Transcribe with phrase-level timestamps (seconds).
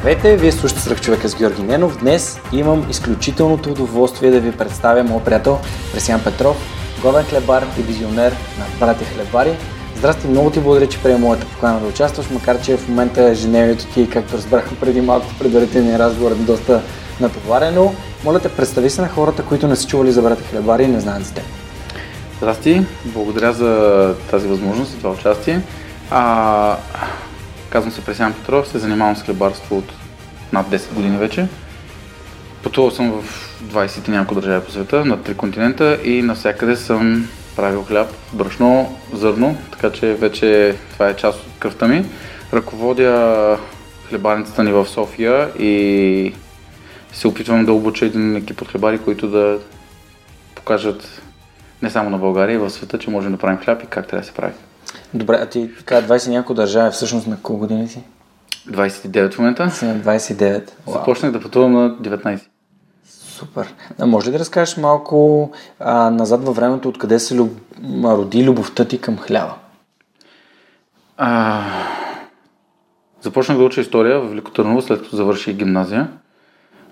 [0.00, 1.98] Здравейте, вие слушате Сръх човека с Георги Ненов.
[1.98, 5.58] Днес имам изключителното удоволствие да ви представя моят приятел
[5.92, 6.56] Пресян Петров,
[7.00, 9.56] главен хлебар и визионер на Братя Хлебари.
[9.96, 13.86] Здрасти, много ти благодаря, че приема моята покана да участваш, макар че в момента ежедневието
[13.86, 16.82] ти, както разбрахме преди малко в предварителния разговор, е доста
[17.20, 17.94] натоварено.
[18.24, 21.00] Моля те, представи се на хората, които не са чували за Братя Хлебари и не
[21.00, 21.44] знаят за теб.
[22.38, 25.60] Здрасти, благодаря за тази възможност и това участие.
[26.10, 26.76] А,
[27.70, 29.92] Казвам се Пресян Петров, се занимавам с хлебарство от
[30.52, 31.48] над 10 години вече.
[32.62, 33.24] Пътувал съм в
[33.62, 38.96] 20 и няколко държави по света, на три континента и навсякъде съм правил хляб, брашно,
[39.12, 42.04] зърно, така че вече това е част от кръвта ми.
[42.52, 43.58] Ръководя
[44.08, 46.34] хлебарницата ни в София и
[47.12, 49.58] се опитвам да обуча един екип от хлебари, които да
[50.54, 51.22] покажат
[51.82, 54.20] не само на България, и в света, че можем да правим хляб и как трябва
[54.20, 54.52] да се прави.
[55.14, 58.02] Добре, а ти така 20 няколко държави, всъщност на колко години си?
[58.68, 59.70] 29 в момента.
[59.70, 60.70] Си на 29.
[60.86, 62.40] Започнах да пътувам на 19.
[63.04, 63.74] Супер.
[63.98, 67.50] А може ли да разкажеш малко а, назад във времето, откъде се люб...
[68.04, 69.54] роди любовта ти към хляба?
[71.16, 71.62] А...
[73.20, 76.08] Започнах да уча история в Велико Търново, след като завърших гимназия.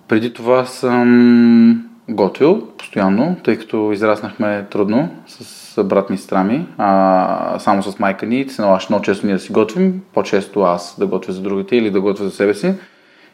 [0.09, 7.59] Преди това съм готвил постоянно, тъй като израснахме трудно с брат ми сестра ми, а,
[7.59, 11.07] само с майка ни, се налагаше много често ние да си готвим, по-често аз да
[11.07, 12.75] готвя за другите или да готвя за себе си.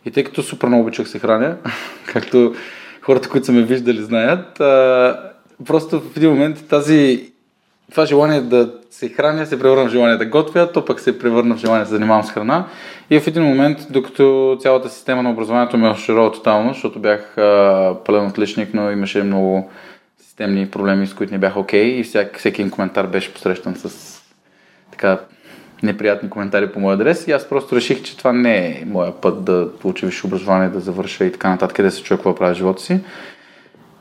[0.05, 1.56] И тъй като супер много обичах се храня,
[2.06, 2.55] както
[3.02, 5.20] хората, които са ме виждали, знаят, а,
[5.67, 7.30] просто в един момент тази,
[7.90, 11.55] това желание да се храня се превърна в желание да готвя, то пък се превърна
[11.55, 12.65] в желание да се занимавам с храна.
[13.11, 17.97] И в един момент, докато цялата система на образованието ме оширова тотално, защото бях а,
[18.05, 19.71] пълен отличник, но имаше много
[20.19, 24.21] системни проблеми, с които не бях окей okay, и всяк, всеки коментар беше посрещан с
[24.91, 25.19] така
[25.83, 29.45] неприятни коментари по моя адрес и аз просто реших, че това не е моя път
[29.45, 32.83] да получи висше образование, да завърша и така нататък, да се чуя какво прави живота
[32.83, 33.01] си.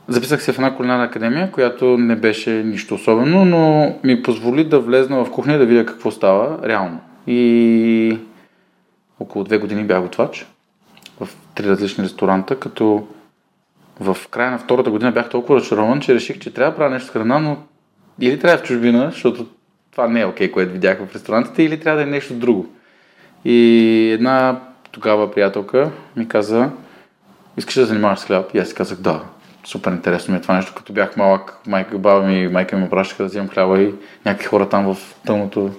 [0.08, 4.80] Записах се в една кулинарна академия, която не беше нищо особено, но ми позволи да
[4.80, 7.00] влезна в кухня да видя какво става реално.
[7.26, 8.18] И
[9.20, 10.46] около две години бях готвач
[11.20, 13.06] в три различни ресторанта, като
[14.00, 17.08] в края на втората година бях толкова разочарован, че реших, че трябва да правя нещо
[17.08, 17.56] с храна, но
[18.20, 19.46] или трябва в чужбина, защото
[19.92, 22.66] това не е окей, okay, което видях в ресторантите, или трябва да е нещо друго.
[23.44, 24.60] И една
[24.90, 26.70] тогава приятелка ми каза,
[27.56, 28.54] искаш да занимаваш с хляб?
[28.54, 29.22] И аз си казах, да,
[29.64, 30.72] супер интересно ми е това нещо.
[30.76, 33.94] Като бях малък, майка, баба ми и майка ми пращаха да взимам хляба и
[34.26, 35.70] някакви хора там в тъмното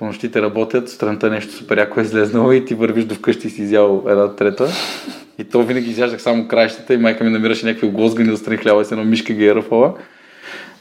[0.00, 3.50] по нощите работят, странта нещо супер яко е излезнало и ти вървиш до вкъщи и
[3.50, 4.68] си изял една трета.
[5.38, 8.82] И то винаги изяждах само краищата и майка ми намираше някакви оглозгани да страни хляба
[8.82, 9.94] и с едно мишка ги е ръфала.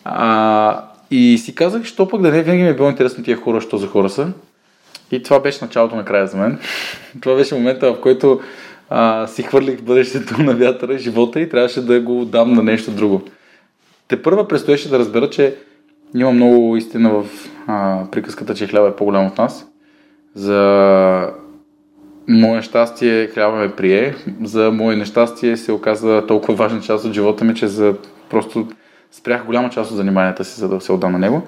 [0.04, 3.62] А, и си казах, що пък да не винаги ми е било интересно тия хора,
[3.62, 4.28] що за хора са.
[5.12, 6.60] И това беше началото на края за мен.
[7.22, 8.42] това беше момента, в който
[8.90, 13.22] а, си хвърлих бъдещето на вятъра, живота и трябваше да го дам на нещо друго.
[14.08, 15.56] Те първа предстоеше да разбера, че
[16.16, 17.26] има много истина в
[17.68, 19.68] а, приказката, че хляба е по-голям от нас.
[20.36, 21.30] За
[22.28, 27.46] мое щастие хляба ме прие, за мое нещастие се оказа толкова важна част от живота
[27.46, 27.96] ми, че за
[28.30, 28.68] просто
[29.12, 31.42] спрях голяма част от заниманията си, за да се отдам на него.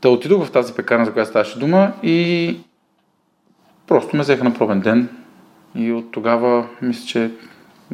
[0.00, 2.56] Та отидох в тази пекарна, за която ставаше дума и
[3.86, 5.08] просто ме взеха на пробен ден
[5.78, 7.30] и от тогава мисля, че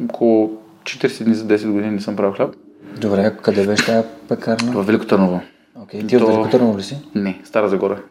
[0.03, 0.51] около
[0.83, 2.55] 40 дни за 10 години не съм правил хляб.
[2.97, 4.71] Добре, къде беше тази пекарна?
[4.71, 5.41] В Велико Търново.
[5.75, 6.23] Окей, okay, ти То...
[6.23, 6.97] от Велико Търново ли си?
[7.15, 8.01] Не, Стара Загора.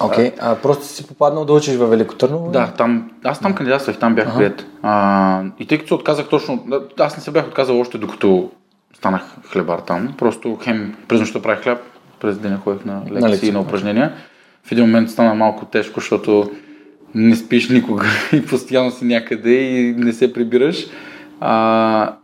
[0.00, 0.34] Окей, okay.
[0.40, 2.50] а просто си попаднал да учиш във Велико Търново?
[2.50, 4.36] Да, там, аз там кандидатствах, там бях ага.
[4.36, 4.66] прият.
[4.82, 6.64] А, и тъй като се отказах точно,
[6.98, 8.50] аз не се бях отказал още докато
[8.94, 10.14] станах хлебар там.
[10.18, 11.78] Просто хем през нощта правих хляб,
[12.20, 14.12] през деня ходех на лекции на, лекции, на упражнения.
[14.64, 16.50] В един момент стана малко тежко, защото
[17.14, 20.86] не спиш никога и постоянно си някъде и не се прибираш.
[21.40, 22.16] А,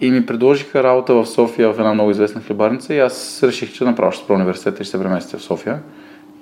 [0.00, 3.84] и ми предложиха работа в София в една много известна хлебарница и аз реших, че
[3.84, 5.82] направо ще спра университета и ще се преместя в София.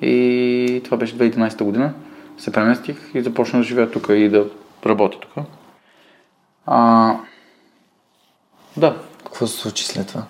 [0.02, 1.92] И това беше 2011 година.
[2.38, 4.46] Се преместих и започнах да живея тук и да
[4.86, 5.44] работя тук.
[6.66, 7.16] А,
[8.76, 8.96] да.
[9.24, 10.22] Какво се случи след това?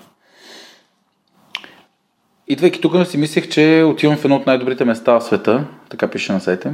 [2.49, 6.32] Идвайки тук си мислех, че отивам в едно от най-добрите места в света, така пише
[6.32, 6.73] на сайта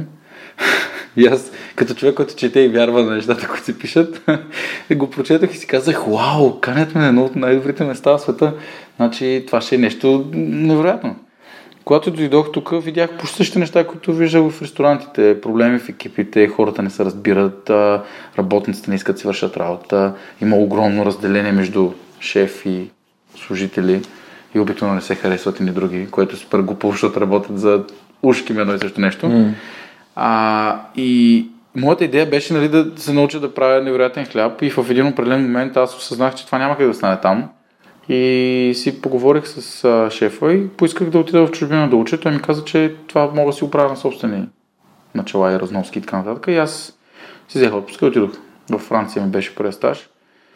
[1.17, 4.21] И аз, като човек, който чете и вярва на нещата, които се пишат,
[4.95, 8.53] го прочетах и си казах, вау, канят ме на едно от най-добрите места в света.
[8.95, 11.15] Значи това ще е нещо невероятно.
[11.85, 15.41] Когато дойдох тук, видях по същите неща, които виждах в ресторантите.
[15.41, 17.69] Проблеми в екипите, хората не се разбират,
[18.37, 20.13] работниците не искат да си вършат работа.
[20.41, 22.89] Има огромно разделение между шеф и
[23.35, 24.01] служители
[24.55, 27.83] и обикновено не се харесват и ни други, което е супер глупо, защото работят за
[28.23, 29.25] ушки ми едно и също нещо.
[29.25, 29.51] Mm.
[30.19, 34.85] А, и моята идея беше нали, да се науча да правя невероятен хляб и в
[34.89, 37.49] един определен момент аз осъзнах, че това няма как да стане там.
[38.09, 42.19] И си поговорих с а, шефа и поисках да отида в чужбина да уча.
[42.19, 44.47] Той ми каза, че това мога да си оправя на собствени
[45.15, 46.47] начала и разноски и така нататък.
[46.47, 46.97] И аз
[47.47, 48.31] си взех отпуска и отидох.
[48.69, 50.09] В Франция ми беше първият стаж.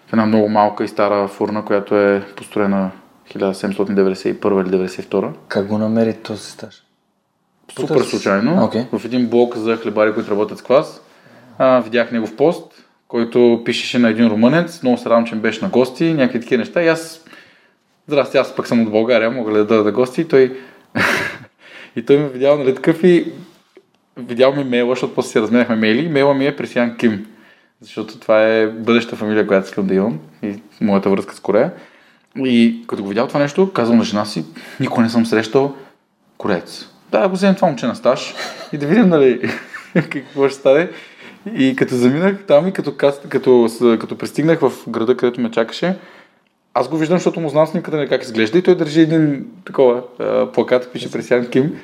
[0.08, 2.92] В една много малка и стара фурна, която е построена
[3.34, 5.32] 1791 или 92.
[5.48, 6.84] Как го намери този стаж?
[7.80, 8.52] Супер случайно.
[8.52, 9.00] Okay.
[9.00, 11.02] В един блок за хлебари, които работят с клас.
[11.58, 14.84] А, видях негов пост, който пишеше на един румънец.
[14.84, 16.84] Много се радвам, че беше на гости, някакви такива неща.
[16.84, 17.26] И аз,
[18.08, 20.22] здрасти, аз пък съм от България, мога ли да дойда да гости.
[20.22, 20.58] И той,
[21.96, 23.32] и той ме видял, нали такъв и
[24.18, 26.10] видял ми мейла, защото после си разменяхме мейли.
[26.10, 27.26] Мейла ми е Пресян Ким,
[27.82, 31.72] защото това е бъдеща фамилия, която искам да имам и моята връзка с Корея.
[32.38, 34.46] И като го видял това нещо, казвам на жена си,
[34.80, 35.76] никой не съм срещал
[36.38, 36.88] кореец.
[37.12, 38.34] Да, го вземем това момче на стаж
[38.74, 39.52] и да видим, нали,
[39.94, 40.90] какво ще стане.
[41.56, 43.68] И като заминах там и като, като, като,
[44.00, 45.96] като пристигнах в града, където ме чакаше,
[46.74, 50.04] аз го виждам, защото му знам снимката на как изглежда и той държи един такова
[50.20, 51.80] а, плакат, пише Пресян Ким.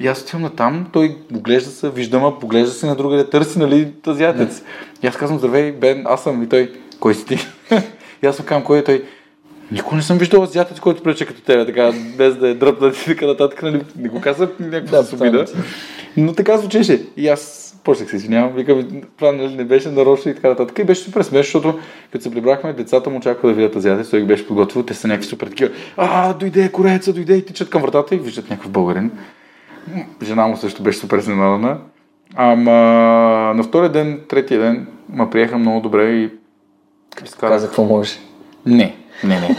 [0.00, 3.92] И аз отивам на там, той поглежда се, виждам, поглежда се на друга, търси, нали,
[4.06, 4.62] азиатец.
[5.02, 6.42] И аз казвам, здравей, Бен, аз съм.
[6.42, 7.38] И той, кой си ти?
[8.22, 9.04] и аз му казвам, кой е той?
[9.72, 13.04] Никога не съм виждал азиатец, който прече като тебе, така, без да е дръпнат и
[13.04, 15.44] така нататък, нали, не го каза някаква да, обида.
[16.16, 17.06] Но така звучеше.
[17.16, 18.86] И аз почнах се извинявам, викам,
[19.16, 20.78] това нали, не беше нарочно и така нататък.
[20.78, 21.78] И беше супер смешно, защото
[22.12, 25.08] като се прибрахме, децата му очакваха да видят азиатец, той ги беше подготвил, те са
[25.08, 25.70] някакви супер такива.
[25.96, 29.10] А, дойде кореца, дойде и тичат към вратата и виждат някакъв българин.
[30.22, 31.78] Жена му също беше супер изненадана.
[32.34, 32.72] Ама
[33.54, 36.30] на втория ден, третия ден, ме приеха много добре и...
[37.40, 38.12] Каза какво може.
[38.66, 39.56] Не, не, не.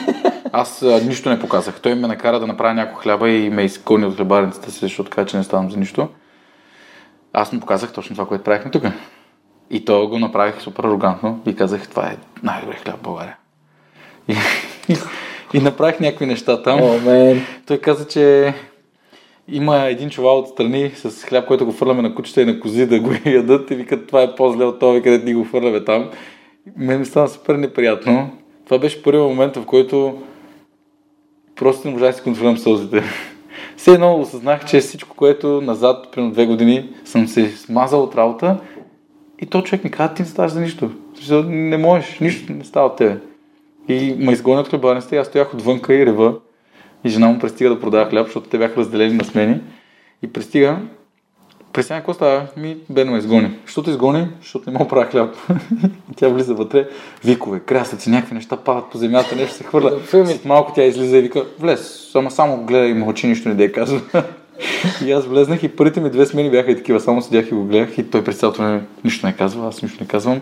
[0.51, 1.81] Аз а, нищо не показах.
[1.81, 5.25] Той ме накара да направя някой хляба и ме изгони от хлебарницата си, защото така,
[5.25, 6.09] че не ставам за нищо.
[7.33, 8.83] Аз му показах точно това, което правихме тук.
[9.69, 13.37] И то го направих супер арогантно и казах, това е най-добре хляб в България.
[14.27, 14.35] И,
[14.89, 14.97] и,
[15.53, 16.79] и направих някакви неща там.
[16.79, 18.53] Oh, Той каза, че
[19.47, 22.99] има един чувал отстрани с хляб, който го фърляме на кучета и на кози да
[22.99, 26.09] го ядат и викат, това е по-зле от това, където ни го фърляме там.
[26.77, 28.31] Мен ми стана супер неприятно.
[28.71, 30.21] Това беше първият момент, в който
[31.56, 33.03] просто не можах да си контролирам сълзите.
[33.77, 38.59] Все едно осъзнах, че всичко, което назад, примерно две години, съм се смазал от работа
[39.41, 40.91] и то човек ми каза, ти не ставаш за нищо.
[41.45, 43.18] Не можеш, нищо не става от тебе.
[43.88, 46.35] И ме изгонят хлебарницата и аз стоях отвънка и рева.
[47.03, 49.62] И жена му пристига да продава хляб, защото те бяха разделени на смени.
[50.23, 50.79] И пристига,
[51.73, 52.47] Представя какво става?
[52.57, 53.51] Ми, Бено изгони.
[53.65, 54.27] Що те изгони?
[54.41, 55.35] Защото не мога правя хляб.
[56.15, 56.88] тя влиза вътре,
[57.25, 60.00] викове, крясъци, някакви неща падат по земята, нещо се хвърля.
[60.07, 63.71] След малко тя излиза и вика, влез, само, само гледай и мълчи, нищо не дей
[63.71, 64.01] казва.
[65.06, 67.63] и аз влезнах и първите ми две смени бяха и такива, само седях и го
[67.63, 70.41] гледах и той през цялото време нищо не казва, аз нищо не казвам.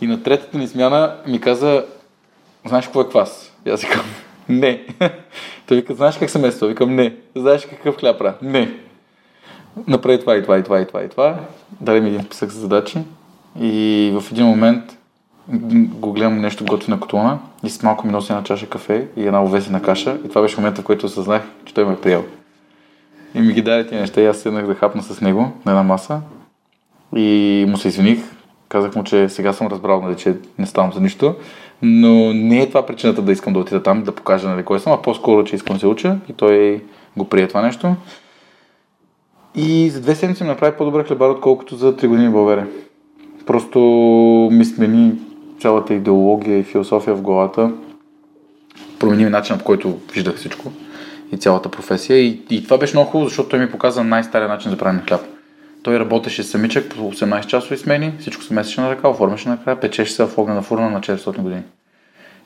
[0.00, 1.84] И на третата ни смяна ми каза,
[2.66, 3.52] знаеш какво е квас?
[3.66, 4.04] И аз викам,
[4.48, 4.86] не.
[5.66, 6.68] той вика, знаеш как се место?
[6.68, 7.16] Викам, не.
[7.36, 8.34] Знаеш какъв хляб правя?
[8.42, 8.87] Не
[9.86, 11.36] направи това и това и това и това и това.
[11.80, 12.98] Даде ми един списък за задачи
[13.60, 14.98] и в един момент
[15.74, 19.26] го гледам нещо готви на котлона и с малко ми носи една чаша кафе и
[19.26, 22.24] една овесена каша и това беше момента, в който осъзнах, че той ме е приел.
[23.34, 25.82] И ми ги даде тези неща и аз седнах да хапна с него на една
[25.82, 26.20] маса
[27.16, 28.18] и му се извиних.
[28.68, 31.34] Казах му, че сега съм разбрал, нали, че не ставам за нищо,
[31.82, 34.92] но не е това причината да искам да отида там, да покажа нали, кой съм,
[34.92, 36.82] а по-скоро, че искам да се уча и той
[37.16, 37.94] го прие това нещо.
[39.54, 42.66] И за две седмици ми направи по-добър хлебар, отколкото за три години в България.
[43.46, 43.78] Просто
[44.52, 45.12] ми смени
[45.60, 47.72] цялата идеология и философия в главата.
[48.98, 50.72] Промени ми начинът, по който виждах всичко
[51.32, 52.18] и цялата професия.
[52.18, 55.06] И, и това беше много хубаво, защото той ми показа най-стария начин за правене на
[55.06, 55.20] хляб.
[55.82, 60.12] Той работеше самичък по 18 часови смени, всичко се месеше на ръка, оформяше накрая, печеше
[60.12, 61.62] се в огнена фурна на 400 години.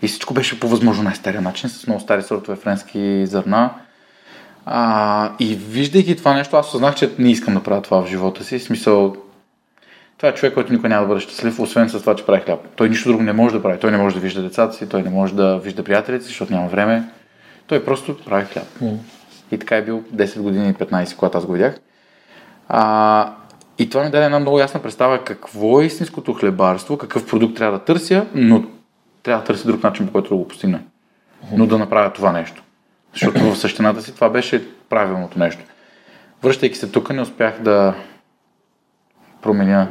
[0.03, 3.71] И всичко беше по възможно най-стария начин, с много стари сортове френски зърна,
[4.67, 8.45] а, и виждайки това нещо, аз осъзнах, че не искам да правя това в живота
[8.45, 8.59] си.
[8.59, 9.17] В смисъл,
[10.17, 12.61] това е човек, който никой няма да бъде щастлив, освен с това, че прави хляб.
[12.77, 13.79] Той нищо друго не може да прави.
[13.79, 16.53] Той не може да вижда децата си, той не може да вижда приятелите си, защото
[16.53, 17.05] няма време.
[17.67, 18.67] Той просто прави хляб.
[18.83, 18.97] Mm.
[19.53, 21.81] И така е бил 10 години и 15, когато аз го видях.
[22.69, 23.33] А,
[23.79, 27.79] И това ми даде една много ясна представа какво е истинското хлебарство, какъв продукт трябва
[27.79, 28.65] да търся, но
[29.23, 30.81] трябва да търся друг начин, по който да го постигна.
[31.57, 32.63] Но да направя това нещо.
[33.13, 35.63] Защото в същината си това беше правилното нещо.
[36.43, 37.95] Връщайки се тук, не успях да
[39.43, 39.89] променя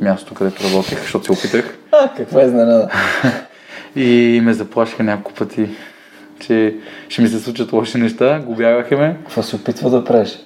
[0.00, 1.78] мястото, където работех, защото се опитах.
[1.92, 2.90] А, каква е изненада?
[3.96, 5.68] И ме заплашиха няколко пъти,
[6.40, 6.76] че
[7.08, 8.38] ще ми се случат лоши неща.
[8.38, 9.16] Го бягаха ме.
[9.20, 10.38] Какво се опитва да правиш?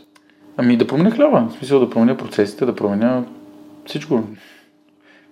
[0.57, 1.49] Ами да променя хляба.
[1.51, 3.23] В смисъл да променя процесите, да променя
[3.87, 4.23] всичко.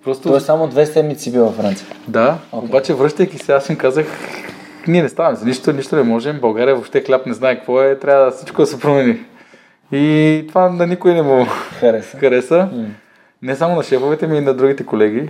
[0.04, 0.28] Просто...
[0.28, 1.86] Той само две седмици бил във Франция.
[2.08, 2.64] Да, okay.
[2.64, 4.06] обаче връщайки се, аз им казах,
[4.88, 6.40] ние не ставаме за нищо, нищо не можем.
[6.40, 9.19] България въобще хляб не знае какво е, трябва да всичко да се промени.
[9.93, 11.47] И това на никой не му
[11.81, 12.19] Хареса.
[12.19, 12.69] хареса.
[13.43, 15.28] Не само на шефовете ми, и на другите колеги.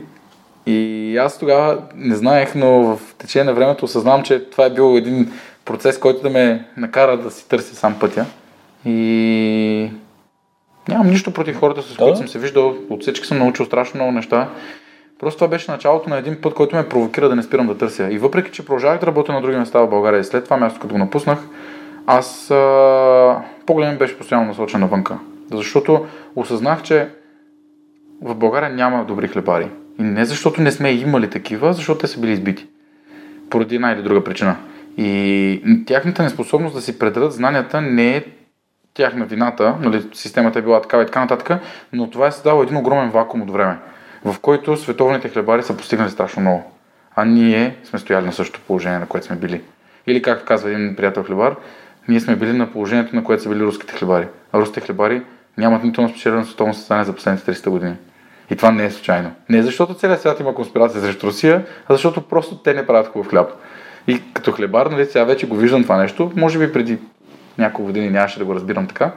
[0.66, 4.96] И аз тогава не знаех, но в течение на времето осъзнавам, че това е бил
[4.96, 5.32] един
[5.64, 8.26] процес, който да ме накара да си търся сам пътя.
[8.84, 9.90] И
[10.88, 12.74] нямам нищо против хората, с които съм се виждал.
[12.90, 14.48] От всички съм научил страшно много неща.
[15.20, 18.08] Просто това беше началото на един път, който ме провокира да не спирам да търся.
[18.10, 20.80] И въпреки, че продължавах да работя на други места в България и след това място,
[20.80, 21.38] като го напуснах,
[22.06, 25.18] аз а, погледът ми беше постоянно насочен навънка.
[25.52, 26.06] Защото
[26.36, 27.08] осъзнах, че
[28.22, 29.68] в България няма добри хлебари.
[29.98, 32.66] И не защото не сме имали такива, защото те са били избити.
[33.50, 34.56] Поради една или друга причина.
[34.96, 38.24] И тяхната неспособност да си предадат знанията не е
[38.94, 41.60] тяхна вината, нали, системата е била такава и така нататък,
[41.92, 43.76] но това е създало един огромен вакуум от време,
[44.26, 46.72] в който световните хлебари са постигнали страшно много.
[47.16, 49.62] А ние сме стояли на същото положение, на което сме били.
[50.06, 51.56] Или както казва един приятел хлебар,
[52.08, 54.26] ние сме били на положението, на което са били руските хлебари.
[54.52, 55.22] А руските хлебари
[55.58, 57.94] нямат нито на спечелено световно състояние за последните 300 години.
[58.50, 59.30] И това не е случайно.
[59.48, 63.28] Не защото целият свят има конспирация срещу Русия, а защото просто те не правят хубав
[63.28, 63.50] хляб.
[64.06, 66.98] И като хлебар, нали, сега вече го виждам това нещо, може би преди
[67.58, 69.12] няколко години нямаше да го разбирам така.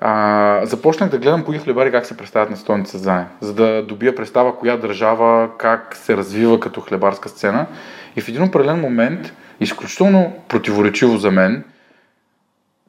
[0.00, 4.14] А, започнах да гледам кои хлебари как се представят на столните състезания, за да добия
[4.14, 7.66] представа коя държава, как се развива като хлебарска сцена.
[8.16, 11.64] И в един определен момент, изключително противоречиво за мен,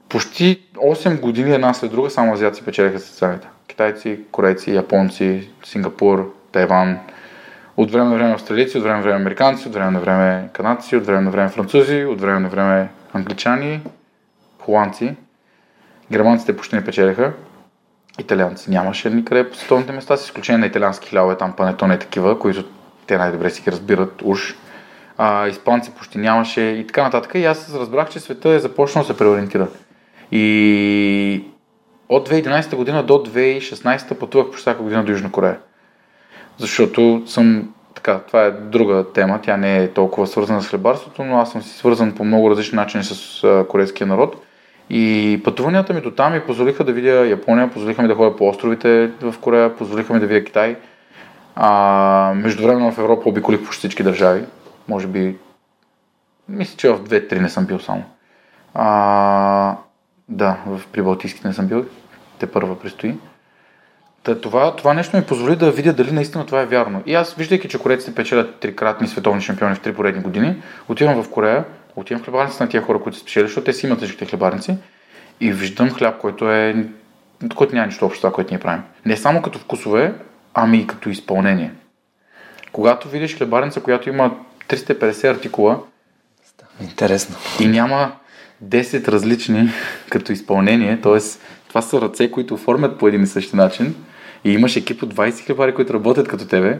[0.10, 3.48] почти 8 години една след друга само азиаци печелиха състезанията.
[3.68, 7.00] Китайци, корейци, японци, Сингапур, Тайван,
[7.78, 10.96] от време на време австралийци, от време на време американци, от време на време канадци,
[10.96, 13.82] от време на време французи, от време на време англичани,
[14.60, 15.16] холандци.
[16.12, 17.34] Германците почти не печелиха.
[18.20, 22.40] Италианци нямаше никъде по световните места, с изключение на италиански хлябове, там панетоне и такива,
[22.40, 22.64] които
[23.08, 24.56] те най-добре си ги разбират уж.
[25.18, 27.32] А, испанци почти нямаше и така нататък.
[27.36, 29.68] И аз разбрах, че света е започнал да се преориентира.
[30.32, 31.44] И
[32.10, 35.58] от 2011 година до 2016 пътувах по всяка година до Южна Корея.
[36.58, 41.40] Защото съм така, това е друга тема, тя не е толкова свързана с хлебарството, но
[41.40, 44.47] аз съм си свързан по много различни начини с корейския народ.
[44.90, 48.48] И пътуванията ми до там ми позволиха да видя Япония, позволиха ми да ходя по
[48.48, 50.76] островите в Корея, позволиха ми да видя Китай.
[51.56, 54.44] А, междувременно в Европа обиколих по всички държави.
[54.88, 55.38] Може би,
[56.50, 58.04] мисля, че в две-три не съм бил само.
[58.74, 59.76] А,
[60.30, 61.86] да, в Прибалтийските не съм бил.
[62.40, 63.16] Те първа предстои.
[64.24, 67.02] Та, това, това нещо ми позволи да видя дали наистина това е вярно.
[67.06, 70.56] И аз, виждайки, че корейците печелят трикратни световни шампиони в три поредни години,
[70.90, 71.64] отивам в Корея,
[71.98, 74.78] отивам в хлебарниците на тия хора, които спечели, защото те си имат всичките хлебарници
[75.40, 76.86] и виждам хляб, който е
[77.56, 78.82] който няма нищо общо това, което ние правим.
[79.06, 80.14] Не само като вкусове,
[80.54, 81.72] ами и като изпълнение.
[82.72, 84.36] Когато видиш хлебарница, която има
[84.70, 85.80] 350 артикула,
[86.82, 87.36] Интересно.
[87.60, 88.12] И няма
[88.66, 89.70] 10 различни
[90.10, 91.20] като изпълнение, т.е.
[91.68, 93.96] това са ръце, които оформят по един и същи начин
[94.44, 96.80] и имаш екип от 20 хлебари, които работят като тебе,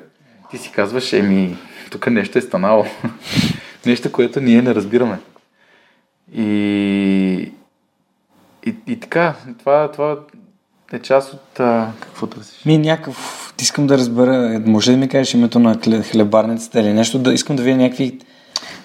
[0.52, 1.58] ти си казваш, еми,
[1.92, 2.86] тук нещо е станало.
[3.88, 5.20] нещо, което ние не разбираме.
[6.36, 7.52] И,
[8.66, 10.18] и, и така, това, това
[10.94, 11.60] е част от...
[11.60, 12.66] А, какво търсиш?
[12.66, 13.54] Ми някакъв...
[13.62, 17.64] Искам да разбера, може да ми кажеш името на хлебарницата или нещо, да искам да
[17.64, 18.20] видя някакви...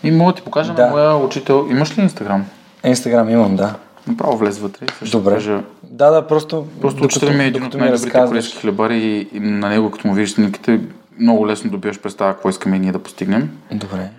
[0.04, 0.86] И мога да ти покажа да.
[0.86, 1.66] на моя учител.
[1.70, 2.46] Имаш ли Инстаграм?
[2.84, 3.74] Инстаграм имам, да.
[4.06, 4.86] Направо влез вътре.
[4.98, 5.34] Също Добре.
[5.34, 5.62] Кажа...
[5.82, 6.66] Да, да, просто...
[6.80, 10.14] Просто учител ми е един от най-добрите корейски хлебари и, и на него, като му
[10.14, 10.80] видиш снимките,
[11.18, 13.50] много лесно добиваш представа какво искаме ние да постигнем.
[13.72, 14.10] Добре.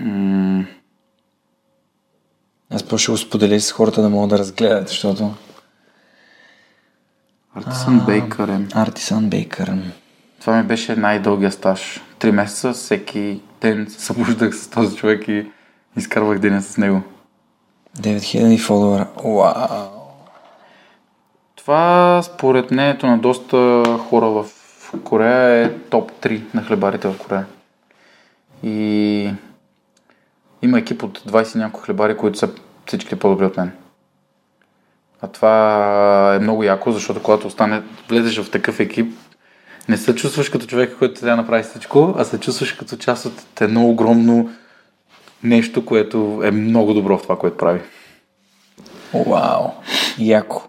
[0.00, 0.66] М-
[2.70, 5.34] Аз по ще го споделя с хората да могат да разгледат, защото...
[7.54, 8.66] Артисан Бейкър.
[8.74, 9.72] Артисан Бейкър.
[10.40, 12.00] Това ми беше най-дългия стаж.
[12.18, 15.46] Три месеца, всеки ден се събуждах с този човек и
[15.96, 17.02] изкарвах деня с него.
[17.98, 19.08] 9000 фолуара.
[19.24, 20.02] Вау!
[21.56, 24.46] Това според мнението на доста хора в
[25.04, 27.46] Корея е топ 3 на хлебарите в Корея.
[28.62, 29.30] И
[30.62, 32.48] има екип от 20 няколко хлебари, които са
[32.86, 33.72] всички по-добри от мен.
[35.22, 39.14] А това е много яко, защото когато остане, влезеш в такъв екип,
[39.88, 43.26] не се чувстваш като човек, който трябва да направи всичко, а се чувстваш като част
[43.26, 44.50] от едно огромно
[45.42, 47.80] нещо, което е много добро в това, което прави.
[49.14, 49.70] Вау,
[50.18, 50.62] яко.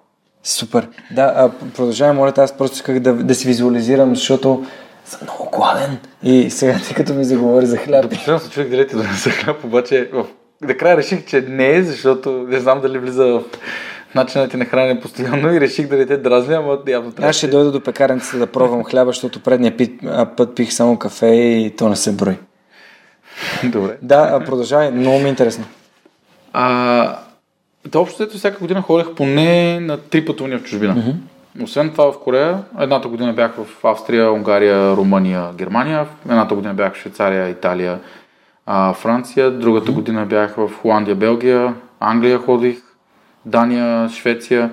[0.44, 0.88] Супер.
[1.12, 4.66] Да, а, продължавам, моля, аз просто исках да, да си визуализирам, защото
[5.14, 5.98] съм много гладен.
[6.24, 8.04] И сега, тъй като ми заговори за хляб.
[8.04, 10.26] Допустим се човек дали ти да за хляб, обаче в...
[10.62, 13.44] накрая реших, че не е, защото не знам дали влиза в
[14.16, 17.30] начинът ти на хранене постоянно и реших да не те дразня, ама явно трябва.
[17.30, 20.02] Аз ще дойда до пекарницата да пробвам хляба, защото предния пит,
[20.38, 22.36] път пих само кафе и то не се брои.
[23.64, 23.98] Добре.
[24.02, 25.66] Да, продължавай, много ми е интересно.
[26.54, 27.18] А,
[27.88, 30.96] да, общо ето всяка година ходех поне на три пътувания в чужбина.
[30.96, 31.14] Mm-hmm.
[31.62, 36.94] Освен това в Корея, едната година бях в Австрия, Унгария, Румъния, Германия, едната година бях
[36.94, 38.00] в Швейцария, Италия,
[38.66, 42.82] а, Франция, другата година бях в Холандия, Белгия, Англия ходих,
[43.46, 44.72] Дания, Швеция.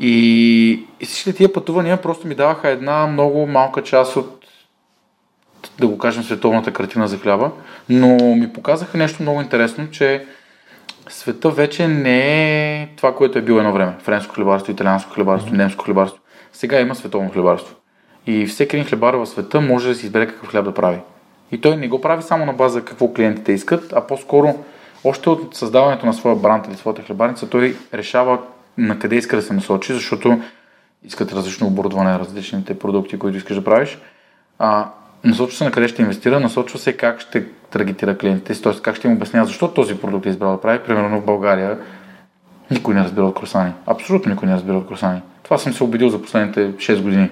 [0.00, 4.44] И, и всички тия пътувания просто ми даваха една много малка част от,
[5.78, 7.50] да го кажем, световната картина за хляба,
[7.88, 10.26] но ми показаха нещо много интересно, че
[11.08, 13.92] света вече не е това, което е било едно време.
[13.98, 16.20] Френско хлебарство, италианско хлебарство, немско хлебарство.
[16.52, 17.76] Сега има световно хлебарство.
[18.26, 20.98] И всеки един хлебар в света може да си избере какъв хляб да прави.
[21.52, 24.64] И той не го прави само на база какво клиентите искат, а по-скоро
[25.04, 28.38] още от създаването на своя бранд или своята хлебарница, той решава
[28.78, 30.40] на къде иска да се насочи, защото
[31.04, 33.98] искат различно оборудване, различните продукти, които искаш да правиш.
[34.58, 34.88] А,
[35.24, 38.72] насочва се на къде ще инвестира, насочва се как ще таргетира клиентите си, т.е.
[38.82, 40.78] как ще им обяснява защо този продукт е избрал да прави.
[40.78, 41.78] Примерно в България
[42.70, 43.72] никой не разбира от кросани.
[43.86, 45.20] Абсолютно никой не разбира от кросани.
[45.42, 47.30] Това съм се убедил за последните 6 години.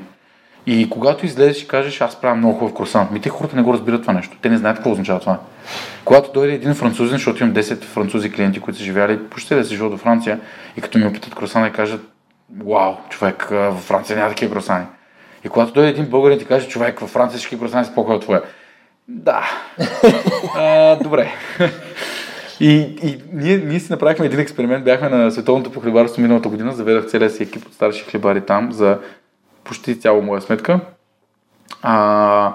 [0.66, 3.72] И когато излезеш и кажеш, аз правя много хубав круасан, ми те хората не го
[3.72, 4.36] разбират това нещо.
[4.42, 5.38] Те не знаят какво означава това.
[6.04, 9.74] Когато дойде един французин, защото имам 10 французи клиенти, които са живяли почти да се
[9.74, 10.40] живеят до Франция
[10.76, 12.12] и като ми опитат кросана и кажат,
[12.66, 14.84] вау, човек, във Франция няма такива кросани.
[15.46, 18.16] И когато дойде един българин и ти каже, човек, във Франция всички кросани са по-хубави
[18.16, 18.42] от твоя.
[19.08, 19.50] Да.
[20.56, 21.32] а, добре.
[22.60, 22.70] И,
[23.02, 24.84] и ние, ние си направихме един експеримент.
[24.84, 26.72] Бяхме на Световното по хлебарство миналата година.
[26.72, 28.98] Заведах целия си екип от старши хлебари там за
[29.64, 30.80] почти цяло моя сметка.
[31.82, 32.52] А,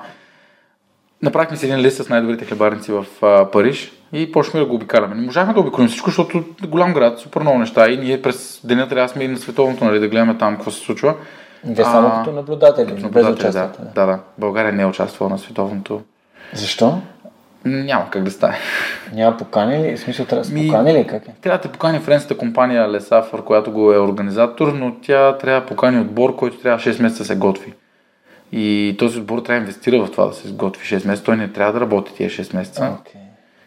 [1.22, 5.16] направихме си един лист с най-добрите хлебарници в а, Париж и почнахме да го обикаляме.
[5.16, 8.88] Не можахме да обиколим всичко, защото голям град, супер много неща и ние през деня
[8.88, 11.16] трябва да сме и на световното, нали, да гледаме там какво се случва.
[11.66, 13.54] Вие само а, като наблюдатели, като наблюдатели без.
[13.54, 14.20] Да, да, да.
[14.38, 16.02] България не е участвала на световното.
[16.54, 17.02] Защо?
[17.66, 18.58] Няма как да стане.
[19.14, 19.98] Няма покани ли?
[19.98, 21.08] В смисъл трябва да се покани ли?
[21.08, 21.32] Как е?
[21.42, 25.68] Трябва да те покани френската компания Лесафър, която го е организатор, но тя трябва да
[25.68, 27.74] покани отбор, който трябва 6 месеца да се готви.
[28.52, 31.24] И този отбор трябва да инвестира в това да се готви 6 месеца.
[31.24, 32.82] Той не трябва да работи тия 6 месеца.
[32.82, 33.18] Okay.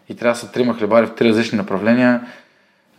[0.09, 2.20] И трябва да са трима хлебари в три различни направления.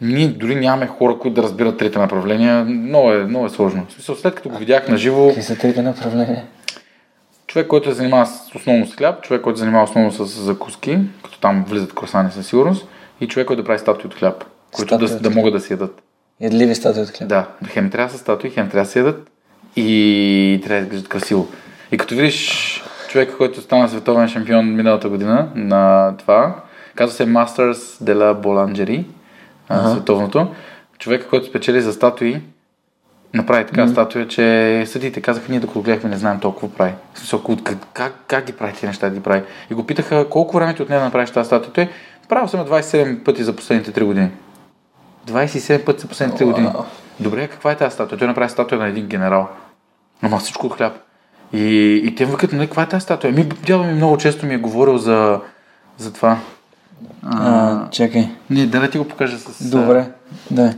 [0.02, 2.66] Ние дори нямаме хора, които да разбират трите направления.
[2.66, 3.86] Много е, много е сложно.
[3.90, 5.28] Смисъл, след като го видях на живо.
[5.28, 6.44] Какви са трите направления?
[7.56, 11.40] човек, който се занимава основно с хляб, човек, който се занимава основно с закуски, като
[11.40, 12.88] там влизат кросани със сигурност,
[13.22, 16.04] и човек, който да прави статуи от хляб, които да, да могат да се ядат.
[16.42, 17.30] Ядливи статуи от хляб?
[17.30, 19.32] Да, хем трябва са статуи, хем трябва да се ядат
[19.76, 21.48] и трябва да изглеждат красиво.
[21.92, 26.56] И като видиш човека, който стана световен шампион миналата година на това,
[26.96, 29.04] казва се Masters de la Boulangerie,
[29.70, 29.92] uh-huh.
[29.92, 30.48] световното,
[30.98, 32.42] човека, който спечели за статуи,
[33.34, 33.92] направи така mm-hmm.
[33.92, 36.94] статуя, че съдите казаха, ние докато гледахме не знаем толкова прави.
[37.16, 39.44] Смисъл, как, как, как ги прави тези неща да ги прави?
[39.72, 41.74] И го питаха колко време ти отне да направиш тази статуя.
[41.74, 41.90] Той
[42.30, 44.30] правил съм 27 пъти за последните 3 години.
[45.28, 46.70] 27 пъти за последните 3 години.
[47.20, 48.20] Добре, каква е тази статуя?
[48.20, 49.48] Той направи статуя на един генерал.
[50.22, 50.94] Ама всичко от хляб.
[51.54, 53.34] И, и те викат, нали, каква е тази статуя?
[53.34, 55.42] Ми, дядо ми много често ми е говорил за,
[55.98, 56.38] за това.
[57.24, 58.30] А, а, чакай.
[58.50, 59.70] Не, да ти го покажа с...
[59.70, 60.12] Добре,
[60.52, 60.74] да.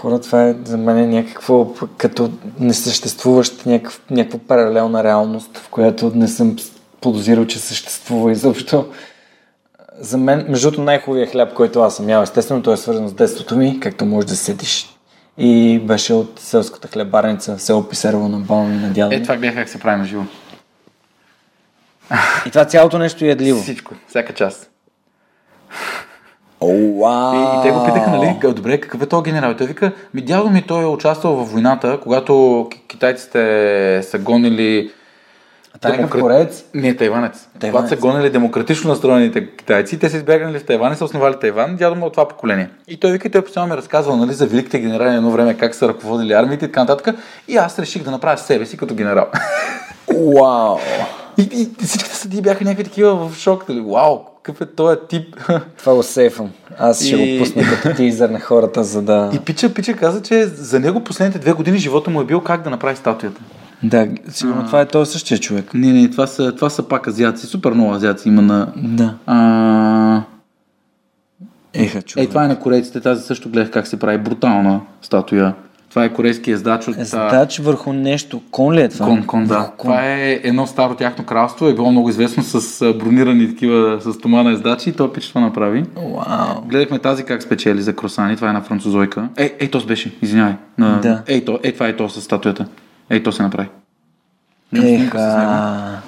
[0.00, 6.28] хора, това е за мен някакво като несъществуващ някакъв, някаква паралелна реалност, в която не
[6.28, 6.56] съм
[7.00, 8.86] подозирал, че съществува изобщо.
[10.00, 13.12] За мен, между другото, най-хубавия хляб, който аз съм ял, естествено, той е свързан с
[13.12, 14.96] детството ми, както можеш да сетиш.
[15.38, 19.14] И беше от селската хлебарница в село Писарово на баба ми на дядо.
[19.14, 20.22] Е, това гледах как се прави на живо.
[22.46, 23.62] И това цялото нещо е ядливо.
[23.62, 24.70] Всичко, всяка част.
[26.60, 27.34] Wow.
[27.34, 29.54] И, и те го питаха, нали, добре, какъв е този генерал?
[29.56, 34.90] Той вика, ми дядо ми той е участвал в войната, когато китайците са гонили
[35.82, 36.20] а Демокра...
[36.20, 36.64] корец?
[36.74, 37.48] Не, тайванец.
[37.60, 37.88] тайванец.
[37.88, 41.76] Когато са гонили демократично настроените китайци, те са избягали в Тайван и са основали Тайван,
[41.76, 42.70] дядо му е от това поколение.
[42.88, 45.74] И той вика, той постоянно ми е разказвал нали, за великите генерали едно време, как
[45.74, 47.16] са ръководили армиите и така нататък.
[47.48, 49.26] И аз реших да направя себе си като генерал.
[50.08, 50.78] Вау!
[51.29, 53.64] И, и, и всичките съди бяха някакви такива в шок.
[53.66, 55.36] Дали, Вау, какъв е този тип?
[55.78, 56.50] Това го сейфвам.
[56.78, 59.30] Аз ще И- го пусна като тизър на хората, за да...
[59.34, 62.62] И Пича, Пича каза, че за него последните две години живота му е бил как
[62.62, 63.40] да направи статуята.
[63.82, 65.74] Да, сигурно това е този същия човек.
[65.74, 67.46] Не, не, това са, това са пак азиаци.
[67.46, 68.72] Супер много азиаци има на...
[68.76, 69.14] Да.
[69.26, 70.22] А...
[71.74, 72.22] Еха, човек.
[72.22, 73.00] Ей, това е на корейците.
[73.00, 75.54] Тази също гледах как се прави брутална статуя.
[75.90, 76.96] Това е корейски ездач от...
[76.98, 78.42] а, Здач върху нещо.
[78.50, 79.06] Кон ли е това?
[79.06, 79.58] Кон, кон, да.
[79.58, 79.90] Върху кон.
[79.90, 81.68] Това е едно старо тяхно кралство.
[81.68, 85.84] Е било много известно с бронирани такива с томана ездачи и той пич това направи.
[85.96, 86.62] Вау.
[86.64, 88.36] Гледахме тази как спечели за кросани.
[88.36, 89.28] Това е на французойка.
[89.36, 90.14] Ей, ей, то беше.
[90.22, 90.54] Извинявай.
[90.78, 91.00] На...
[91.00, 91.22] Да.
[91.26, 92.66] Ей, то, ей, това е то с статуята.
[93.10, 93.68] Ей, то се направи.
[94.76, 96.00] Еха.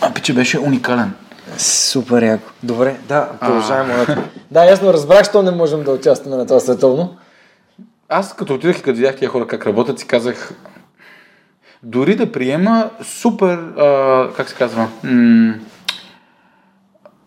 [0.00, 1.12] А, пиче беше уникален.
[1.58, 2.50] Супер яко.
[2.62, 3.94] Добре, да, продължаваме.
[3.94, 4.22] моята.
[4.50, 7.14] Да, ясно разбрах, що не можем да участваме на това световно.
[8.08, 10.54] Аз като отидах и като видях тия хора как работят, си казах,
[11.82, 15.54] дори да приема супер, а, как се казва, м-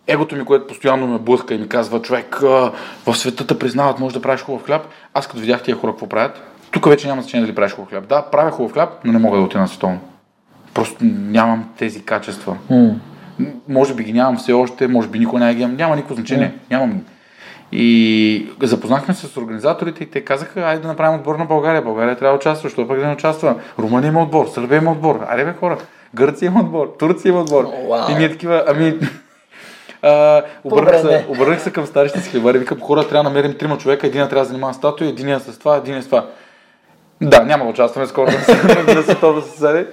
[0.06, 2.72] егото ми, което постоянно ме блъска и ми казва, човек, а,
[3.06, 4.82] в света те признават, може да правиш хубав хляб.
[5.14, 8.08] Аз като видях тия хора какво правят, тук вече няма значение дали правиш хубав хляб.
[8.08, 10.00] Да, правя хубав хляб, но не мога да отида на световно.
[10.74, 12.56] Просто нямам тези качества.
[12.70, 16.14] М, Може би ги нямам все още, може би никой не ги имам, няма никакво
[16.14, 17.00] значение, нямам ги.
[17.72, 21.82] И запознахме се с организаторите и те казаха, айде да направим отбор на България.
[21.82, 23.54] България трябва да участва, защото пък да не участва.
[23.78, 25.26] Румъния има отбор, Сърбия има отбор.
[25.28, 25.78] Айде бе хора,
[26.14, 27.64] Гърция има отбор, Турция има отбор.
[27.64, 28.10] Уау.
[28.10, 28.98] И ние такива, ами...
[30.02, 33.78] А, обърнах, се, обърнах се към старите си хлебари, викам, хора, трябва да намерим трима
[33.78, 36.26] човека, един трябва да занимава статуя, един с това, един с това.
[37.20, 38.30] Да, няма да участваме скоро
[38.94, 39.86] на световно състезание.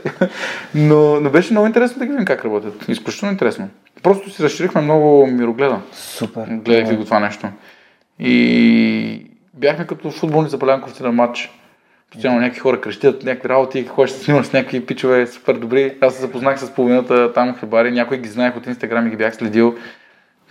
[0.76, 2.90] Но, но беше много интересно да ги видим как работят.
[2.90, 3.70] Изключително интересно.
[4.04, 6.46] Просто си разширихме много мирогледа, Супер.
[6.50, 7.48] гледайки го това нещо.
[8.20, 11.52] И бяхме като футболни запалянковци на матч.
[12.12, 15.98] Постоянно някакви хора крещят, някакви работи, какво ще снимаш с някакви пичове, супер добри.
[16.02, 19.36] Аз се запознах с половината там хлебари, някои ги знаех от Инстаграм и ги бях
[19.36, 19.76] следил.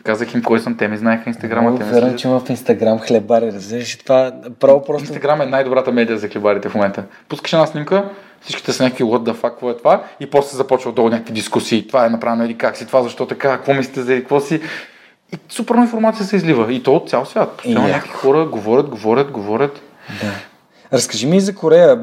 [0.07, 2.99] Казах им кой съм, те ми знаеха Инстаграма, Много те верно, че има в Инстаграм
[2.99, 4.33] хлебари, разбираш това?
[4.61, 5.05] Право просто...
[5.05, 7.05] Инстаграм е най-добрата медия за хлебарите в момента.
[7.29, 8.09] Пускаш една снимка,
[8.40, 11.87] всичките са някакви what the fuck, какво е това, и после започва долу някакви дискусии.
[11.87, 14.61] Това е направено или как си, това защо така, какво мислите за какво си.
[15.33, 16.73] И супер информация се излива.
[16.73, 17.53] И то от цял свят.
[17.57, 19.81] Постоянно някакви хора говорят, говорят, говорят.
[20.23, 20.33] Да.
[20.97, 21.99] Разкажи ми и за Корея.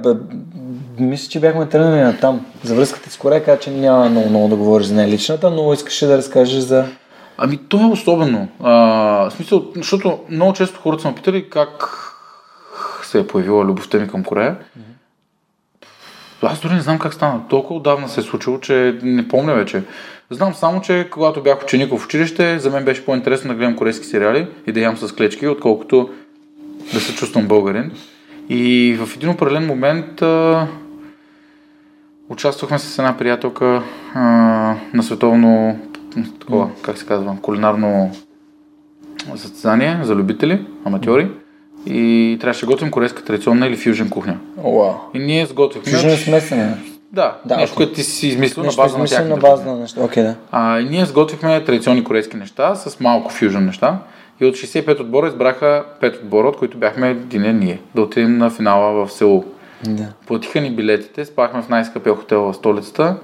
[1.00, 2.46] Мисля, че бяхме тръгнали на там.
[2.64, 5.74] За връзката с Корея, каза, че няма много, много да говориш за нея личната, но
[5.74, 6.86] искаше да разкажеш за...
[7.38, 8.48] Ами то е особено.
[8.64, 8.74] А,
[9.30, 12.00] в смисъл, защото много често хората са ме питали как
[13.04, 14.56] се е появила любовта ми към Корея.
[16.42, 17.42] Аз дори не знам как стана.
[17.50, 19.84] Толкова отдавна се е случило, че не помня вече.
[20.30, 24.06] Знам само, че когато бях ученик в училище, за мен беше по-интересно да гледам корейски
[24.06, 26.10] сериали и да ям с клечки, отколкото
[26.94, 27.92] да се чувствам българин.
[28.50, 30.68] И в един определен момент а,
[32.30, 34.22] участвахме с една приятелка а,
[34.94, 35.80] на световно
[36.40, 38.12] такова, как се казва, кулинарно
[39.36, 41.32] състезание за любители, аматьори.
[41.86, 44.38] И трябваше да готвим корейска традиционна или фюжен кухня.
[44.64, 44.94] Уау.
[45.14, 45.92] И ние сготвихме...
[45.92, 46.78] Чуждено смесене.
[47.12, 49.76] Да, Да, нещо, което ти си измислил Нещо на база на тяхната на база на
[49.76, 50.04] нещо.
[50.04, 50.36] Окей, да.
[50.52, 54.00] а, и ние сготвихме традиционни корейски неща с малко фюжен неща.
[54.42, 57.80] И от 65 отбора избраха 5 отбора, от които бяхме един ние.
[57.96, 59.46] Да отидем на финала в Сеул.
[59.88, 60.08] Да.
[60.28, 63.16] Платиха ни билетите, спахме в най-скъпия хотел в столицата.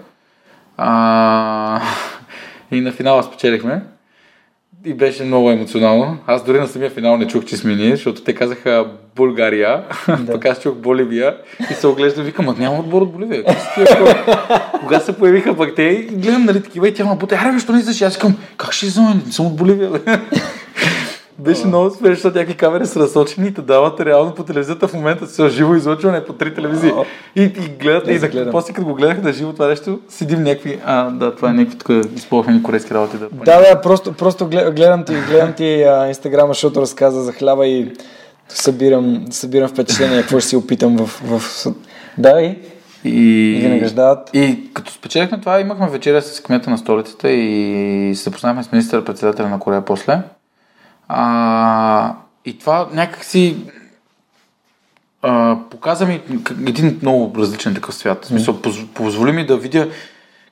[0.77, 1.81] А,
[2.71, 3.81] и на финала спечелихме.
[4.85, 6.17] И беше много емоционално.
[6.27, 10.25] Аз дори на самия финал не чух, че сме ние, защото те казаха България, Да.
[10.31, 11.37] пък аз чух Боливия
[11.71, 13.43] и се оглеждам, викам, а няма отбор от Боливия.
[14.79, 17.59] Кога се появиха пък те и гледам, нали, такива и тя ма буте, аре, бе,
[17.59, 18.01] що не излизаш?
[18.01, 19.91] И Аз викам, как ще излизам, не съм от Боливия.
[21.39, 24.93] Беше много смешно, защото някакви камери са разсочени и те дават реално по телевизията в
[24.93, 26.91] момента с живо излъчване по три телевизии.
[27.35, 27.49] И, и
[27.79, 31.09] гледат, Да, и, и после като го гледах на живо това нещо, седим някакви, а,
[31.09, 33.17] да, това е някакви тук използвани корейски работи.
[33.17, 37.31] Да, Да, да, просто, просто гле- гледам ти, гледам ти а, инстаграма, защото разказа за
[37.31, 37.91] хляба и
[38.49, 41.21] събирам, събирам впечатление, какво ще си опитам в...
[41.39, 41.65] в...
[42.17, 42.57] Да, и,
[43.05, 43.09] И,
[43.57, 44.29] и ги награждават.
[44.33, 49.49] И като спечелихме това, имахме вечеря с кмета на столицата и се запознахме с министър-председателя
[49.49, 50.21] на Корея после.
[51.09, 53.57] А, и това някакси
[55.21, 56.21] а, показа ми
[56.67, 58.25] един много различен такъв свят.
[58.25, 59.89] В смисъл, поз- позволи ми да видя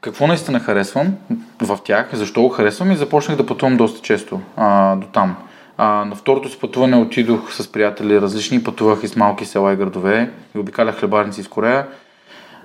[0.01, 1.13] какво наистина харесвам
[1.61, 5.35] в тях, защо го харесвам и започнах да пътувам доста често а, до там.
[5.77, 10.31] А, на второто си пътуване отидох с приятели различни, пътувах из малки села и градове
[10.55, 11.87] и обикалях хлебарници из Корея,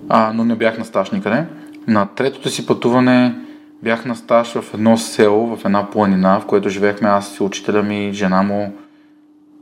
[0.09, 1.45] а, но не бях на стаж никъде.
[1.87, 3.35] На третото си пътуване
[3.83, 7.83] бях на стаж в едно село, в една планина, в което живеехме аз и учителя
[7.83, 8.73] ми, жена му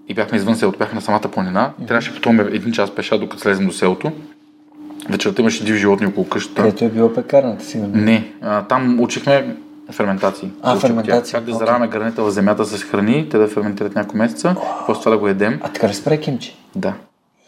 [0.08, 1.70] и бяхме извън селото, бяхме на самата планина.
[1.86, 4.12] Трябваше да пътуваме един час пеша, докато слезем до селото.
[5.10, 6.62] Вечерта имаше диви животни около къщата.
[6.62, 7.92] Където е била пекарната, сигурно.
[7.94, 9.56] Не, а, там учихме
[9.92, 10.50] ферментации.
[10.62, 11.32] А, Учих ферментации.
[11.32, 11.58] Как да окей.
[11.58, 14.56] заравяме граните в земята с храни, те да ферментират няколко месеца,
[14.86, 15.60] после това да го едем.
[15.62, 16.56] А така ли спре кимчи?
[16.76, 16.94] Да.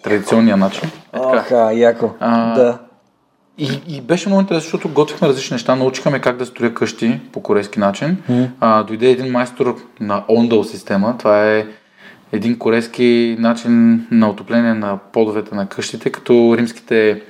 [0.03, 0.89] Традиционния начин.
[0.89, 1.27] Е така.
[1.39, 2.11] Оха, яко.
[2.21, 2.79] А, Да.
[3.59, 7.43] И, и беше много интересно, защото готвихме различни неща, научихме как да строя къщи по
[7.43, 8.17] корейски начин.
[8.61, 11.15] А, дойде един майстор на Ондал система.
[11.19, 11.67] Това е
[12.33, 17.23] един корейски начин на отопление на подовете на къщите, като римските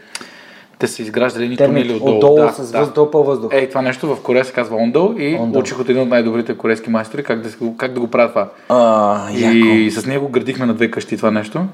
[0.78, 2.16] те са изграждали Термик тунели отдолу.
[2.16, 2.78] отдолу да, с да.
[2.78, 3.52] въздух, по-въздух.
[3.54, 5.60] Ей, това нещо в Корея се казва Ондал и Ондал.
[5.60, 8.48] учих от един от най-добрите корейски майстори как да, как да го правят това.
[8.68, 9.56] А, яко.
[9.56, 11.64] И с него градихме на две къщи това нещо.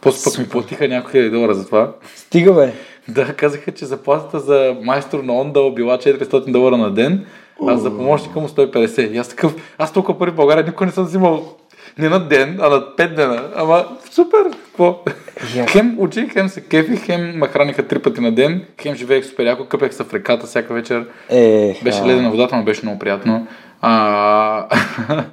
[0.00, 1.92] После пък ми платиха няколко хиляди долара за това.
[2.16, 2.72] Стига бе.
[3.08, 7.26] Да, казаха, че заплатата за майстор на Ондал била 400 долара на ден,
[7.68, 9.10] а за помощника му 150.
[9.10, 11.56] И аз такъв, аз толкова пари в България никога не съм взимал
[11.98, 13.42] не на ден, а на 5 дена.
[13.56, 15.02] Ама супер, какво?
[15.54, 15.72] Яко.
[15.72, 19.44] Хем учих, хем се кефи, хем ме храниха три пъти на ден, хем живеех супер
[19.44, 21.06] яко, къпех се в реката всяка вечер.
[21.28, 23.46] Е, Беше ледена водата, но беше много приятно.
[23.80, 24.66] А,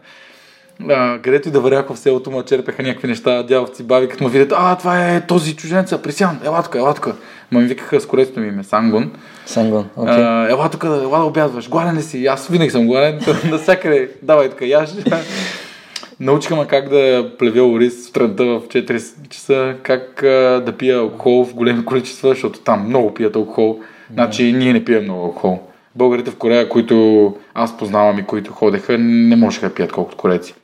[0.90, 4.30] а, където и да вървяха в селото, ма черпеха някакви неща, дяволци, баби, като ме
[4.30, 7.08] видят, а, това е този чуженец, Присян, ела тук, ела тук.
[7.52, 9.12] Ма ми викаха с корейското ми име, Сангон.
[9.46, 10.14] Сангон, окей.
[10.14, 12.26] А, ела тук, ела да обядваш, гладен ли си?
[12.26, 14.90] Аз винаги съм гладен, навсякъде, давай тук, яш.
[16.20, 21.46] Научиха ме как да плевя ориз сутринта в 4 часа, как а, да пия алкохол
[21.46, 23.80] в големи количества, защото там много пият алкохол.
[24.14, 25.60] Значи ние не пием много алкохол.
[25.96, 30.56] Българите в Корея, които аз познавам и които ходеха, не можеха да пият колкото корейци.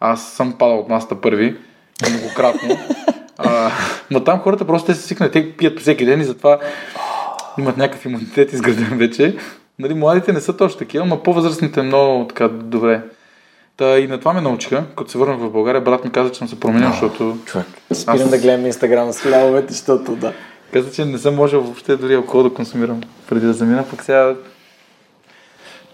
[0.00, 1.56] Аз съм падал от масата първи,
[2.10, 2.78] многократно.
[3.38, 3.70] а,
[4.10, 6.58] но там хората просто те се свикнали, те пият по всеки ден и затова
[7.58, 9.36] имат някакъв имунитет изграден вече.
[9.78, 13.00] Нали, младите не са точно такива, но по-възрастните много така добре.
[13.76, 14.84] Та и на това ме научиха.
[14.96, 17.66] Като се върнах в България, брат ми каза, че съм се променил, защото Човек.
[17.92, 20.32] Спирам Аз- да гледам инстаграм с хлябовете, защото да.
[20.72, 24.34] каза, че не съм можел въобще дори алкохол да консумирам преди да замина, пък сега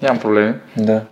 [0.03, 0.55] нямам проблеми.
[0.77, 1.03] Да.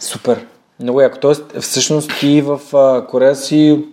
[0.00, 0.46] Супер.
[0.80, 1.18] Много яко.
[1.18, 3.84] Тоест, всъщност ти в а, Корея си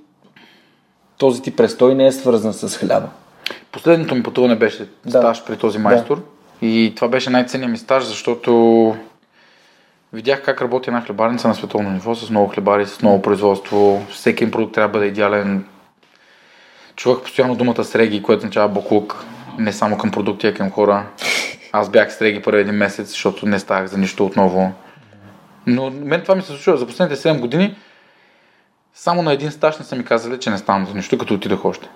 [1.17, 3.07] този ти престой не е свързан с хляба.
[3.71, 5.19] Последното ми пътуване беше Да.
[5.19, 6.23] стаж при този майстор.
[6.61, 8.95] И това беше най-ценният ми стаж, защото
[10.13, 14.05] видях как работи една хлебарница на световно ниво, с много хлебари, с много производство.
[14.09, 15.65] Всеки един продукт трябва да бъде идеален.
[16.95, 19.25] Чувах постоянно думата среги, което означава буклук.
[19.57, 21.05] Не само към продукти, а към хора.
[21.71, 24.71] Аз бях среги първи един месец, защото не ставах за нищо отново.
[25.67, 27.75] Но мен това ми се случва за последните 7 години.
[28.93, 31.65] Само на един стаж не са ми казали, че не ставам за нищо, като отидах
[31.65, 31.89] още.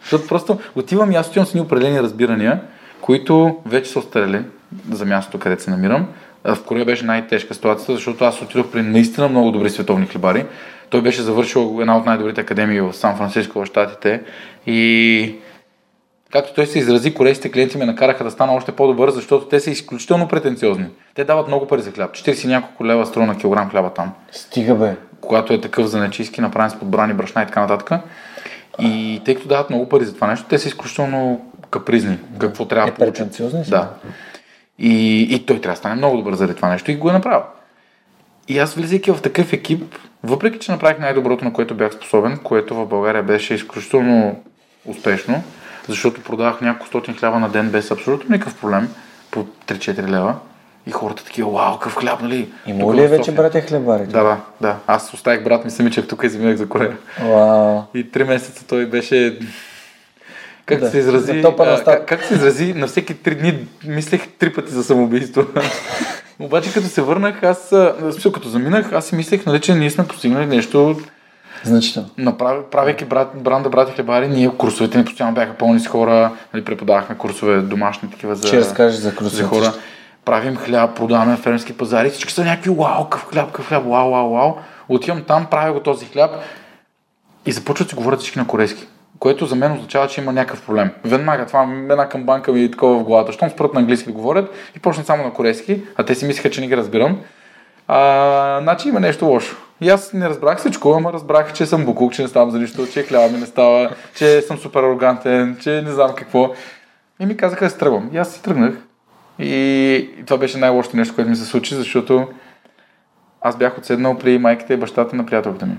[0.00, 2.60] Защото просто отивам и аз отивам с ни определени разбирания,
[3.00, 4.42] които вече са остарели
[4.90, 6.08] за мястото, където се намирам.
[6.44, 10.46] В Корея беше най-тежка ситуацията, защото аз отидох при наистина много добри световни хлебари.
[10.90, 14.22] Той беше завършил една от най-добрите академии в Сан Франциско, в Штатите.
[14.66, 15.34] И
[16.32, 19.70] както той се изрази, корейските клиенти ме накараха да стана още по-добър, защото те са
[19.70, 20.86] изключително претенциозни.
[21.14, 22.10] Те дават много пари за хляб.
[22.12, 24.96] 40 и няколко лева струва на килограм хляба там Стига бе.
[25.20, 28.00] когато е такъв занечийски, направен с подбрани брашна и така нататък.
[28.78, 32.18] И тъй като дават много пари за това нещо, те са изключително капризни.
[32.38, 33.14] Какво трябва Е, да получат.
[33.14, 33.70] претенциозни са.
[33.70, 33.90] Да.
[34.78, 37.40] И, и той трябва да стане много добър заради това нещо и го е направил.
[38.48, 42.74] И аз влизайки в такъв екип, въпреки че направих най-доброто, на което бях способен, което
[42.74, 44.42] в България беше изключително
[44.86, 45.42] успешно,
[45.88, 48.88] защото продавах няколко стотин хляба на ден без абсолютно никакъв проблем,
[49.30, 50.34] по 3-4 лева.
[50.86, 52.48] И хората такива, вау, какъв хляб, нали?
[52.66, 54.06] Има ли е вече братя хлебари?
[54.06, 54.76] Да, да, да.
[54.86, 56.96] Аз оставих брат ми самичък тук и заминах за Корея.
[57.22, 57.82] Вау.
[57.94, 59.38] И три месеца той беше...
[60.66, 61.42] Как Да, се изрази?
[61.42, 62.74] топа на а, как, как се изрази?
[62.74, 65.46] На всеки три дни мислех три пъти за самоубийство.
[66.38, 67.68] Обаче като се върнах, аз,
[68.34, 71.00] като заминах, аз си мислех, нали, че ние сме постигнали нещо,
[71.64, 72.08] Значително.
[72.18, 76.64] направи, правейки брат, бранда брати хлебари, ние курсовете ни постоянно бяха пълни с хора, нали,
[76.64, 79.72] преподавахме курсове домашни такива за, Ще разкажеш за за хора.
[80.24, 84.10] Правим хляб, продаваме на фермерски пазари, всички са някакви вау, какъв хляб, какъв хляб, вау,
[84.10, 84.54] вау, вау.
[84.88, 86.30] Отивам там, правя го този хляб
[87.46, 88.86] и започват да си говорят всички на корейски.
[89.18, 90.90] Което за мен означава, че има някакъв проблем.
[91.04, 93.32] Веднага това една към банка ми е такова в главата.
[93.32, 96.50] Щом спрат на английски да говорят и почнат само на корейски, а те си мислеха,
[96.50, 97.18] че не ги разбирам.
[97.88, 99.56] А, значи има нещо лошо.
[99.80, 102.86] И аз не разбрах всичко, ама разбрах, че съм букук, че не ставам за нищо,
[102.92, 106.52] че хляба ми не става, че съм супер арогантен, че не знам какво.
[107.20, 108.10] И ми казаха да се тръгвам.
[108.12, 108.74] И аз си тръгнах.
[109.38, 109.48] И,
[110.20, 112.28] и това беше най-лошото нещо, което ми се случи, защото
[113.40, 115.78] аз бях отседнал при майката и бащата на приятелката ми.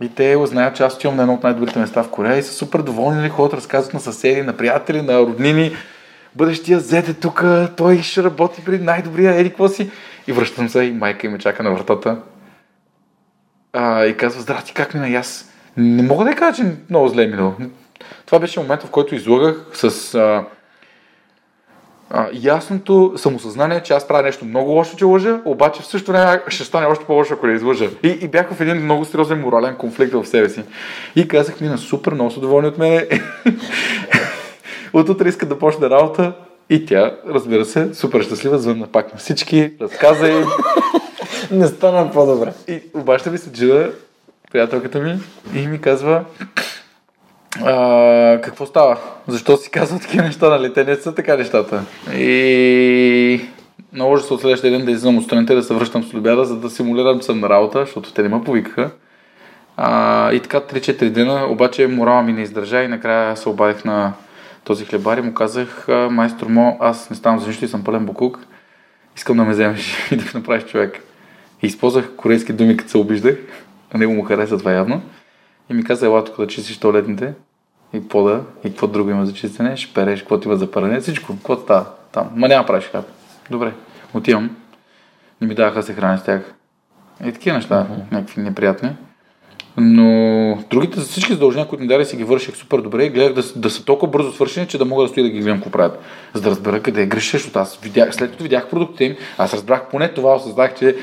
[0.00, 2.52] И те знаят, че аз отивам на едно от най-добрите места в Корея и са
[2.52, 5.72] супер доволни, нали, ходят, разказват на съседи, на приятели, на роднини.
[6.34, 7.44] Бъдещия зете тук,
[7.76, 9.90] той ще работи при най-добрия, еди си.
[10.28, 12.16] И връщам се и майка и ме чака на вратата.
[13.72, 15.08] А, и казва, здрасти, как мина?
[15.08, 17.54] И аз не мога да я кажа, че много зле е минало.
[18.26, 20.44] това беше момента, в който излагах с а,
[22.10, 26.42] а, ясното самосъзнание, че аз правя нещо много лошо, че лъжа, обаче в същото време
[26.48, 27.90] ще стане още по-лошо, ако не излъжа.
[28.02, 30.62] И, и бях в един много сериозен морален конфликт в себе си.
[31.16, 33.08] И казах, мина супер, много са доволни от мене.
[34.92, 36.32] от утре искат да почне работа.
[36.70, 40.44] И тя, разбира се, супер щастлива, звънна пак на всички, разказа им.
[41.50, 42.52] Не стана по-добре.
[42.68, 43.90] И обаче ми се чуда
[44.52, 45.18] приятелката ми
[45.54, 46.24] и ми казва,
[47.64, 48.98] а, какво става?
[49.28, 50.72] Защо си казва такива неща, нали?
[50.72, 51.82] Те не са така нещата.
[52.14, 53.40] И
[53.92, 56.56] наложи се от следващия ден да излизам от страните да се връщам с обяда, за
[56.56, 58.90] да симулирам, че съм на работа, защото те не ме повикаха.
[59.76, 64.12] А, и така 3-4 дена, обаче морала ми не издържа и накрая се обадих на
[64.64, 68.06] този хлебар и му казах, майстор Мо, аз не ставам за нищо и съм пълен
[68.06, 68.46] букук.
[69.16, 71.04] Искам да ме вземеш и да ме направиш човек.
[71.62, 73.36] И използвах корейски думи, като се обиждах.
[73.94, 75.02] А него му хареса това явно.
[75.70, 77.34] И ми каза, ела тук да чистиш туалетните
[77.92, 81.36] и пода, и какво друго има за чистене, ще переш, каквото има за паране, всичко,
[81.36, 82.30] какво става там.
[82.34, 83.04] Ма няма правиш хляб.
[83.50, 83.72] Добре,
[84.14, 84.56] отивам.
[85.40, 86.54] Не ми даваха да се храня с тях.
[87.24, 88.12] И такива неща, uh-huh.
[88.12, 88.90] някакви неприятни.
[89.80, 93.60] Но другите всички задължения, които ми даде, си ги върших супер добре и гледах да,
[93.60, 96.00] да са толкова бързо свършени, че да мога да стоя да ги гледам какво правят.
[96.34, 99.54] За да разбера къде е грешка, защото аз видях, след като видях продуктите им, аз
[99.54, 100.96] разбрах поне това, осъзнах, че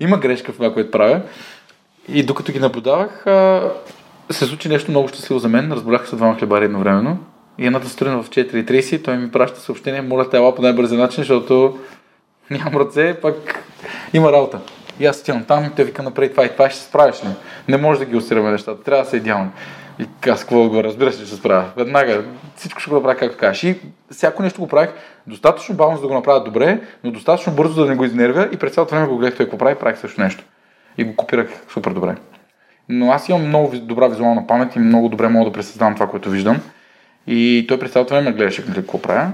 [0.00, 1.20] има грешка в това, което правя.
[2.08, 3.24] И докато ги наблюдавах,
[4.30, 5.72] се случи нещо много щастливо за мен.
[5.72, 7.18] Разбрах се двама хлебари едновременно.
[7.58, 11.20] И едната сутрин в 4.30 той ми праща съобщение, моля те ела по най-бързия начин,
[11.22, 11.78] защото
[12.50, 13.64] нямам ръце, пък
[14.12, 14.60] има работа.
[15.02, 17.28] И аз стигам там и те вика напред това и това ще се справиш ли?
[17.68, 19.50] Не може да ги усираме нещата, трябва да са идеални.
[19.98, 21.64] И аз какво го разбира се, че се справя.
[21.76, 22.24] Веднага
[22.56, 23.64] всичко ще го направя както кажеш.
[23.64, 24.90] И всяко нещо го правих
[25.26, 28.56] достатъчно бавно, за да го направя добре, но достатъчно бързо, да не го изнервя и
[28.56, 30.44] през цялото време го гледах той какво прави, правих също нещо.
[30.98, 32.14] И го копирах супер добре.
[32.88, 36.30] Но аз имам много добра визуална памет и много добре мога да пресъздавам това, което
[36.30, 36.60] виждам.
[37.26, 39.32] И той през цялото време гледаше какво правя.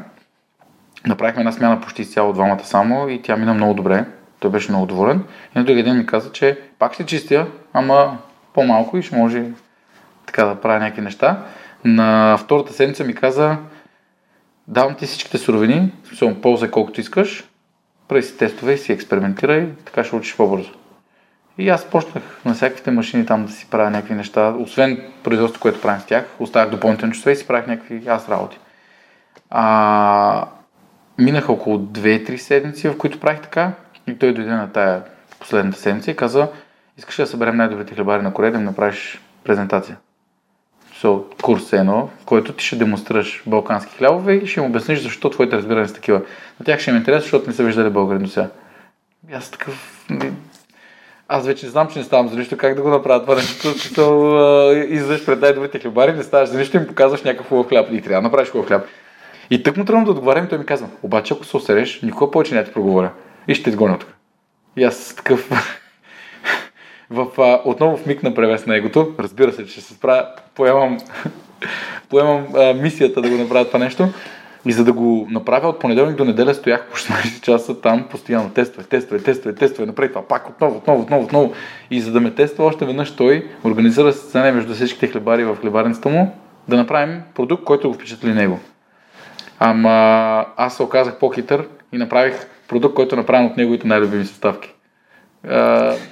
[1.06, 4.04] Направихме една смяна почти изцяло двамата само и тя мина много добре.
[4.40, 5.24] Той беше много доволен.
[5.56, 8.18] И на другия ден ми каза, че пак ще чистя, ама
[8.54, 9.44] по-малко и ще може
[10.26, 11.42] така да правя някакви неща.
[11.84, 13.56] На втората седмица ми каза,
[14.68, 17.44] давам ти всичките суровини, смисъл, ползвай колкото искаш,
[18.08, 20.70] прави си тестове и си експериментирай, така ще учиш по-бързо.
[21.58, 24.54] И аз почнах на всякаквите машини там да си правя някакви неща.
[24.58, 28.58] Освен производството, което правим с тях, оставях допълнителни часове и си правих някакви аз работи.
[29.50, 30.46] А,
[31.18, 33.72] минаха около 2-3 седмици, в които правих така.
[34.08, 35.02] И той дойде на тая
[35.40, 36.48] последната седмица и каза,
[36.98, 39.96] искаш да съберем най-добрите хлебари на Корея да им направиш презентация.
[41.02, 45.30] So, курс едно, в който ти ще демонстрираш балкански хлябове и ще им обясниш защо
[45.30, 46.20] твоите разбирания са такива.
[46.60, 48.48] На тях ще им е интересно, защото не са виждали българи до сега.
[49.34, 50.06] Аз такъв...
[51.28, 53.68] Аз вече знам, че не ставам за нищо, как да го направя това нещо.
[54.88, 57.88] Излезеш пред най-добрите хлебари, не ставаш за нищо и им показваш някакъв хубав хляб.
[57.92, 58.84] И трябва да направиш хубав хляб.
[59.50, 62.54] И тък му тръгвам да отговарям той ми казва, обаче ако се осереш, никога повече
[62.54, 63.10] не ти проговоря.
[63.48, 64.14] И ще изгоня тук.
[64.76, 65.50] И аз такъв...
[67.10, 70.98] в, а, отново в миг на превес на егото, разбира се, че се справя, поемам,
[72.08, 74.08] поемам а, мисията да го направя това нещо.
[74.66, 78.50] И за да го направя от понеделник до неделя стоях по 16 часа там, постоянно
[78.50, 81.52] тествай, тествай, тествай, тествай, направи това пак отново, отново, отново, отново.
[81.90, 86.08] И за да ме тества още веднъж той организира сцена между всичките хлебари в хлебарницата
[86.08, 86.34] му
[86.68, 88.60] да направим продукт, който го впечатли него.
[89.58, 94.74] Ама аз се оказах по-хитър и направих продукт, който е направен от неговите най-любими съставки.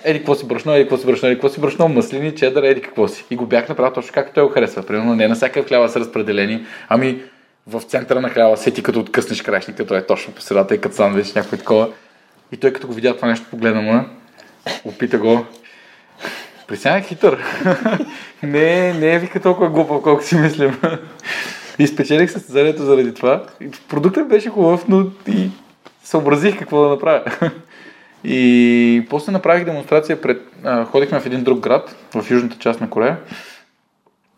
[0.04, 2.80] Еди какво си брашно, еди какво си брашно, еди какво си брашно, маслини, чедър, еди
[2.80, 3.24] какво си.
[3.30, 4.82] И го бях направил точно както той го харесва.
[4.82, 7.22] Примерно не на всяка хляба са разпределени, ами
[7.66, 10.94] в центъра на хляба сети като откъснеш краешника, той е точно по средата и като
[10.94, 11.88] сандвич, някой такова.
[12.52, 14.04] И той като го видя това нещо, погледна му,
[14.84, 15.44] опита го.
[16.68, 17.38] Присяна е хитър.
[18.42, 20.80] не, не е вика толкова глупав, колко си мислим.
[21.78, 23.42] и спечелих състезанието заради това.
[23.88, 25.50] Продуктът беше хубав, но и
[26.06, 27.24] съобразих какво да направя.
[28.24, 30.42] и после направих демонстрация пред...
[30.90, 33.16] ходихме в един друг град, в южната част на Корея.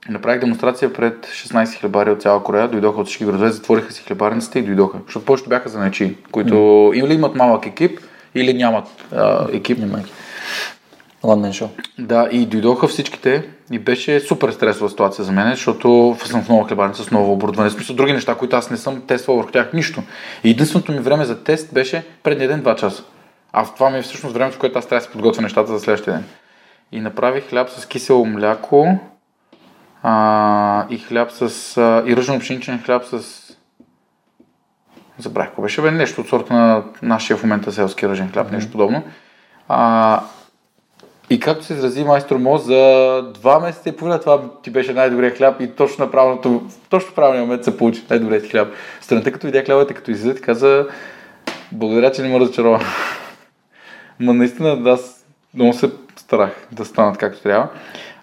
[0.09, 4.59] Направих демонстрация пред 16 хлебари от цяла Корея, дойдоха от всички градове, затвориха си хлебарниците
[4.59, 4.98] и дойдоха.
[5.07, 7.04] Защото повечето бяха за нечи, които mm.
[7.04, 8.00] или имат малък екип,
[8.35, 9.78] или нямат а, екип.
[11.22, 11.68] One show.
[11.99, 16.68] Да, и дойдоха всичките и беше супер стресова ситуация за мен, защото съм в нова
[16.68, 17.70] хлебарница с ново оборудване.
[17.70, 20.02] Смисъл други неща, които аз не съм тествал върху тях нищо.
[20.44, 23.04] И единственото ми време за тест беше предния ден 2 часа.
[23.52, 25.72] А в това ми е всъщност времето, в което аз трябва да се подготвя нещата
[25.72, 26.24] за следващия ден.
[26.92, 28.98] И направих хляб с кисело мляко,
[30.02, 31.76] а, и хляб с...
[31.76, 33.44] А, и ръжен пшеничен хляб с...
[35.18, 38.52] Забравих какво беше, бе, нещо от сорта на нашия в момента селски ръжен хляб, mm-hmm.
[38.52, 39.02] нещо подобно.
[39.68, 40.20] А,
[41.31, 45.37] И както се изрази майстор Мо, за два месеца и половина това ти беше най-добрият
[45.37, 48.68] хляб и точно на правилното, точно правилния момент се получи най-добрият хляб.
[49.01, 50.87] Страната като видя хлябата, като излезе, ти каза
[51.72, 52.81] благодаря, че не ме разочарова.
[54.20, 55.24] Ма наистина, да, аз
[55.55, 57.68] много се старах да станат както трябва.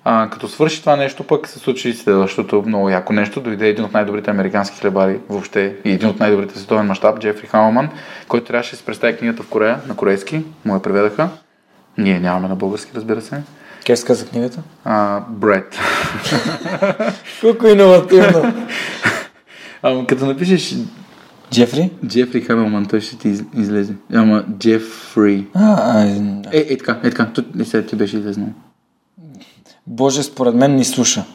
[0.04, 3.42] А, като свърши това нещо, пък се случи следващото много яко нещо.
[3.42, 7.90] Дойде един от най-добрите американски хлебари въобще и един от най-добрите световен мащаб, Джефри Хауман,
[8.28, 10.44] който трябваше да се представи книгата в Корея на корейски.
[10.66, 11.30] Му я преведаха.
[11.98, 13.44] Ние нямаме на български, разбира се.
[13.88, 14.64] Как се каза книгата?
[15.30, 15.80] Бред.
[17.42, 18.54] Колко иновативно.
[19.82, 20.76] Ама като напишеш
[21.52, 21.92] Джефри?
[22.06, 23.94] Джефри Хамелман, той ще ти из- излезе.
[24.14, 25.48] Ама Джефри.
[25.54, 26.50] А, а, да.
[26.54, 27.32] Е, е така, е така.
[27.34, 28.48] Тут не сега ти беше излезнал.
[29.88, 31.26] Боже, според мен ни слуша.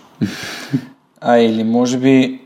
[1.20, 2.40] А или може би...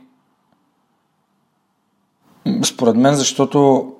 [2.64, 3.92] Според мен, защото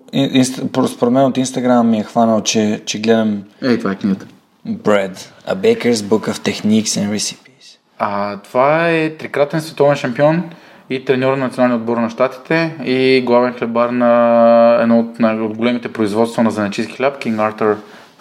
[0.89, 4.27] според мен от Инстаграм ми е хванал, че, че гледам Ей, това е книгата.
[4.69, 7.79] Bread, A Baker's Book of Techniques and Recipes.
[7.99, 10.43] А, това е трикратен световен шампион
[10.91, 15.57] и треньор на националния отбор на щатите и главен хлебар на едно от, най- от
[15.57, 17.77] големите производства на занечийски хляб, King Arthur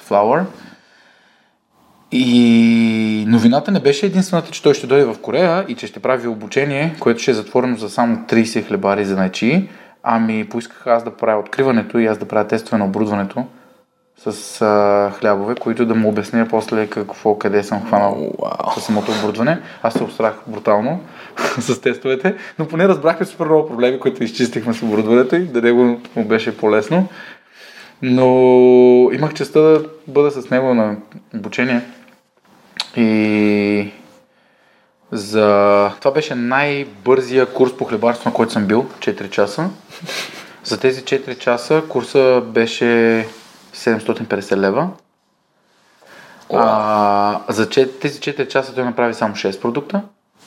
[0.10, 0.44] Flour.
[2.12, 6.28] И новината не беше единствената, че той ще дойде в Корея и че ще прави
[6.28, 9.68] обучение, което ще е затворено за само 30 хлебари за начи.
[10.04, 13.46] Ами поисках аз да правя откриването и аз да правя тестове на оборудването
[14.18, 18.80] с а, хлябове, които да му обясня после какво, къде съм хванал Вау.
[18.80, 19.60] с самото оборудване.
[19.84, 21.02] Аз се обстрах брутално
[21.60, 26.00] с тестовете, но поне разбрахме супер много проблеми, които изчистихме с оборудването и да него
[26.16, 27.08] му беше по-лесно.
[28.02, 28.26] Но
[29.14, 30.96] имах честа да бъда с него на
[31.36, 31.82] обучение
[32.98, 33.92] и
[35.12, 35.92] за...
[36.00, 39.70] Това беше най-бързия курс по хлебарство, на който съм бил, 4 часа.
[40.64, 42.86] За тези 4 часа курса беше
[43.76, 44.90] 750 лева.
[46.54, 50.02] А, за тези 4 часа той направи само 6 продукта,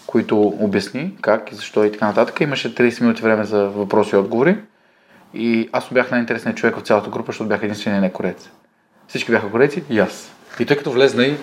[0.06, 2.40] които обясни как и защо и така нататък.
[2.40, 4.56] Имаше 30 минути време за въпроси и отговори.
[5.34, 8.48] И аз бях най-интересният човек в цялата група, защото бях единствения не корец.
[9.08, 10.30] Всички бяха кореци и аз.
[10.60, 11.36] И тъй като влезна и,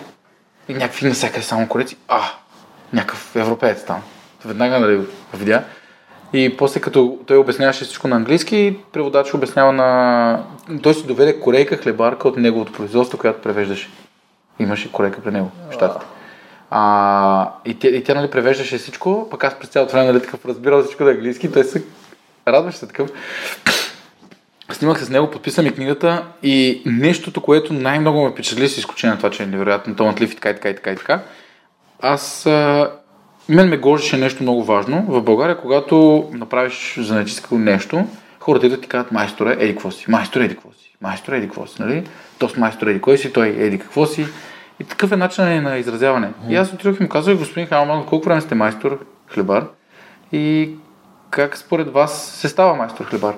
[0.70, 2.22] и някакви насякъде само кореци, а,
[2.94, 4.02] някакъв европеец там.
[4.46, 5.02] Веднага нали,
[5.34, 5.64] видя.
[6.34, 10.44] И после като той обясняваше всичко на английски, преводач обяснява на...
[10.84, 13.90] Той си доведе корейка хлебарка от неговото производство, която превеждаше.
[14.60, 16.06] Имаше корейка при него в щатите.
[16.70, 20.46] А, и, тя, и тя нали, превеждаше всичко, пък аз през цялото време нали, такъв
[20.46, 21.84] разбирал всичко на английски, той се
[22.48, 23.10] радваше се такъв.
[24.72, 29.12] Снимах се с него, подписам и книгата и нещото, което най-много ме впечатли, с изключение
[29.12, 31.22] на това, че е невероятно талантлив и така и така и така и така.
[32.06, 32.92] Аз а,
[33.50, 35.06] мен ме гложеше нещо много важно.
[35.08, 38.08] В България, когато направиш занаячиско нещо,
[38.40, 41.68] хората идват и казват майстора, еди какво си, майстор, еди какво си, майстор, еди какво
[41.68, 42.04] си, нали?
[42.40, 44.26] То с майстор, еди кой си, той еди какво си.
[44.80, 46.32] И такъв е начин на изразяване.
[46.50, 49.66] И аз отидох и му казах, господин Халман, колко време сте майстор, хлебар?
[50.32, 50.70] И
[51.30, 53.36] как според вас се става майстор хлебар?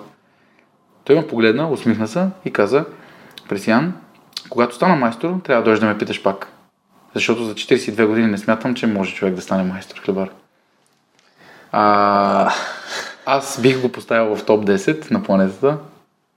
[1.03, 2.85] Той ме погледна, усмихна се и каза,
[3.49, 3.93] Пресиян,
[4.49, 6.54] когато стана майстор, трябва да дойдеш да ме питаш пак.
[7.15, 10.29] Защото за 42 години не смятам, че може човек да стане майстор хлебар.
[11.71, 12.51] А,
[13.25, 15.77] аз бих го поставил в топ 10 на планетата,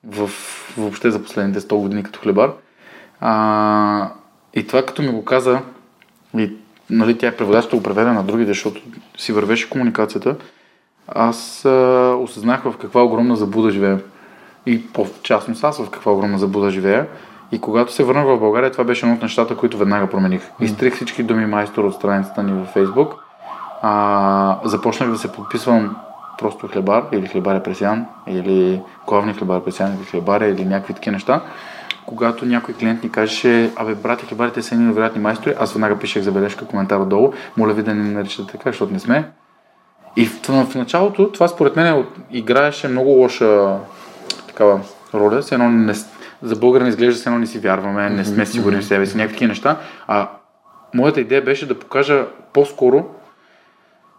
[0.04, 0.30] в,
[0.76, 2.52] въобще за последните 100 години като хлебар.
[3.20, 4.10] А,
[4.54, 5.60] и това като ми го каза,
[6.36, 6.52] и
[6.90, 8.82] нали, тя е преводачка го преведе на другите, защото
[9.18, 10.36] си вървеше комуникацията,
[11.08, 14.00] аз а, осъзнах в каква огромна забуда живея.
[14.66, 17.06] И по-в частност аз в каква огромна забуда живея.
[17.52, 20.50] И когато се върнах в България, това беше едно от нещата, които веднага промених.
[20.60, 23.14] Изтрих всички думи майстор от страницата ни във Фейсбук.
[23.82, 25.96] А, започнах да се подписвам
[26.38, 31.42] просто хлебар или хлебаря пресян, или главни хлебар пресян, или хлебаря, или някакви такива неща.
[32.06, 36.22] Когато някой клиент ни кажеше, абе, брати, хлебарите са едни невероятни майстори, аз веднага пишех
[36.22, 39.30] забележка, коментар отдолу, моля ви да не наричате така, защото не сме.
[40.16, 43.76] И в, в началото това според мен играеше много лоша
[44.48, 44.80] такава
[45.14, 45.42] роля.
[45.42, 45.94] С едно не,
[46.42, 49.46] за българин изглежда се едно не си вярваме, не сме сигурни в себе си, някакви
[49.46, 49.76] неща.
[50.06, 50.28] А
[50.94, 53.06] моята идея беше да покажа по-скоро,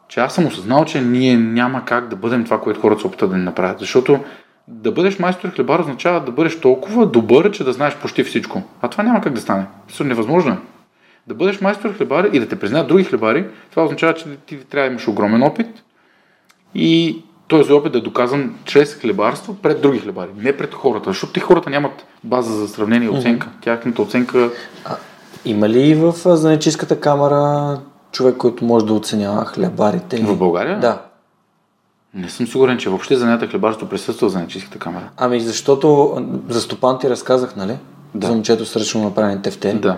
[0.07, 3.29] че аз съм осъзнал, че ние няма как да бъдем това, което хората се опитат
[3.29, 3.79] да ни направят.
[3.79, 4.19] Защото
[4.67, 8.63] да бъдеш майстор хлебар означава да бъдеш толкова добър, че да знаеш почти всичко.
[8.81, 9.65] А това няма как да стане.
[9.87, 10.57] Също невъзможно е.
[11.27, 14.87] Да бъдеш майстор хлебар и да те признаят други хлебари, това означава, че ти трябва
[14.87, 15.83] да имаш огромен опит
[16.75, 21.33] и този опит да е доказан чрез хлебарство пред други хлебари, не пред хората, защото
[21.33, 23.47] те хората нямат база за сравнение и оценка.
[23.61, 24.49] Тяхната оценка
[25.45, 27.77] Има ли в а, занечиската камера
[28.11, 30.17] човек, който може да оценява хлебарите?
[30.17, 31.01] в България Да.
[32.13, 35.09] не съм сигурен, че въобще занята хлебарство присъства в занечийската камера.
[35.17, 37.77] Ами защото а, за Стопан ти разказах, нали?
[38.15, 38.27] Да.
[38.27, 39.79] За момчето с ръчно направени тефтери.
[39.79, 39.97] Да.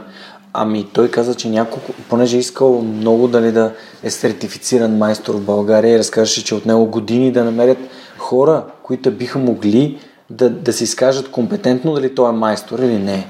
[0.53, 3.73] Ами той каза, че няколко, понеже е искал много дали да
[4.03, 7.77] е сертифициран майстор в България и разказваше, че от него години да намерят
[8.17, 9.99] хора, които биха могли
[10.29, 13.27] да, да се изкажат компетентно дали той е майстор или не.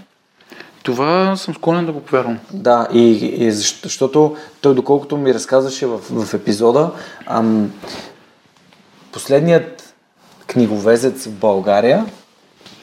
[0.84, 2.40] Това съм склонен да го повярвам.
[2.54, 6.92] Да, и, и защото той, доколкото ми разказваше в, в епизода,
[7.26, 7.72] ам,
[9.12, 9.94] последният
[10.48, 12.06] книговезец в България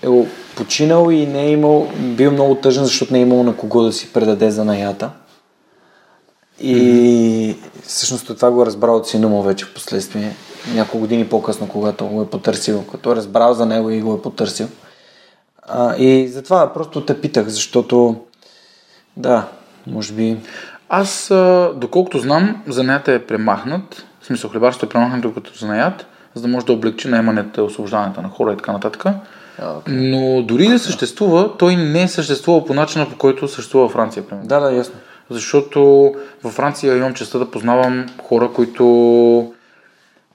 [0.03, 0.27] е
[0.57, 3.93] починал и не е имал, бил много тъжен, защото не е имал на кого да
[3.93, 5.11] си предаде занаята.
[6.61, 7.57] И mm-hmm.
[7.83, 10.37] всъщност това го е разбрал от сина му вече в последствие,
[10.75, 14.23] няколко години по-късно, когато го е потърсил, като е разбрал за него и го е
[14.23, 14.69] потърсил.
[15.63, 18.17] А, и затова просто те питах, защото
[19.17, 19.49] да,
[19.87, 20.37] може би...
[20.89, 21.33] Аз,
[21.75, 26.67] доколкото знам, занаята е премахнат, в смисъл хлебарството е премахнато като занаят, за да може
[26.67, 29.05] да облегчи наемането, освобождаването на хора и така нататък.
[29.63, 29.83] Okay.
[29.87, 34.27] Но дори да съществува, той не е съществувал по начина, по който съществува Франция.
[34.27, 34.49] Примерно.
[34.49, 34.95] Да, да, ясно.
[35.31, 39.53] Защото във Франция имам честа да познавам хора, които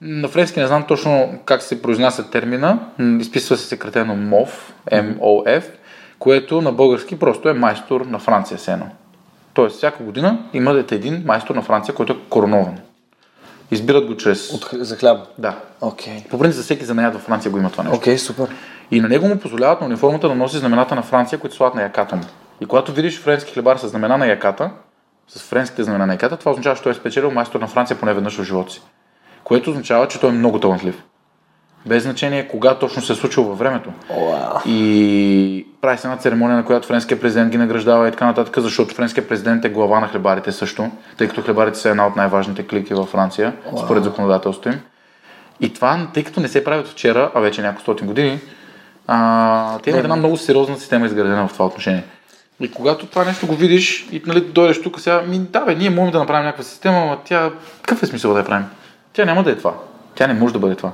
[0.01, 2.79] на френски не знам точно как се произнася термина.
[3.19, 5.69] Изписва се секретено МОВ, МОФ,
[6.19, 8.85] което на български просто е майстор на Франция сено.
[9.53, 12.77] Тоест, всяка година имате един майстор на Франция, който е коронован.
[13.71, 14.53] Избират го чрез...
[14.53, 15.27] От, за хляб?
[15.37, 15.55] Да.
[15.81, 16.27] Okay.
[16.27, 17.97] По принцип за всеки занаят във Франция го има това нещо.
[17.97, 18.47] Окей, okay, супер.
[18.91, 21.81] И на него му позволяват на униформата да носи знамената на Франция, които слагат на
[21.81, 22.23] яката му.
[22.61, 24.71] И когато видиш френски хлебар с знамена на яката,
[25.27, 28.13] с френските знамена на яката, това означава, че той е спечелил майстор на Франция поне
[28.13, 28.81] веднъж в живота си.
[29.43, 31.03] Което означава, че той е много талантлив.
[31.85, 33.89] Без значение кога точно се е случило във времето.
[34.11, 34.65] Wow.
[34.65, 38.95] И прави се една церемония, на която френският президент ги награждава и така нататък, защото
[38.95, 42.93] френският президент е глава на хлебарите също, тъй като хлебарите са една от най-важните клики
[42.93, 43.85] във Франция, wow.
[43.85, 44.79] според законодателството им.
[45.59, 48.39] И това, тъй като не се прави от вчера, а вече няколко стотин години,
[49.07, 52.03] а, те имат една много сериозна система изградена в това отношение.
[52.59, 55.89] И когато това нещо го видиш и нали, дойдеш тук сега, ми да бе, ние
[55.89, 57.51] можем да направим някаква система, но тя,
[57.81, 58.65] какъв е смисъл да я правим?
[59.13, 59.73] Тя няма да е това.
[60.15, 60.91] Тя не може да бъде това.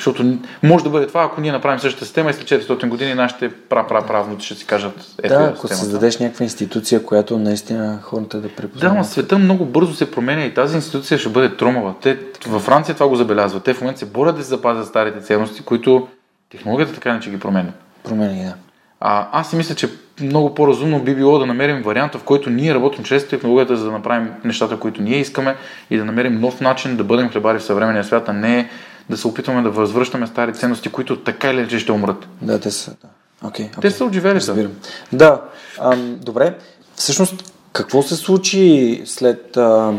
[0.00, 3.50] Защото може да бъде това, ако ние направим същата система и след 400 години нашите
[3.50, 8.94] пра-пра-правнути ще си кажат ето Да, ако създадеш някаква институция, която наистина хората да препознават.
[8.94, 11.94] Да, но света много бързо се променя и тази институция ще бъде тромава.
[12.02, 13.64] Те във Франция това го забелязват.
[13.64, 16.08] Те в момента се борят да се запазят старите ценности, които
[16.50, 17.72] технологията така не че ги променя.
[18.04, 18.54] Променя, да.
[19.00, 19.88] А, аз си мисля, че
[20.20, 23.90] много по-разумно би било да намерим варианта, в който ние работим чрез технологията, за да
[23.90, 25.56] направим нещата, които ние искаме
[25.90, 28.68] и да намерим нов начин да бъдем хлебари в съвременния свят, а не
[29.10, 32.28] да се опитваме да възвръщаме стари ценности, които така или иначе ще умрат.
[32.42, 32.90] Да, те са.
[32.90, 33.08] Да.
[33.48, 33.80] Okay, okay.
[33.80, 34.34] Те са отживели.
[34.34, 34.72] Разбирам.
[35.12, 35.42] Да.
[35.78, 36.54] Ам, добре.
[36.96, 39.92] Всъщност, какво се случи след, а,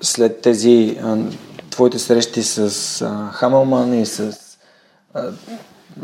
[0.00, 1.16] след тези а,
[1.70, 2.58] твоите срещи с
[3.02, 4.45] а, Хамелман и с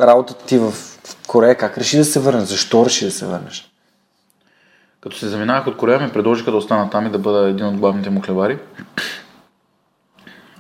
[0.01, 0.73] работата ти в
[1.27, 1.55] Корея?
[1.55, 2.45] Как реши да се върнеш?
[2.45, 3.73] Защо реши да се върнеш?
[5.01, 7.77] Като се заминавах от Корея, ми предложиха да остана там и да бъда един от
[7.77, 8.59] главните му хлебари.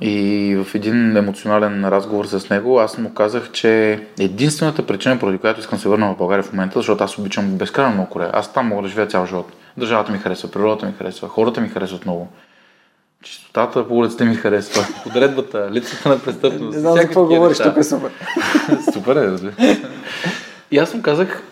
[0.00, 5.60] И в един емоционален разговор с него аз му казах, че единствената причина, поради която
[5.60, 8.30] искам да се върна в България в момента, защото аз обичам безкрайно много Корея.
[8.32, 9.52] Аз там мога да живея цял живот.
[9.76, 12.28] Държавата ми харесва, природата ми харесва, хората ми харесват много.
[13.22, 16.74] Чистотата по улицата ми харесва, подредбата, лицата на престъпност.
[16.74, 18.10] Не знам за какво говориш, тук е супер.
[18.92, 19.52] супер е, разбира.
[20.70, 21.42] И аз му казах,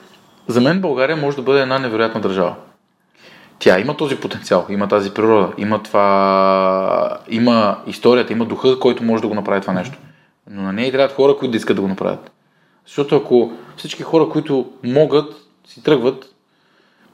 [0.48, 2.54] за мен България може да бъде една невероятна държава.
[3.58, 9.22] Тя има този потенциал, има тази природа, има това, има историята, има духа, който може
[9.22, 9.98] да го направи това нещо.
[10.50, 12.30] Но на нея трябват хора, които да искат да го направят.
[12.86, 15.34] Защото ако всички хора, които могат,
[15.66, 16.34] си тръгват,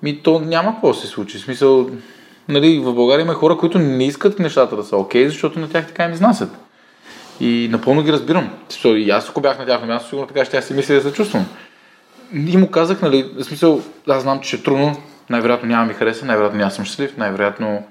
[0.02, 1.38] ми то няма какво да се случи.
[1.38, 1.90] В смисъл,
[2.48, 5.68] нали, в България има хора, които не искат нещата да са окей, okay, защото на
[5.68, 6.50] тях така им изнасят.
[7.40, 8.50] И напълно ги разбирам.
[8.84, 11.46] И аз ако бях на тяхно място, сигурно така ще си мисля да се чувствам.
[12.34, 14.96] И му казах, нали, в смисъл, аз знам, че е трудно,
[15.30, 17.82] най-вероятно няма ми хареса, най-вероятно няма съм щастлив, най-вероятно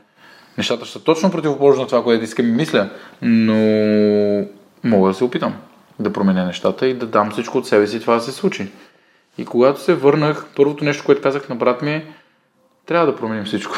[0.58, 2.90] нещата ще са точно противоположно на това, което искам и мисля,
[3.22, 4.46] но
[4.84, 5.56] мога да се опитам
[6.00, 8.68] да променя нещата и да дам всичко от себе си това да се случи.
[9.38, 12.06] И когато се върнах, първото нещо, което казах на брат ми е,
[12.86, 13.76] трябва да променим всичко.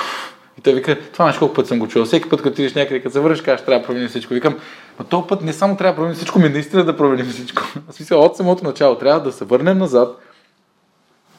[0.58, 2.06] И той вика, това нещо колко път съм го чувал.
[2.06, 4.34] Всеки път, като отидеш някъде, като се върнеш, кажеш, трябва да променим всичко.
[4.34, 4.56] Викам,
[5.00, 7.64] но този път не само трябва да променим всичко, ми наистина да променим всичко.
[7.90, 10.18] В смисъл, от самото начало трябва да се върнем назад,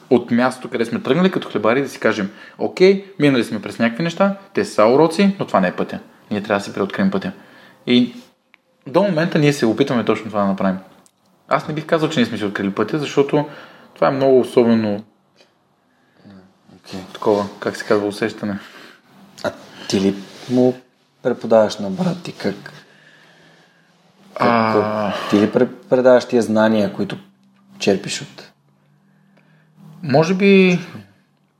[0.09, 4.03] от мястото, къде сме тръгнали като хлебари, да си кажем, окей, минали сме през някакви
[4.03, 5.99] неща, те са уроци, но това не е пътя.
[6.31, 7.31] Ние трябва да си преоткрием пътя.
[7.87, 8.13] И
[8.87, 10.77] до момента ние се опитваме точно това да направим.
[11.47, 13.45] Аз не бих казал, че не сме си открили пътя, защото
[13.95, 15.03] това е много особено
[16.75, 17.13] okay.
[17.13, 18.59] такова, как се казва, усещане.
[19.89, 20.15] Ти ли
[20.49, 20.73] му
[21.23, 22.73] преподаваш на брат ти как?
[24.35, 25.13] А...
[25.29, 25.51] Ти ли
[25.89, 27.17] предаваш тия знания, които
[27.79, 28.49] черпиш от
[30.03, 30.79] може би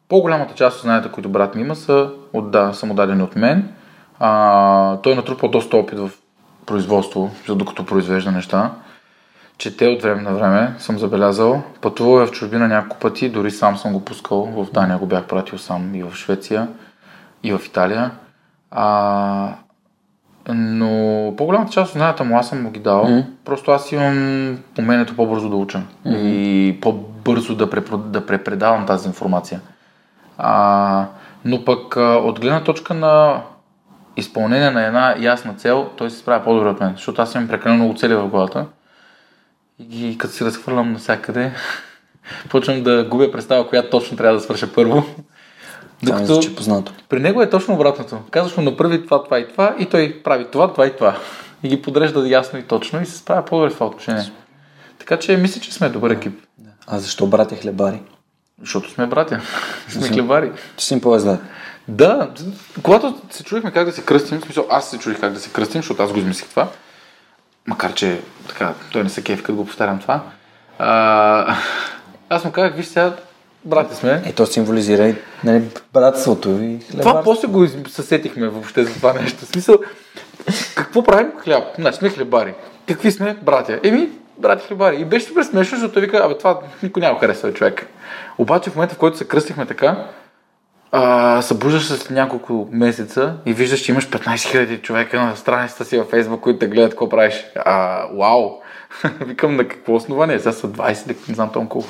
[0.10, 3.74] по-голямата част от знанията, които брат ми има, са отда, са му дадени от мен.
[4.20, 6.12] А, той е натрупал доста опит в
[6.66, 8.72] производство, докато произвежда неща.
[9.58, 11.64] Чете от време на време, съм забелязал.
[11.82, 14.46] Пътувал е в чужбина няколко пъти, дори сам съм го пускал.
[14.46, 16.68] В Дания го бях пратил сам и в Швеция,
[17.44, 18.12] и в Италия.
[18.72, 19.56] А,
[20.54, 23.06] но по-голямата част от знанията му аз съм му ги дал.
[23.06, 23.26] Mm-hmm.
[23.46, 26.18] Просто аз имам умението по-бързо да уча mm-hmm.
[26.18, 27.98] и по-бързо да, препро...
[27.98, 29.62] да препредавам тази информация.
[30.38, 31.06] А,
[31.46, 33.42] но пък от гледна точка на
[34.18, 37.84] изпълнение на една ясна цел, той се справя по-добре от мен, защото аз имам прекалено
[37.84, 38.66] много цели в главата
[39.80, 41.52] и като си разхвърлям навсякъде,
[42.50, 45.04] почвам да губя представа, коя точно трябва да свърша първо.
[46.04, 46.94] Докато че е познато.
[47.10, 48.18] При него е точно обратното.
[48.32, 51.18] Казваш му направи това, това и това и той прави това, това и това.
[51.64, 54.32] И ги подрежда ясно и точно и се справя по-добре в това отношение.
[55.00, 56.40] Така че мисля, че сме добър екип.
[56.88, 58.02] А защо братя хлебари?
[58.62, 59.42] Защото сме братя.
[59.90, 60.52] сме хлебари.
[60.78, 61.38] Ти си им повезле.
[61.88, 62.30] Да,
[62.84, 65.50] когато се чудихме как да се кръстим, в смисъл аз се чудих как да се
[65.50, 66.68] кръстим, защото аз го измислих това,
[67.68, 70.24] макар че така, той не се кефи, като го повтарям това.
[70.80, 71.56] А,
[72.30, 73.14] аз му казах, виж сега,
[73.66, 74.24] брати сме.
[74.26, 77.02] Е, то символизира и нали, братството и хлеб.
[77.02, 79.46] Това после го съсетихме въобще за това нещо.
[79.46, 79.76] В смисъл,
[80.76, 81.32] какво правим?
[81.38, 81.64] Хляб.
[81.80, 82.54] Значи сме хлебари.
[82.88, 83.38] Какви сме?
[83.42, 83.80] Братя.
[83.84, 85.02] Еми, брати хлебари.
[85.02, 87.88] И беше супер смешно, защото вика, абе това никой няма харесва човек.
[88.38, 90.06] Обаче в момента, в който се кръстихме така,
[90.92, 95.98] а, събуждаш след няколко месеца и виждаш, че имаш 15 000 човека на страницата си
[95.98, 97.46] във Фейсбук, които те гледат какво правиш.
[97.56, 98.50] А, вау!
[99.26, 100.40] Викам на какво основание?
[100.40, 101.88] Сега са 20, не знам толкова колко,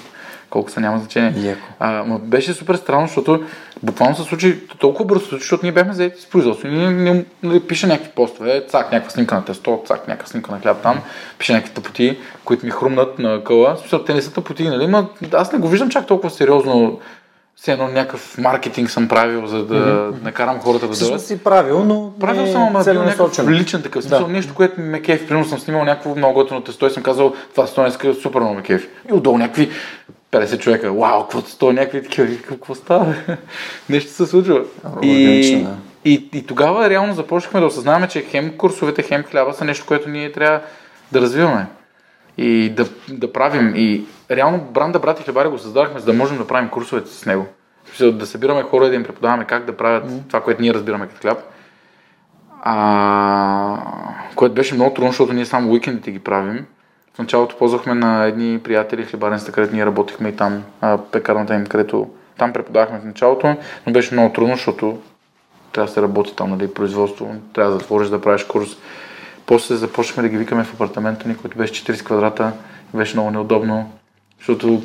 [0.49, 1.57] колко са, няма значение.
[1.79, 3.43] А, но беше супер странно, защото
[3.83, 6.67] буквално се случи толкова бързо, защото ние бяхме заети с производство.
[6.67, 10.59] Ние, ние, ние пише някакви постове, цак, някаква снимка на тесто, цак, някаква снимка на
[10.59, 10.99] хляб там,
[11.39, 13.77] пише някакви тъпоти, които ми хрумнат на къла.
[13.77, 14.87] Смисъл, те не са тъпоти, нали?
[14.87, 16.99] Ма, аз не го виждам чак толкова сериозно
[17.61, 20.23] все едно някакъв маркетинг съм правил, за да mm-hmm.
[20.23, 21.25] накарам хората да дойдат.
[21.25, 24.27] си правил, но правил съм, ама бил някакъв личен такъв смисъл.
[24.27, 24.33] Да.
[24.33, 25.27] Нещо, което ме кефи.
[25.27, 28.61] Примерно съм снимал някакво много готино тесто и съм казал, това стойнска супер много ме
[28.61, 28.87] кефи.
[29.09, 29.69] И отдолу някакви
[30.31, 33.15] 50 човека, вау, какво сто, някакви такива, какво става?
[33.89, 34.63] Нещо се случва.
[35.01, 35.75] и, да.
[36.05, 40.09] и, и, тогава реално започнахме да осъзнаваме, че хем курсовете, хем хляба са нещо, което
[40.09, 40.61] ние трябва
[41.11, 41.67] да развиваме
[42.37, 43.73] и да, да правим.
[43.75, 47.47] И реално бранда Брати Хлебари го създадахме, за да можем да правим курсовете с него.
[48.01, 50.27] Да събираме хора и да им преподаваме как да правят mm.
[50.27, 51.37] това, което ние разбираме като хляб.
[52.61, 53.77] А,
[54.35, 56.65] което беше много трудно, защото ние само уикендите ги правим.
[57.19, 62.07] Началото ползвахме на едни приятели хлебаренста, където ние работихме и там, а, пекарната им, където
[62.37, 63.55] там преподавахме в началото,
[63.87, 64.97] но беше много трудно, защото
[65.71, 68.69] трябва да се работи там, нали, производство, трябва да затвориш да правиш курс.
[69.45, 72.51] После започнахме да ги викаме в апартамента ни, който беше 40 квадрата.
[72.93, 73.91] Беше много неудобно,
[74.37, 74.81] защото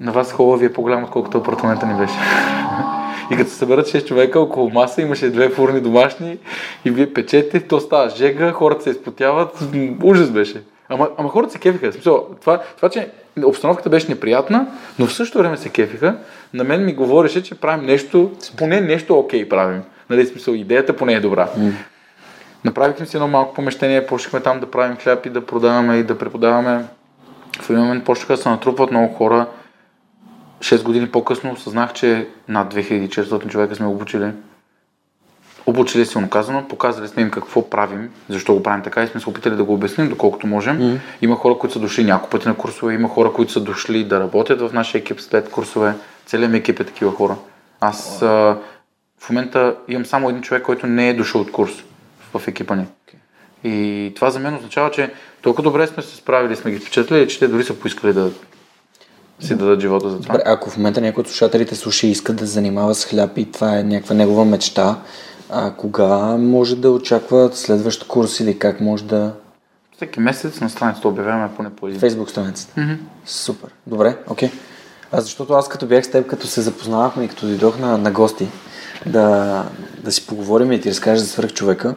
[0.00, 2.14] на вас хубаво ви е по-голям, отколкото апартамента ни беше.
[3.30, 6.38] И като се съберат 6 човека около маса, имаше две фурни домашни
[6.84, 9.58] и вие печете, то става жега, хората се изпотяват.
[10.02, 10.62] Ужас беше.
[10.92, 11.92] Ама, ама хората се кефиха.
[11.92, 13.10] Смисъл, това, това, че
[13.44, 14.66] обстановката беше неприятна,
[14.98, 16.16] но в същото време се кефиха,
[16.54, 19.82] на мен ми говореше, че правим нещо, поне нещо окей okay правим.
[20.10, 21.48] Нали, смисъл, идеята поне е добра.
[21.58, 21.72] Mm.
[22.64, 26.18] Направихме си едно малко помещение, почнахме там да правим хляб и да продаваме и да
[26.18, 26.84] преподаваме.
[27.60, 29.46] В един момент почнаха да се натрупват много хора.
[30.60, 34.30] 6 години по-късно осъзнах, че над 2400 човека сме обучили.
[35.66, 39.28] Обучили силно казано, показали сме им какво правим, защо го правим така и сме се
[39.28, 40.78] опитали да го обясним доколкото можем.
[40.78, 40.98] Mm-hmm.
[41.22, 44.20] Има хора, които са дошли няколко пъти на курсове, има хора, които са дошли да
[44.20, 45.94] работят в нашия екип след курсове.
[46.26, 47.36] Целият ми екип е такива хора.
[47.80, 48.58] Аз а,
[49.18, 51.72] в момента имам само един човек, който не е дошъл от курс
[52.34, 52.84] в екипа ни.
[52.84, 53.14] Okay.
[53.64, 55.10] И това за мен означава, че
[55.42, 58.30] толкова добре сме се справили, сме ги впечатлили, че те дори са поискали да
[59.40, 60.32] си дадат живота за това.
[60.32, 63.52] Добре, ако в момента някой от слушателите слуша и иска да занимава с хляб и
[63.52, 64.98] това е някаква негова мечта,
[65.52, 69.32] а кога може да очаква следващ курс или как може да...
[69.96, 72.00] Всеки месец на страницата обявяваме поне по един.
[72.00, 72.80] Фейсбук страницата.
[72.80, 72.96] Mm-hmm.
[73.26, 73.70] Супер.
[73.86, 74.48] Добре, окей.
[74.48, 74.52] Okay.
[75.12, 78.10] А защото аз като бях с теб, като се запознавахме и като дойдох на, на
[78.10, 78.48] гости,
[79.06, 79.64] да,
[80.04, 81.94] да си поговорим и ти разкажеш за свърх човека,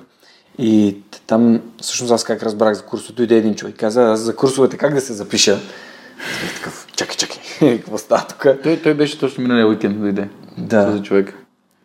[0.57, 0.97] и
[1.27, 3.75] там, всъщност аз как разбрах за курсовете, дойде един човек.
[3.79, 5.59] Каза, аз за курсовете как да се запиша?
[6.55, 8.47] Такъв, чакай, чакай, какво става тук?
[8.63, 10.29] Той, той беше точно миналия уикенд, дойде.
[10.57, 10.91] Да.
[10.91, 11.33] За човек.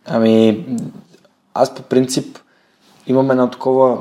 [0.06, 0.66] Ами,
[1.54, 2.38] аз по принцип
[3.06, 3.98] имам едно такова,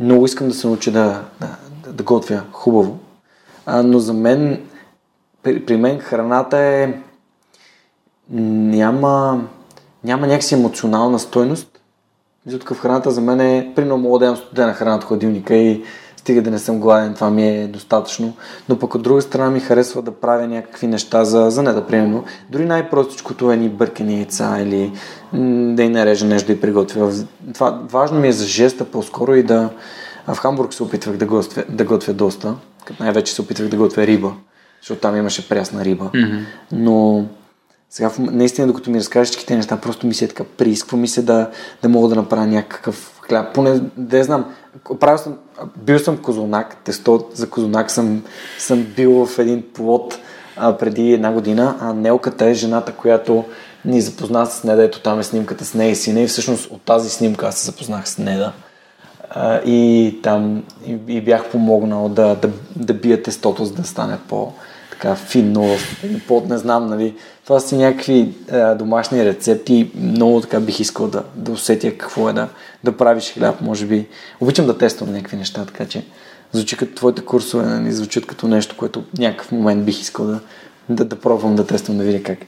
[0.00, 2.98] много искам да се науча да, да, да готвя хубаво.
[3.66, 4.66] А, но за мен,
[5.42, 6.94] при, при мен храната е
[8.30, 9.44] няма,
[10.04, 11.80] няма някакси емоционална стойност
[12.46, 15.84] в храната за мен е, примерно мога да ям студена храна от хладилника и
[16.20, 18.36] стига да не съм гладен, това ми е достатъчно.
[18.68, 21.86] Но пък от друга страна ми харесва да правя някакви неща за, за не да
[21.86, 22.24] примерно.
[22.50, 24.92] Дори най-простичкото е ни бъркани яйца или
[25.32, 27.12] м, да и нарежа нещо и приготвя.
[27.54, 29.70] Това важно ми е за жеста по-скоро и да...
[30.26, 32.54] А в Хамбург се опитвах да готвя, да готвя доста.
[33.00, 34.32] Най-вече се опитвах да готвя риба,
[34.80, 36.10] защото там имаше прясна риба.
[36.14, 36.40] Mm-hmm.
[36.72, 37.24] Но
[37.90, 41.22] сега, наистина, докато ми разкажеш всички неща, просто ми се е така, приисква ми се
[41.22, 41.50] да,
[41.82, 43.54] да мога да направя някакъв хляб.
[43.54, 44.54] Поне, да я знам,
[45.00, 45.38] правил съм,
[45.76, 48.22] бил съм козунак, тесто за козунак съм,
[48.58, 50.18] съм бил в един плод
[50.56, 53.44] а, преди една година, а Нелката е жената, която
[53.84, 56.82] ни запозна с Неда, ето там е снимката с нея и сина и всъщност от
[56.82, 58.52] тази снимка аз се запознах с Неда.
[59.30, 64.18] А, и там и, и бях помогнал да, да, да бия тестото, за да стане
[64.28, 64.52] по,
[65.00, 65.76] така финно,
[66.28, 67.14] под не знам, нали.
[67.44, 69.90] Това са някакви а, домашни рецепти.
[69.94, 72.48] Много така бих искал да, да усетя какво е да,
[72.84, 74.06] да правиш хляб, може би.
[74.40, 76.04] Обичам да тествам някакви неща, така че
[76.52, 80.40] звучи като твоите курсове, нали, звучат като нещо, което някакъв момент бих искал да,
[80.88, 82.46] да, да пробвам да тествам, да видя как е.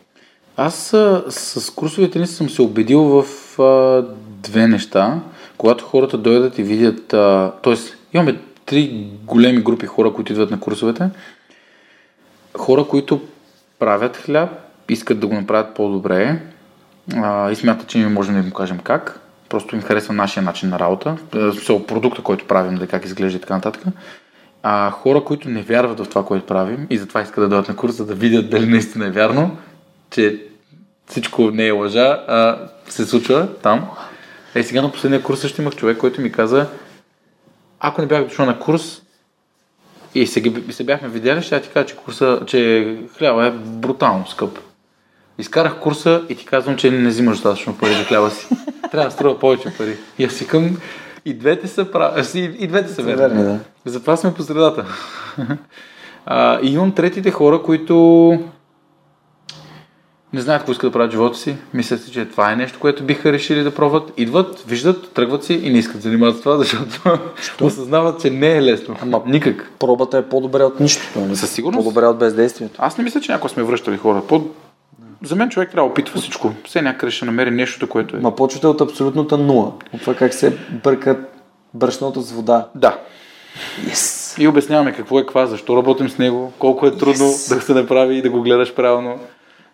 [0.57, 3.24] Аз а, с курсовете ни съм се убедил в
[3.62, 4.05] а,
[4.42, 5.20] две неща.
[5.59, 7.07] Когато хората дойдат и видят,
[7.62, 7.74] т.е.
[8.14, 11.11] имаме три големи групи хора, които идват на курсовете.
[12.57, 13.20] Хора, които
[13.78, 14.50] правят хляб,
[14.88, 16.42] искат да го направят по-добре
[17.14, 19.20] а, и смятат, че ние можем да им кажем как.
[19.48, 23.40] Просто им харесва нашия начин на работа, смисъл продукта, който правим, да как изглежда и
[23.40, 23.82] така нататък.
[24.62, 27.76] А хора, които не вярват в това, което правим и затова искат да дойдат на
[27.76, 29.57] курс, за да видят дали наистина е вярно,
[30.11, 30.46] че
[31.07, 33.90] всичко не е лъжа, а се случва там.
[34.55, 36.66] Е, сега на последния курс също имах човек, който ми каза,
[37.80, 39.01] ако не бях дошъл на курс
[40.14, 44.26] и се, се бяхме видяли, ще я ти кажа, че, курса, че хляба е брутално
[44.26, 44.58] скъп.
[45.38, 48.48] Изкарах курса и ти казвам, че не взимаш достатъчно пари за хляба си.
[48.90, 49.96] Трябва да струва повече пари.
[50.18, 50.76] И аз си към
[51.24, 52.34] и двете са, прав...
[52.34, 53.42] и, и двете са верни.
[53.42, 53.58] да.
[53.84, 54.86] Затова сме по средата.
[56.26, 58.38] а, и имам третите хора, които
[60.33, 63.05] не знаят какво искат да правят живота си, мислят си, че това е нещо, което
[63.05, 66.57] биха решили да пробват, идват, виждат, тръгват си и не искат да занимават с това,
[66.59, 67.20] защото
[67.61, 68.97] осъзнават, че не е лесно.
[69.03, 69.70] Ама никак.
[69.78, 71.20] Пробата е по-добре от нищото.
[71.20, 71.37] Не?
[71.37, 71.85] Със сигурност.
[71.85, 72.74] По-добре от бездействието.
[72.78, 74.22] Аз не мисля, че някой сме връщали хора.
[74.28, 74.45] По...
[75.22, 76.53] За мен човек трябва да опитва всичко.
[76.64, 78.20] Все някъде ще намери нещо, което е.
[78.20, 79.72] Ма почвате от абсолютната нула.
[79.93, 81.18] От това как се бъркат
[81.74, 82.68] брашното с вода.
[82.74, 82.99] Да.
[83.85, 84.41] Yes.
[84.43, 87.55] И обясняваме какво е ква, защо работим с него, колко е трудно yes.
[87.55, 89.20] да се направи и да го гледаш правилно.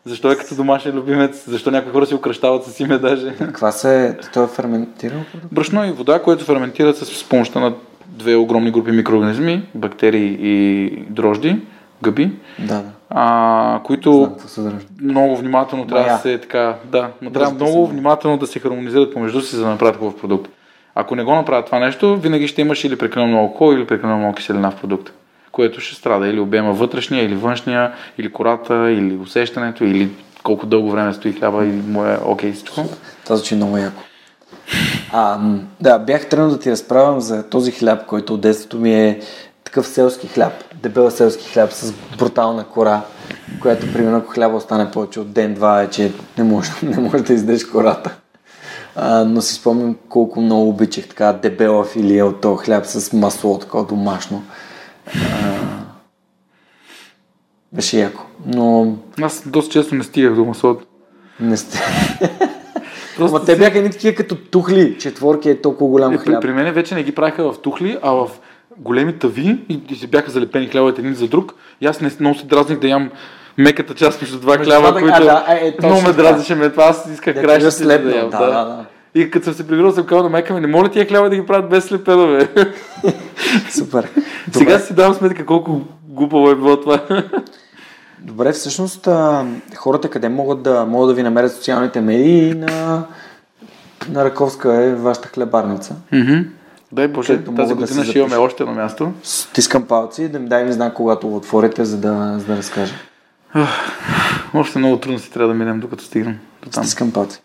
[0.04, 1.44] Защо е като домашен любимец?
[1.48, 3.34] Защо някои хора си укращават с име даже?
[3.38, 4.18] Каква се...
[4.34, 5.20] Той е ферментирал?
[5.52, 7.74] Брашно и вода, което ферментират с помощта на
[8.06, 11.56] две огромни групи микроорганизми, бактерии и дрожди,
[12.02, 12.30] гъби.
[12.58, 12.90] Да, да.
[13.10, 16.16] А, които Знам, много внимателно трябва Мая.
[16.16, 19.68] да се така, да, но трябва много внимателно да се хармонизират помежду си, за да
[19.68, 20.50] направят такъв продукт.
[20.94, 24.18] Ако не го направят това нещо, винаги ще имаш или прекалено много алкохол, или прекалено
[24.18, 25.12] много киселина в продукта
[25.58, 30.10] което ще страда или обема вътрешния, или външния, или кората, или усещането, или
[30.42, 32.84] колко дълго време стои хляба и му е окей okay, всичко.
[33.24, 34.02] Това звучи много яко.
[35.12, 35.38] А,
[35.80, 39.20] да, бях тръгнал да ти разправям за този хляб, който от детството ми е
[39.64, 40.52] такъв селски хляб,
[40.82, 43.02] дебел селски хляб с брутална кора,
[43.60, 47.34] която примерно ако хляба остане повече от ден-два е, че не може, не може да
[47.34, 48.14] издеш кората.
[48.96, 53.58] А, но си спомням колко много обичах така дебела филия от този хляб с масло,
[53.58, 54.42] такова домашно.
[55.14, 55.58] А,
[57.72, 58.22] беше яко.
[58.46, 58.96] Но...
[59.22, 60.86] Аз доста често не стигах до маслото.
[61.40, 61.80] Не сте.
[63.16, 64.98] Просто Ама те бяха едни такива като тухли.
[64.98, 66.42] Четворки е толкова голям е, хляб.
[66.42, 68.28] При, при мен вече не ги правиха в тухли, а в
[68.76, 71.54] големи тави и, и се бяха залепени хлябовете един за друг.
[71.80, 73.10] И аз не, много се дразних да ям
[73.58, 76.84] меката част между два хляба, които а, да, е, е, много ме дразнеше ме това.
[76.84, 78.28] Аз исках кращите да, да.
[78.28, 78.84] Да, да, да.
[79.14, 81.36] И като съм се прибирал, съм казал на майка ми, не моля тия хляба да
[81.36, 82.48] ги правят без слепедове.
[83.70, 84.08] Супер.
[84.52, 87.00] Сега си давам сметка колко глупаво е било това.
[88.20, 89.46] Добре, всъщност а,
[89.76, 93.04] хората къде могат да, могат да ви намерят социалните медии на,
[94.08, 95.96] на Раковска е вашата хлебарница.
[96.12, 96.46] Mm-hmm.
[96.92, 99.12] Дай Боже, тази година да ще имаме още едно място.
[99.22, 102.94] Стискам палци да ми дай ми знак, когато го отворите, за да, за да разкажа.
[104.54, 106.84] още много трудно си трябва да минем, докато стигнем до там.
[106.84, 107.40] Стискам палци.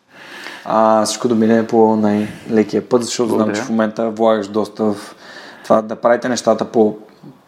[0.66, 3.56] А, всичко да мине по най-лекия път, защото Благодаря.
[3.56, 5.16] знам, че в момента влагаш доста в
[5.64, 6.98] това да правите нещата по,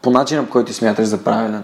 [0.01, 1.63] по начина, по който смяташ за правилен.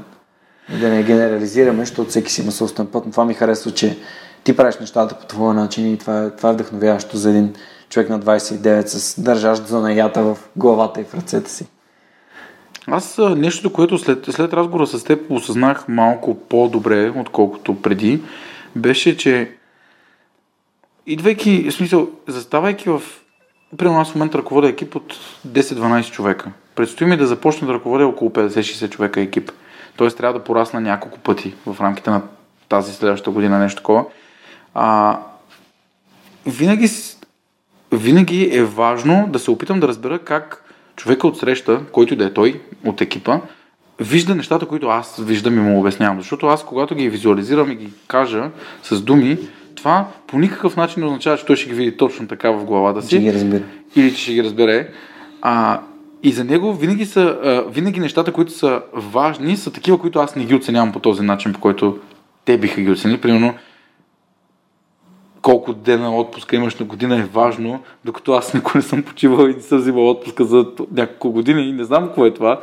[0.76, 3.97] И да не генерализираме, защото всеки си има собствен път, но това ми харесва, че
[4.43, 7.54] ти правиш нещата по твоя начин и това е, това е вдъхновяващо за един
[7.89, 11.68] човек на 29 с държащ занаята в главата и в ръцете си.
[12.88, 18.22] Аз нещо, което след, след разговора с теб осъзнах малко по-добре, отколкото преди,
[18.76, 19.52] беше, че
[21.08, 23.02] идвайки, в смисъл, заставайки в...
[23.78, 25.14] Примерно аз в момента ръководя екип от
[25.47, 26.52] 10-12 човека.
[26.76, 29.52] предстои ми да започна да ръководя около 50-60 човека екип.
[29.95, 32.22] Тоест трябва да порасна няколко пъти в рамките на
[32.70, 34.06] тази следващата година, нещо такова.
[34.74, 35.20] А,
[36.45, 36.89] винаги,
[37.91, 40.64] винаги е важно да се опитам да разбера как
[40.95, 43.39] човека от среща, който да е той от екипа,
[43.99, 46.18] вижда нещата, които аз виждам и му обяснявам.
[46.18, 48.49] Защото аз, когато ги визуализирам и ги кажа
[48.84, 49.38] с думи,
[49.82, 53.01] това по никакъв начин не означава, че той ще ги види точно така в главата
[53.01, 53.07] си.
[53.07, 53.63] Ще ги разбира.
[53.95, 54.89] Или че ще ги разбере.
[55.41, 55.82] А,
[56.23, 60.36] и за него винаги, са, а, винаги нещата, които са важни, са такива, които аз
[60.36, 61.99] не ги оценявам по този начин, по който
[62.45, 63.21] те биха ги оценили.
[63.21, 63.53] Примерно,
[65.41, 69.55] колко дена отпуска имаш на година е важно, докато аз никога не съм почивал и
[69.55, 72.61] не съм взимал отпуска за няколко години и не знам какво е това.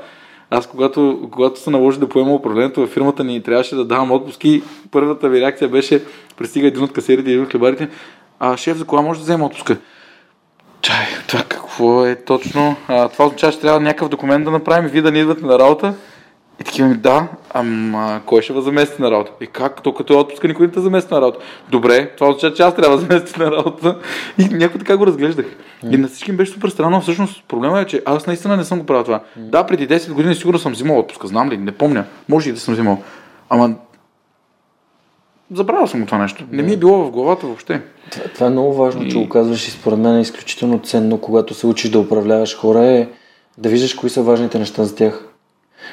[0.51, 4.13] Аз когато, когато се наложи да поема управлението във фирмата ни и трябваше да давам
[4.13, 6.05] отпуски, първата ви реакция беше,
[6.37, 7.89] пристига един от касерите и един от хлебарите,
[8.41, 9.77] а шеф, за кога може да взема отпуска?
[10.81, 12.77] Чай, това какво е точно?
[12.89, 15.59] А, това означава, че трябва някакъв документ да направим и вие да ни идвате на
[15.59, 15.95] работа.
[16.61, 19.33] И такива ми, да, ама кой ще възмести на работа?
[19.41, 19.83] И как?
[19.83, 21.39] То като е отпуска, никой не те замести на работа.
[21.71, 23.99] Добре, това означава, че аз трябва да замести на работа.
[24.39, 25.47] И някой така го разглеждах.
[25.91, 27.01] И на всички беше супер странно.
[27.01, 29.21] Всъщност проблема е, че аз наистина не съм го правил това.
[29.37, 32.05] Да, преди 10 години сигурно съм взимал отпуска, знам ли, не помня.
[32.29, 33.03] Може и да съм взимал.
[33.51, 33.75] Ама
[35.55, 36.45] забравял съм това нещо.
[36.51, 37.83] Не ми е било в главата въобще.
[38.11, 39.11] Това, това е много важно, и...
[39.11, 42.85] че го казваш и според мен е изключително ценно, когато се учиш да управляваш хора,
[42.85, 43.09] е
[43.59, 45.28] да виждаш кои са важните неща за тях.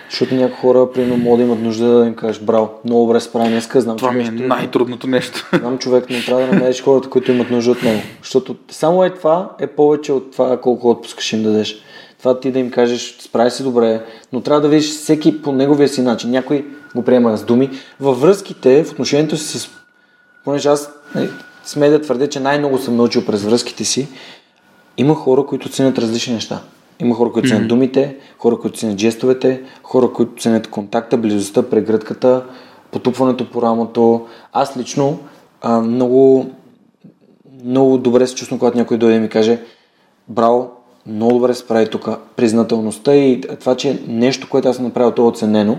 [0.10, 3.48] Защото някои хора, примерно, могат да имат нужда да им кажеш, браво, много добре справя
[3.48, 5.50] днеска, знам, Това ми е най-трудното нещо.
[5.60, 8.02] Знам човек, но трябва да намериш хората, които имат нужда от него.
[8.22, 11.78] Защото само е това е повече от това колко отпускаш им дадеш.
[12.20, 14.02] Това ти да им кажеш, справи се добре,
[14.34, 16.32] но трябва да видиш всеки по неговия си начин.
[16.32, 16.66] Някой
[16.96, 17.70] го приема с думи.
[18.00, 19.70] Във връзките, в отношението си с...
[20.43, 21.30] Понеже аз нали,
[21.66, 24.08] сме да твърдя, че най-много съм научил през връзките си,
[24.98, 26.62] има хора, които ценят различни неща.
[27.00, 27.68] Има хора, които ценят mm-hmm.
[27.68, 32.43] думите, хора, които ценят жестовете, хора, които ценят контакта, близостта, прегръдката,
[32.91, 34.26] потупването по рамото.
[34.54, 35.20] Аз лично
[35.62, 36.50] а, много,
[37.64, 39.62] много добре се чувствам, когато някой дойде и ми каже
[40.28, 40.70] браво,
[41.08, 42.10] много добре се прави тук.
[42.36, 45.78] Признателността и това, че нещо, което аз съм направил, то е оценено,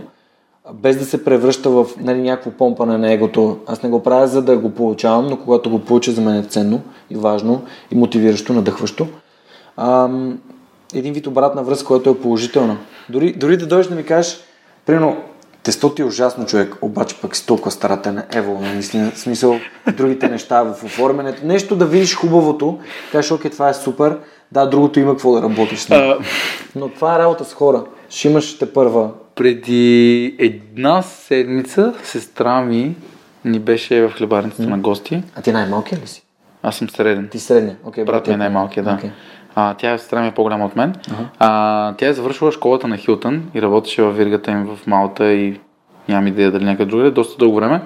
[0.75, 3.59] без да се превръща в нали, някакво помпане на егото.
[3.67, 6.43] Аз не го правя за да го получавам, но когато го получа за мен е
[6.43, 7.62] ценно и важно
[7.93, 9.07] и мотивиращо, надъхващо.
[9.77, 10.39] Ам,
[10.95, 12.76] един вид обратна връзка, която е положителна.
[13.09, 14.41] Дори, дори да дойдеш да ми кажеш,
[14.87, 15.22] примерно,
[15.62, 19.59] тесто ти е ужасно човек, обаче пък си толкова старателен, ево, наистина, смисъл,
[19.97, 22.78] другите неща в оформянето, нещо да видиш хубавото,
[23.12, 24.18] кажеш, окей, това е супер,
[24.53, 26.20] да, другото има какво да работиш с него.
[26.76, 27.84] Но това е работа с хора.
[28.11, 29.11] Ще имаш те първа.
[29.34, 32.97] Преди една седмица сестра ми
[33.45, 34.68] ни беше в хлебарницата mm.
[34.68, 35.22] на гости.
[35.34, 36.22] А ти най-малкият ли си?
[36.62, 37.28] Аз съм среден.
[37.28, 38.05] Ти среден, окей.
[38.05, 38.99] Okay, Брат ми е най-малкият, да.
[39.03, 39.11] Okay.
[39.59, 40.94] А, тя е сестра ми е по-голяма от мен.
[40.94, 41.26] Uh-huh.
[41.38, 45.61] А, тя е завършила школата на Хилтън и работеше в виргата им в Малта и
[46.09, 47.80] нямам идея дали някъде другаде, доста дълго време.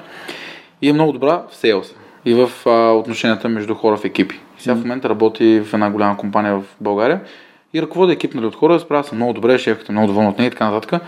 [0.83, 1.95] И е много добра в сейлс
[2.25, 4.41] и в а, отношенията между хора в екипи.
[4.59, 4.79] Сега mm-hmm.
[4.79, 7.21] в момента работи в една голяма компания в България
[7.75, 10.39] и ръководи екип нали, от хора, справя се много добре, шефката е много доволна от
[10.39, 11.03] нея и така нататък.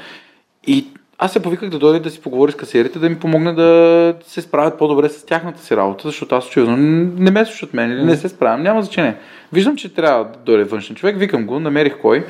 [0.67, 0.87] И
[1.25, 4.43] аз се повиках да дойде да си поговори с касиерите, да ми помогне да се
[4.43, 6.77] справят по-добре с тяхната си работа, защото аз очевидно
[7.19, 9.17] не ме слушат мен или не се справям, няма значение.
[9.53, 12.25] Виждам, че трябва да дойде външен човек, викам го, намерих кой.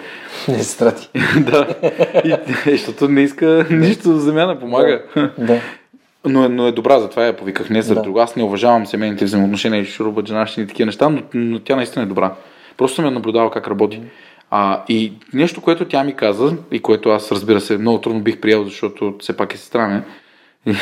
[0.49, 1.09] Не се страти.
[1.41, 1.67] да.
[2.25, 2.37] И,
[2.71, 5.03] защото не иска нищо за замяна, помага.
[5.39, 5.61] да.
[6.25, 7.71] Но, но е добра, затова я повиках.
[7.71, 8.03] Не за да.
[8.03, 8.23] друга.
[8.23, 12.09] Аз не уважавам семейните взаимоотношения и шурубаджанащини и такива неща, но, но тя наистина е
[12.09, 12.35] добра.
[12.77, 14.01] Просто съм я наблюдавал как работи.
[14.55, 18.41] А, и нещо, което тя ми каза, и което аз разбира се много трудно бих
[18.41, 20.03] приел, защото все пак е сестра ми,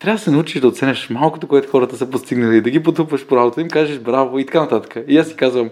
[0.00, 3.36] трябва да се научиш да оценеш малкото, което хората са постигнали, да ги потупваш по
[3.36, 5.04] работа, им кажеш браво и така нататък.
[5.08, 5.70] И аз си казвам,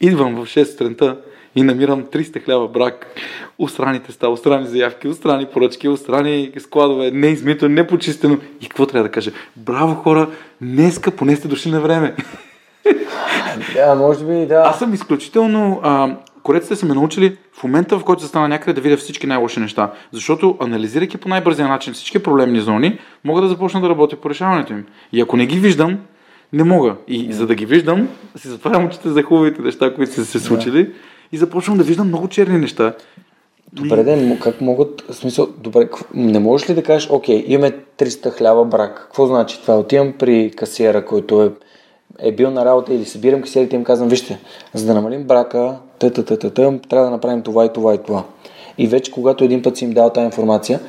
[0.00, 1.18] идвам в 6 сутринта
[1.56, 3.06] и намирам 300 хляба брак,
[3.58, 8.38] устрани теста, устрани заявки, устрани поръчки, устрани складове, неизмито, непочистено.
[8.60, 9.32] И какво трябва да кажа?
[9.56, 12.14] Браво хора, днеска поне сте дошли на време.
[13.74, 14.62] Да, може би да.
[14.66, 15.80] Аз съм изключително...
[15.82, 19.26] А, кореците са ме научили в момента, в който се стана някъде да видя всички
[19.26, 19.92] най-лоши неща.
[20.12, 24.72] Защото анализирайки по най-бързия начин всички проблемни зони, мога да започна да работя по решаването
[24.72, 24.86] им.
[25.12, 25.98] И ако не ги виждам,
[26.52, 26.96] не мога.
[27.08, 30.92] И за да ги виждам, си затварям очите за хубавите неща, които са се случили
[31.32, 32.94] и започвам да виждам много черни неща.
[33.72, 38.30] Добре, ден, как могат, в смисъл, добре, не можеш ли да кажеш, окей, имаме 300
[38.30, 39.00] хляба брак.
[39.02, 39.74] Какво значи това?
[39.74, 41.52] Отивам при касиера, който е
[42.18, 44.38] е бил на работа или събирам каселите и им казвам, вижте,
[44.74, 48.24] за да намалим брака, трябва да направим това и това и това.
[48.78, 50.80] И вече когато един път си им дал тази информация,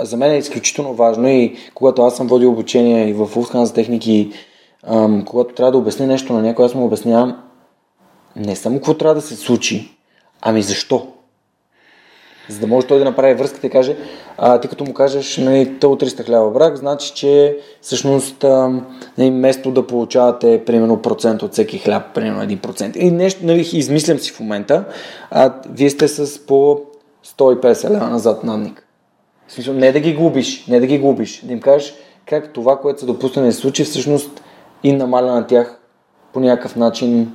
[0.00, 4.32] за мен е изключително важно и когато аз съм водил обучение и в за техники,
[5.26, 7.36] когато трябва да обясня нещо на някой, аз му обяснявам
[8.36, 9.96] не само какво трябва да се случи,
[10.40, 11.06] ами защо.
[12.48, 13.96] За да може той да направи връзката и каже,
[14.38, 18.68] а, ти като му кажеш, нали, тъл 300 хляба брак, значи, че всъщност а,
[19.18, 24.18] нали, вместо да получавате примерно процент от всеки хляб, примерно 1%, и нещо, нали, измислям
[24.18, 24.84] си в момента,
[25.30, 26.80] а вие сте с по
[27.26, 28.86] 150 лева назад надник.
[29.46, 31.94] В смисъл, не да ги губиш, не да ги губиш, да им кажеш
[32.26, 34.42] как това, което са допуснали да се случи, всъщност
[34.82, 35.78] и намаля на тях
[36.32, 37.32] по някакъв начин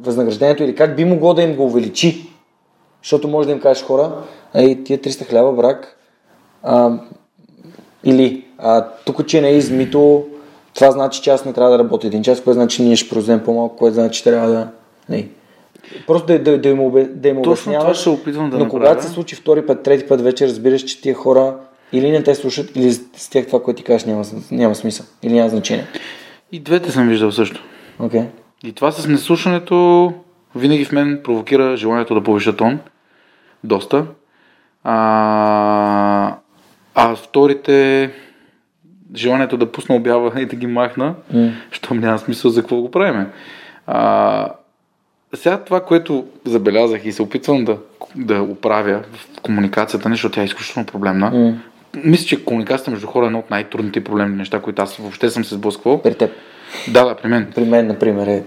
[0.00, 2.29] възнаграждението или как би могло да им го увеличи.
[3.02, 4.12] Защото може да им кажеш хора,
[4.54, 5.96] ей, тия 300 хляба брак,
[6.62, 6.90] а,
[8.04, 10.26] или а, тук, че не е измито,
[10.74, 13.10] това значи, че аз не трябва да работя един час, което значи, че ние ще
[13.10, 14.68] произведем по-малко, което значи, че трябва да...
[15.08, 15.28] Не.
[16.06, 18.64] Просто да, да, да им, обе, да им Точно обясняваш, това ще опитвам да но
[18.64, 18.84] направя.
[18.84, 21.56] когато се случи втори път, трети път вече, разбираш, че тия хора
[21.92, 25.06] или не те слушат, или с тях това, което ти кажеш, няма, няма смисъл.
[25.22, 25.86] Или няма значение.
[26.52, 27.62] И двете съм виждал също.
[28.00, 28.26] Okay.
[28.64, 30.12] И това с неслушането
[30.54, 32.78] винаги в мен провокира желанието да повиша тон.
[33.64, 34.06] Доста.
[34.84, 36.36] А,
[36.94, 38.10] а вторите
[39.14, 41.52] желанието да пусна обява и да ги махна, Mm.
[41.70, 43.26] щом няма смисъл за какво го правиме.
[43.86, 44.48] А,
[45.34, 47.78] сега това, което забелязах и се опитвам да,
[48.16, 51.32] да оправя в комуникацията, не, защото тя е изключително проблемна.
[51.32, 51.54] Mm.
[52.04, 55.30] Мисля, че комуникацията между хора е едно от най-трудните и проблемни неща, които аз въобще
[55.30, 56.02] съм се сблъсквал.
[56.02, 56.30] При теб.
[56.88, 57.52] Да, да, при мен.
[57.54, 58.44] При мен, например, е...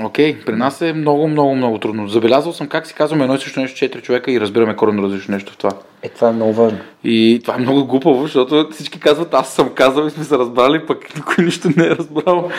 [0.00, 2.08] Окей, при нас е много, много, много трудно.
[2.08, 5.34] Забелязал съм как си казваме едно и също нещо четири човека и разбираме коренно различно
[5.34, 5.70] нещо в това.
[6.02, 6.78] Е, това е много важно.
[7.04, 10.86] И това е много глупаво, защото всички казват, аз съм казал и сме се разбрали,
[10.86, 12.50] пък никой нищо не е разбрал.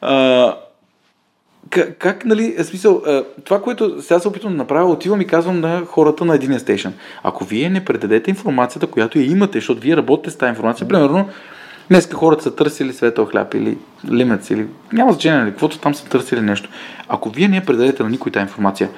[0.00, 0.56] А,
[1.70, 5.26] как, как, нали, е смисъл, а, това, което сега се опитвам да направя, отивам и
[5.26, 6.88] казвам на хората на един стейшн.
[7.22, 11.28] Ако вие не предадете информацията, която я имате, защото вие работите с тази информация, примерно,
[11.88, 13.78] Днеска хората са търсили светъл хляб или
[14.10, 16.68] лимец или няма значение, нали, каквото там са търсили нещо.
[17.08, 18.90] Ако вие не предадете на никой тази информация,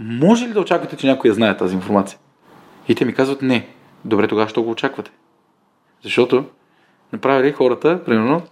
[0.00, 2.18] може ли да очаквате, че някой я знае тази информация?
[2.88, 3.68] И те ми казват не.
[4.04, 5.10] Добре, тогава що го очаквате?
[6.02, 6.44] Защото
[7.12, 8.42] направили хората, примерно,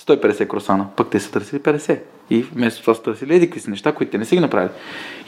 [0.00, 2.00] 150 кросана, пък те са търсили 50.
[2.30, 4.72] И вместо това са търсили едикви си неща, които те не са ги направили.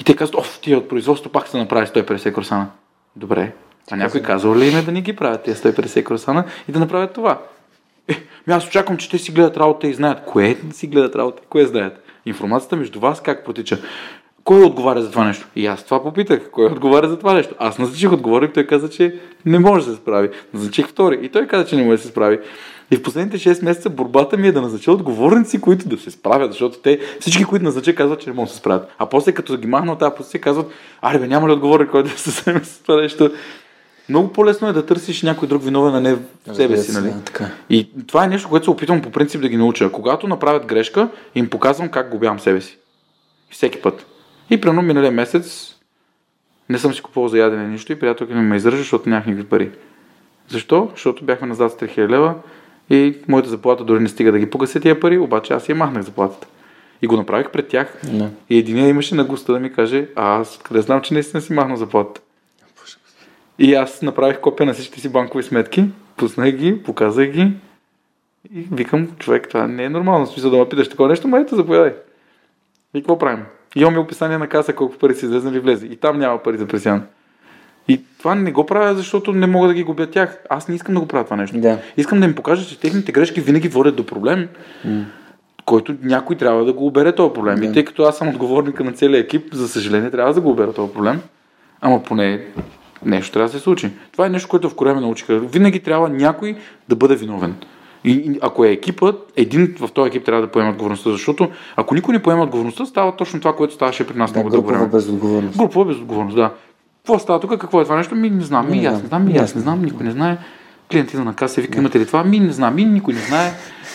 [0.00, 2.66] И те казват, оф, тия от производството пак са направили 150 кросана.
[3.16, 3.52] Добре,
[3.90, 6.78] а някой казал ли им е да ни ги правят тези 150 кросана и да
[6.78, 7.38] направят това?
[8.08, 8.14] Е,
[8.46, 10.24] ми аз очаквам, че те си гледат работа и знаят.
[10.26, 11.42] Кое си гледат работа?
[11.48, 12.02] Кое знаят?
[12.26, 13.78] Информацията между вас как протича?
[14.44, 15.46] Кой отговаря за това нещо?
[15.56, 16.50] И аз това попитах.
[16.50, 17.54] Кой отговаря за това нещо?
[17.58, 19.14] Аз назначих отговорник, той каза, че
[19.46, 20.30] не може да се справи.
[20.54, 21.18] Назначих втори.
[21.22, 22.38] И той каза, че не може да се справи.
[22.90, 26.52] И в последните 6 месеца борбата ми е да назнача отговорници, които да се справят,
[26.52, 28.94] защото те всички, които назнача, казват, че не могат да се справят.
[28.98, 32.10] А после, като ги махна от тази позиция, казват, аре бе, няма ли отговорник, който
[32.10, 33.30] да се вземе с това нещо?
[34.08, 36.18] Много по-лесно е да търсиш някой друг виновен, а не в
[36.54, 37.12] себе Разбира си, нали?
[37.12, 37.50] да, така.
[37.70, 39.92] И това е нещо, което се опитвам по принцип да ги науча.
[39.92, 42.78] Когато направят грешка, им показвам как губявам себе си.
[43.50, 44.06] Всеки път.
[44.50, 45.74] И примерно миналия месец
[46.68, 49.48] не съм си купувал за ядене нищо и приятелка ми ме издържа, защото нямах никакви
[49.48, 49.70] пари.
[50.48, 50.88] Защо?
[50.90, 52.34] Защото бяхме назад с 3000 лева
[52.90, 56.02] и моята заплата дори не стига да ги погася тия пари, обаче аз я махнах
[56.02, 56.46] заплатата.
[57.02, 58.00] И го направих пред тях.
[58.12, 58.30] Да.
[58.50, 61.52] И един имаше на густа да ми каже, а аз откъде знам, че наистина си
[61.52, 62.20] махна заплатата.
[63.58, 65.84] И аз направих копия на всичките си банкови сметки,
[66.16, 67.52] пуснах ги, показах ги
[68.54, 70.26] и викам, човек, това не е нормално.
[70.26, 71.92] Смисъл да ме питаш такова нещо, ма ето заповядай.
[72.94, 73.44] И какво правим?
[73.76, 75.86] Имаме описание на каса, колко пари си излезнали и влезе.
[75.86, 77.02] И там няма пари за пресян.
[77.88, 80.38] И това не го правя, защото не мога да ги губя тях.
[80.50, 81.60] Аз не искам да го правя това нещо.
[81.60, 81.78] Да.
[81.96, 84.48] Искам да им покажа, че техните грешки винаги водят до проблем,
[85.64, 87.62] който някой трябва да го обере този проблем.
[87.62, 90.72] И тъй като аз съм отговорника на целия екип, за съжаление трябва да го обера
[90.72, 91.20] този проблем.
[91.80, 92.46] Ама поне
[93.04, 93.90] нещо трябва да се случи.
[94.12, 95.38] Това е нещо, което в Корея ме научиха.
[95.38, 96.56] Винаги трябва някой
[96.88, 97.54] да бъде виновен.
[98.04, 101.94] И, и ако е екипът, един в този екип трябва да поема отговорността, защото ако
[101.94, 104.86] никой не поема отговорността, става точно това, което ставаше при нас Да, много дълго време.
[104.86, 105.58] безотговорност.
[105.58, 106.52] Групова безотговорност, да.
[106.96, 107.58] Какво става тук?
[107.58, 108.14] Какво е това нещо?
[108.14, 108.70] Ми не знам.
[108.70, 109.24] Ми аз не знам.
[109.24, 109.84] Ми аз не знам.
[109.84, 110.38] Никой не знае.
[110.92, 112.24] Клиент идва на каса и вика, имате ли това?
[112.24, 112.74] Ми не знам.
[112.74, 113.52] Ми никой не знае.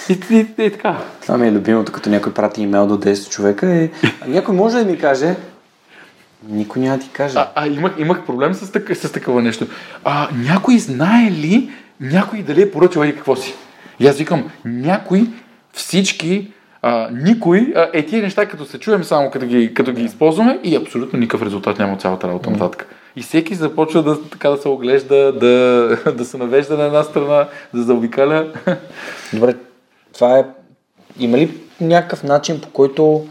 [0.10, 0.98] И, и, и, и така.
[1.22, 3.90] Това ми е любимото, като някой прати имейл до 10 човека
[4.22, 5.36] а някой може да ми каже,
[6.50, 7.38] никой няма да ти каже.
[7.38, 9.68] А, а имах, имах проблем с, така, с такова нещо.
[10.04, 11.70] А, някой знае ли,
[12.02, 13.54] някой дали е поръчал или какво си?
[14.00, 15.28] И аз викам, някой,
[15.74, 20.04] всички, а, никой, а, е тия неща, като се чуем само като ги, като ги
[20.04, 22.88] използваме и абсолютно никакъв резултат няма от цялата работа нататък.
[23.16, 27.48] И всеки започва да, така да се оглежда, да, да се навежда на една страна,
[27.74, 28.54] да заобикаля.
[29.34, 29.56] Добре,
[30.14, 30.46] това е...
[31.20, 33.28] Има ли някакъв начин, по който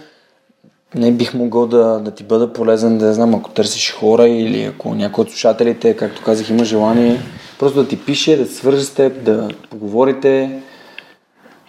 [0.94, 4.94] не бих могъл да, да ти бъда полезен, да знам, ако търсиш хора или ако
[4.94, 7.20] някой от слушателите, както казах, има желание,
[7.58, 10.60] просто да ти пише, да се свърже с теб, да поговорите.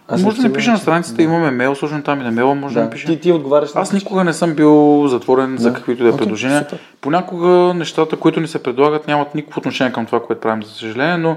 [0.08, 1.24] Аз може да ми сигурен, пише на страницата, да.
[1.24, 2.90] имаме мейл, сложен там и на мейла, може да, Да.
[2.90, 3.08] пише.
[3.08, 5.76] Ти, ти отговаряш Аз никога не съм бил затворен за Да.
[5.76, 6.60] каквито и да е Окей, предложения.
[6.64, 6.80] супер.
[7.02, 11.18] Понякога нещата, които ни се предлагат, нямат никакво отношение към това, което правим, за съжаление,
[11.18, 11.36] но,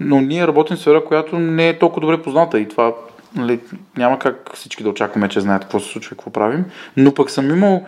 [0.00, 2.92] но ние работим в сфера, която не е толкова добре позната и това
[3.36, 3.60] нали,
[3.96, 6.64] няма как всички да очакваме, че знаят какво се случва и какво правим.
[6.96, 7.86] Но пък съм имал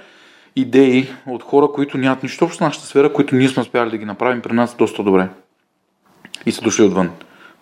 [0.57, 3.99] идеи от хора, които нямат нищо общо с нашата сфера, които ние сме успяли да
[3.99, 5.29] ги направим при нас доста добре.
[6.47, 7.11] И са дошли отвън.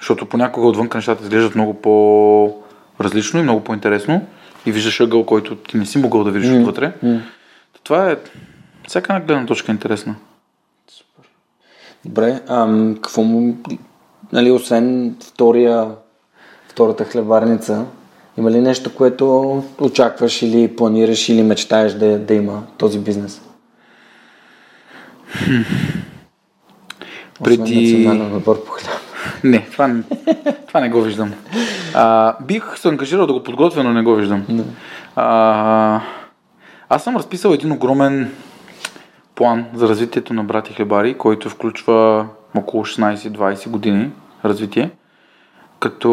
[0.00, 4.26] Защото понякога отвън нещата изглеждат много по-различно и много по-интересно
[4.66, 6.92] и виждаш ъгъл, който ти не си могъл да видиш М, отвътре.
[7.02, 7.20] м.
[7.82, 8.16] Това е
[8.88, 10.14] всяка една гледна точка е интересна.
[12.04, 13.56] Добре, ам, какво му,
[14.32, 15.90] нали, освен втория,
[16.76, 17.84] втората хлебарница,
[18.38, 23.42] има ли нещо, което очакваш или планираш или мечтаеш да, да има този бизнес?
[25.34, 25.64] Освен
[27.44, 29.00] Преди- национален отбор по хляб.
[29.44, 30.02] Не, това, не-
[30.68, 31.32] това не го виждам.
[31.94, 34.46] А, бих се ангажирал да го подготвя, но не го виждам.
[35.16, 36.00] А,
[36.88, 38.32] аз съм разписал един огромен
[39.34, 44.10] план за развитието на брати хлебари, който включва около 16-20 години
[44.44, 44.90] развитие.
[45.80, 46.08] Като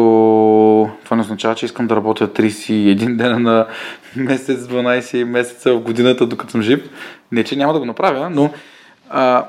[1.04, 3.66] това не означава, че искам да работя 31 дена на
[4.16, 6.90] месец, 12 месеца в годината, докато съм жив.
[7.32, 8.50] Не, че няма да го направя, но
[9.10, 9.44] а,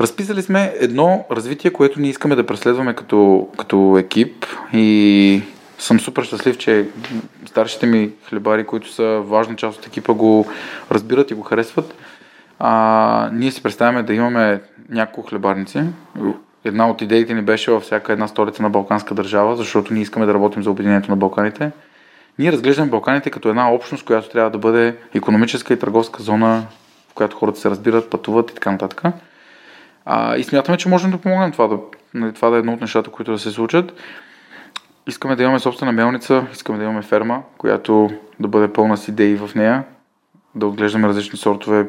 [0.00, 5.42] разписали сме едно развитие, което ние искаме да преследваме като, като екип и
[5.78, 6.88] съм супер щастлив, че
[7.46, 10.46] старшите ми хлебари, които са важна част от екипа, го
[10.90, 11.94] разбират и го харесват.
[12.58, 15.82] А, ние си представяме да имаме няколко хлебарници.
[16.64, 20.26] Една от идеите ни беше във всяка една столица на балканска държава, защото ние искаме
[20.26, 21.70] да работим за обединението на Балканите.
[22.38, 26.66] Ние разглеждаме Балканите като една общност, която трябва да бъде економическа и търговска зона,
[27.10, 29.02] в която хората се разбират, пътуват и така нататък.
[30.04, 31.78] А, и смятаме, че можем да помогнем това да,
[32.14, 33.92] нали, това да е едно от нещата, които да се случат.
[35.06, 39.36] Искаме да имаме собствена мелница, искаме да имаме ферма, която да бъде пълна с идеи
[39.36, 39.84] в нея,
[40.54, 41.86] да отглеждаме различни сортове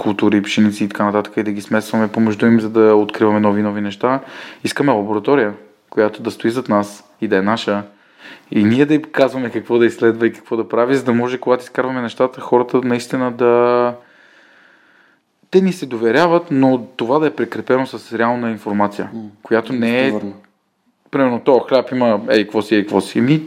[0.00, 3.62] култури, пшеници и така нататък и да ги смесваме помежду им, за да откриваме нови
[3.62, 4.20] нови неща.
[4.64, 5.54] Искаме лаборатория,
[5.90, 7.82] която да стои зад нас и да е наша.
[8.50, 11.38] И ние да й казваме какво да изследва и какво да прави, за да може,
[11.38, 13.94] когато изкарваме нещата, хората наистина да...
[15.50, 19.10] Те ни се доверяват, но това да е прикрепено с реална информация,
[19.42, 20.12] която не е
[21.10, 23.20] примерно, то хляб има ей, какво си, ей, какво си.
[23.20, 23.42] Ми,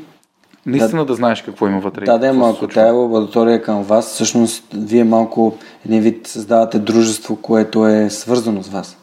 [0.65, 2.05] наистина да, знаеш какво има вътре.
[2.05, 2.81] Да, да, ама ако случва.
[2.81, 8.63] тая лаборатория е към вас, всъщност вие малко един вид създавате дружество, което е свързано
[8.63, 8.97] с вас.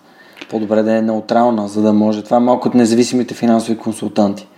[0.51, 2.25] По-добре да е неутрална, за да може.
[2.25, 4.49] Това е малко от независимите финансови консултанти.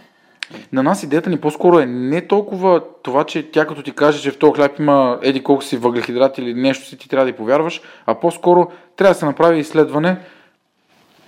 [0.73, 4.31] На нас идеята ни по-скоро е не толкова това, че тя като ти каже, че
[4.31, 7.83] в този хляб има еди колко си въглехидрати или нещо си, ти трябва да повярваш,
[8.07, 10.17] а по-скоро трябва да се направи изследване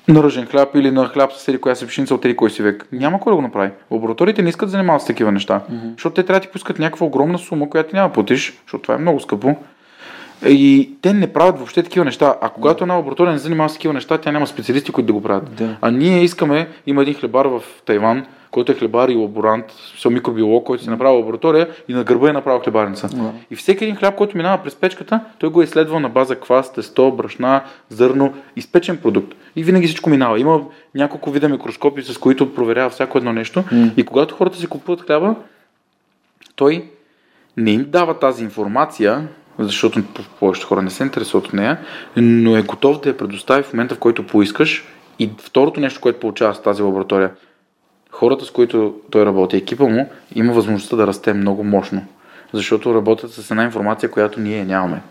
[0.09, 2.63] на ръжен хляб или на хляб с еди коя си пшеница от еди кой си
[2.63, 2.87] век.
[2.93, 3.71] Няма кой да го направи.
[3.91, 5.93] Лабораториите не искат да занимават с такива неща, mm-hmm.
[5.93, 8.95] защото те трябва да ти пускат някаква огромна сума, която няма да платиш, защото това
[8.95, 9.57] е много скъпо.
[10.47, 12.35] И те не правят въобще такива неща.
[12.41, 15.23] А когато една лаборатория не занимава с такива неща, тя няма специалисти, които да го
[15.23, 15.55] правят.
[15.55, 15.77] Да.
[15.81, 19.65] А ние искаме, има един хлебар в Тайван, който е хлебар и лаборант,
[19.99, 23.09] съм микробиолог, който си направил лаборатория и на гърба е направил хлебарница.
[23.09, 23.31] Wow.
[23.51, 26.73] И всеки един хляб, който минава през печката, той го е изследвал на база квас,
[26.73, 29.35] тесто, брашна, зърно, изпечен продукт.
[29.57, 30.41] И винаги всичко минава.
[30.41, 30.61] Има
[30.95, 33.65] няколко вида микроскопи, с които проверява всяко едно нещо.
[33.73, 33.91] М.
[33.97, 35.35] И когато хората си купуват хляба,
[36.57, 36.85] той
[37.57, 39.29] не им дава тази информация,
[39.59, 40.03] защото
[40.41, 41.79] повечето хора не се интересуват от нея,
[42.17, 44.85] но е готов да я предостави в момента, в който поискаш.
[45.19, 47.31] И второто нещо, което получава с тази лаборатория,
[48.11, 52.05] хората, с които той работи, екипа му, има възможността да расте много мощно.
[52.53, 55.03] Защото работят с една информация, която ние нямаме.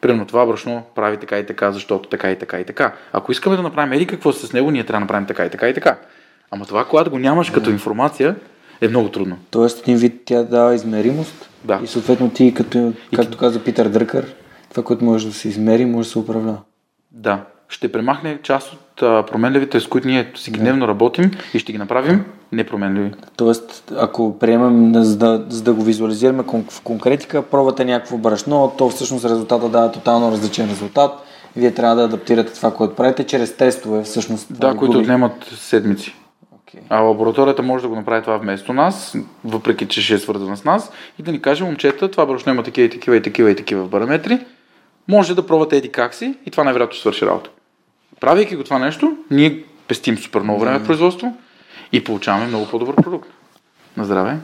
[0.00, 2.92] Примерно това брашно прави така и така, защото така и така и така.
[3.12, 5.68] Ако искаме да направим еди какво с него, ние трябва да направим така и така
[5.68, 5.96] и така.
[6.50, 8.36] Ама това, когато го нямаш като информация,
[8.80, 9.36] е много трудно.
[9.50, 11.50] Тоест, един вид тя дава измеримост.
[11.64, 11.80] Да.
[11.84, 14.34] И съответно ти, като, както каза Питър Дръкър,
[14.70, 16.58] това, което може да се измери, може да се управлява.
[17.10, 17.44] Да.
[17.68, 21.78] Ще премахне част от а, променливите, с които ние си дневно работим и ще ги
[21.78, 23.12] направим непроменливи.
[23.36, 28.88] Тоест, ако приемем, за да, за да го визуализираме в конкретика, пробвате някакво брашно, то
[28.88, 31.12] всъщност резултата дава тотално различен резултат.
[31.56, 34.46] Вие трябва да адаптирате това, което правите, чрез тестове всъщност.
[34.50, 36.14] Да, които отнемат седмици.
[36.68, 36.80] Окей.
[36.88, 40.64] А лабораторията може да го направи това вместо нас, въпреки че ще е свързана с
[40.64, 43.56] нас, и да ни каже, момчета, това брашно има такива и такива и такива и
[43.56, 44.38] такива параметри,
[45.08, 47.50] може да пробвате еди как си и това най-вероятно ще свърши работа.
[48.20, 51.36] Правейки го това нещо, ние пестим супер много време в производство
[51.92, 53.28] и получаваме много по-добър продукт.
[53.96, 54.38] На здраве.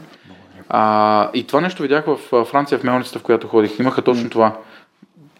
[0.69, 3.79] А, и това нещо видях в Франция, в мелницата, в която ходих.
[3.79, 4.57] Имаха точно това.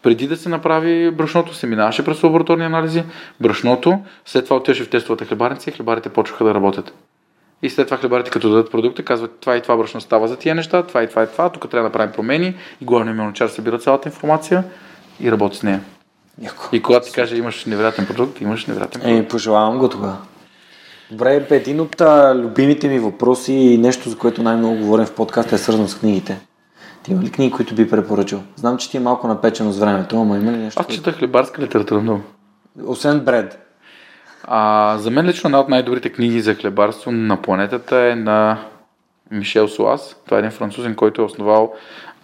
[0.04, 3.04] Преди да се направи брашното, се минаваше през лабораторни анализи.
[3.40, 6.94] Брашното, след това отиваше в тестовата хлебарница и хлебарите почваха да работят.
[7.62, 10.54] И след това хлебарите, като дадат продукта, казват това и това брашно става за тия
[10.54, 12.54] неща, това и това и това, тук трябва да направим промени.
[12.80, 14.64] И главният мелничар събира цялата информация
[15.20, 15.80] и работи с нея.
[16.42, 16.68] Яко.
[16.72, 19.24] И когато ти каже имаш невероятен продукт, имаш невероятен продукт.
[19.24, 20.16] Е, пожелавам го тогава.
[21.10, 25.54] Добре, един от а, любимите ми въпроси и нещо, за което най-много говорим в подкаста
[25.54, 26.40] е свързано с книгите.
[27.04, 28.42] Ти има ли книги, които би препоръчал?
[28.56, 30.80] Знам, че ти е малко напечено с времето, ама има ли нещо?
[30.80, 32.22] Аз чета хлебарска литература много.
[32.86, 33.58] Освен бред.
[34.44, 38.58] А, за мен лично една от най-добрите книги за хлебарство на планетата е на
[39.30, 40.16] Мишел Суас.
[40.24, 41.74] Това е един французин, който е основал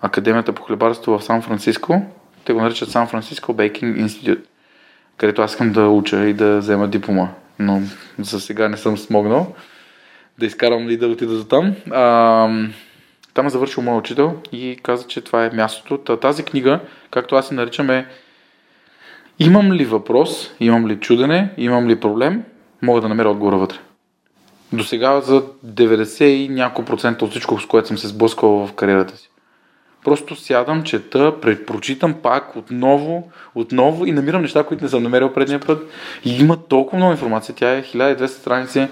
[0.01, 2.03] Академията по хлебарство в Сан Франциско.
[2.45, 4.39] Те го наричат Сан Франциско Бейкинг Институт,
[5.17, 7.29] където аз искам да уча и да взема диплома.
[7.59, 7.83] Но
[8.19, 9.55] за сега не съм смогнал
[10.39, 11.75] да изкарам ли да отида до там.
[11.91, 12.49] А,
[13.41, 15.99] там е завършил моят учител и каза, че това е мястото.
[15.99, 16.81] Та, тази книга,
[17.11, 18.07] както аз се наричам, е
[19.39, 22.43] Имам ли въпрос, имам ли чудене, имам ли проблем,
[22.83, 23.77] мога да намеря отговора вътре.
[24.73, 28.73] До сега за 90 и няколко процента от всичко, с което съм се сблъскал в
[28.73, 29.31] кариерата си.
[30.05, 35.61] Просто сядам, чета, препрочитам пак отново, отново и намирам неща, които не съм намерил предния
[35.61, 35.91] път.
[36.25, 37.55] И има толкова много информация.
[37.55, 38.89] Тя е 1200 страници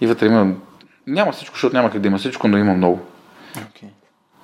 [0.00, 0.54] и вътре има...
[1.06, 3.00] Няма всичко, защото няма как да има всичко, но има много.
[3.56, 3.88] Okay.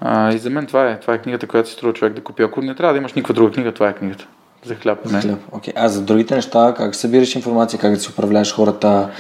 [0.00, 2.42] А, и за мен това е, това е книгата, която си струва човек да купи.
[2.42, 4.26] Ако не трябва да имаш никаква друга книга, това е книгата.
[4.64, 4.98] За хляб.
[5.04, 5.50] За хляб.
[5.50, 5.72] Okay.
[5.76, 9.10] А за другите неща, как събираш информация, как да си управляваш хората,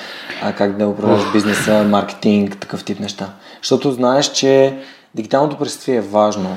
[0.42, 3.32] а как да управляваш бизнеса, маркетинг, такъв тип неща.
[3.62, 4.78] Защото знаеш, че
[5.14, 6.56] дигиталното присъствие е важно.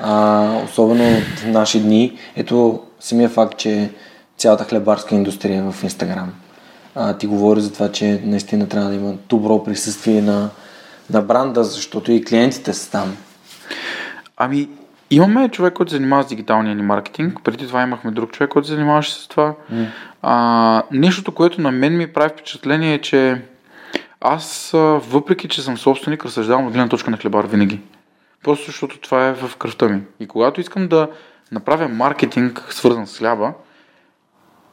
[0.00, 2.18] А, особено в наши дни.
[2.36, 3.90] Ето самия факт, че
[4.36, 6.32] цялата хлебарска индустрия е в Инстаграм.
[6.94, 10.50] А, ти говори за това, че наистина трябва да има добро присъствие на,
[11.10, 13.16] на бранда, защото и клиентите са там.
[14.36, 14.68] Ами,
[15.10, 17.38] Имаме човек, който се занимава с дигиталния ни маркетинг.
[17.44, 19.54] Преди това имахме друг човек, който се занимаваше с това.
[19.72, 19.86] Mm.
[20.22, 23.42] А, нещото, което на мен ми прави впечатление е, че
[24.20, 24.70] аз,
[25.08, 27.80] въпреки че съм собственик, разсъждавам от гледна точка на хлебар винаги.
[28.44, 30.00] Просто защото това е в кръвта ми.
[30.20, 31.08] И когато искам да
[31.52, 33.52] направя маркетинг, свързан с хляба,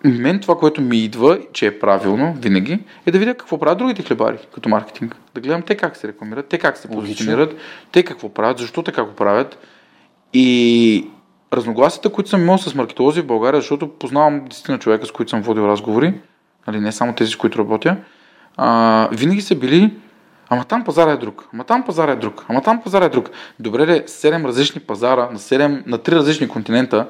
[0.10, 4.04] мен това, което ми идва, че е правилно винаги, е да видя какво правят другите
[4.04, 5.16] хлебари като маркетинг.
[5.36, 7.56] Да гледам те как се рекламират, те как се позиционират,
[7.92, 9.58] те какво правят, защо така го правят
[10.34, 11.08] и
[11.54, 15.42] разногласията, които съм имал с маркетолози в България, защото познавам десетина човека, с които съм
[15.42, 16.14] водил разговори,
[16.68, 17.98] нали, не само тези, с които работя,
[18.58, 19.92] а, винаги са били
[20.50, 21.50] Ама там пазара е друг.
[21.54, 22.46] Ама там пазара е друг.
[22.50, 23.30] Ама там пазара е друг.
[23.60, 27.08] Добре ли, 7 различни пазара на, 7, на 3 различни континента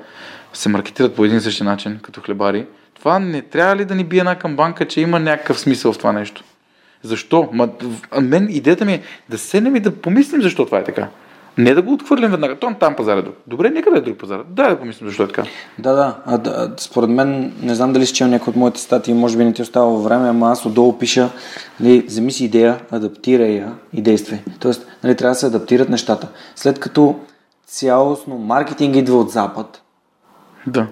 [0.53, 2.65] се маркетират по един и същи начин, като хлебари.
[3.03, 6.11] Това не трябва ли да ни бие една камбанка, че има някакъв смисъл в това
[6.11, 6.43] нещо?
[7.01, 7.49] Защо?
[7.51, 7.69] Ма,
[8.21, 11.07] мен идеята ми е да седнем и да помислим защо това е така.
[11.57, 12.55] Не да го отхвърлим веднага.
[12.55, 13.35] Том там пазар е друг.
[13.47, 14.39] Добре, нека да е друг пазар.
[14.49, 15.43] Да, да помислим защо е така.
[15.79, 16.17] Да, да.
[16.25, 19.45] А, да според мен, не знам дали си чел някои от моите статии, може би
[19.45, 21.29] не ти е остава време, ама аз отдолу пиша,
[21.79, 24.39] нали, вземи си идея, адаптирай я и действай.
[24.59, 26.27] Тоест, нали, трябва да се адаптират нещата.
[26.55, 27.19] След като
[27.67, 29.81] цялостно маркетинг идва от Запад,
[30.67, 30.87] да.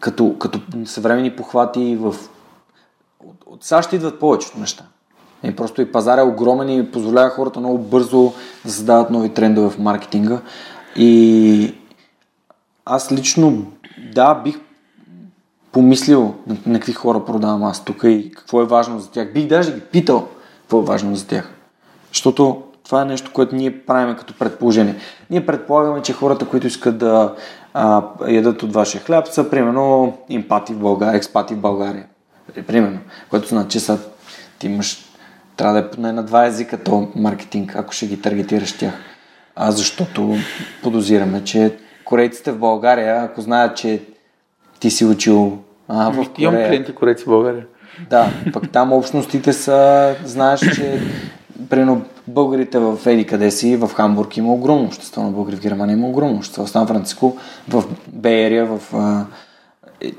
[0.00, 2.14] Като, като съвремени похвати в...
[3.26, 4.84] От, от САЩ идват повечето неща.
[5.42, 8.32] И просто и пазар е огромен и позволява хората много бързо
[8.64, 10.40] да създават нови трендове в маркетинга.
[10.96, 11.74] И
[12.84, 13.66] аз лично,
[14.12, 14.60] да, бих
[15.72, 19.32] помислил на, на какви хора продавам аз тук и какво е важно за тях.
[19.32, 20.28] Бих даже ги питал
[20.60, 21.52] какво е важно за тях.
[22.08, 24.96] Защото това е нещо, което ние правим като предположение.
[25.30, 27.34] Ние предполагаме, че хората, които искат да
[27.74, 32.06] а, ядат от вашия хляб, са примерно импати в България, експати в България.
[32.66, 32.98] Примерно.
[33.30, 33.98] Което значи, че са,
[34.58, 35.10] ти имаш
[35.56, 38.94] трябва да е поне на два езика то маркетинг, ако ще ги таргетираш тях.
[39.56, 40.36] А защото
[40.82, 44.02] подозираме, че корейците в България, ако знаят, че
[44.80, 46.30] ти си учил а, в Корея...
[46.38, 47.66] Имам клиенти корейци в България.
[48.10, 51.00] Да, пък там общностите са, знаеш, че
[51.70, 55.94] примерно българите в Еди къде си, в Хамбург има огромно общество на българи, в Германия
[55.94, 57.36] има огромно общество, в Сан Франциско,
[57.68, 59.26] в Бейерия, в а,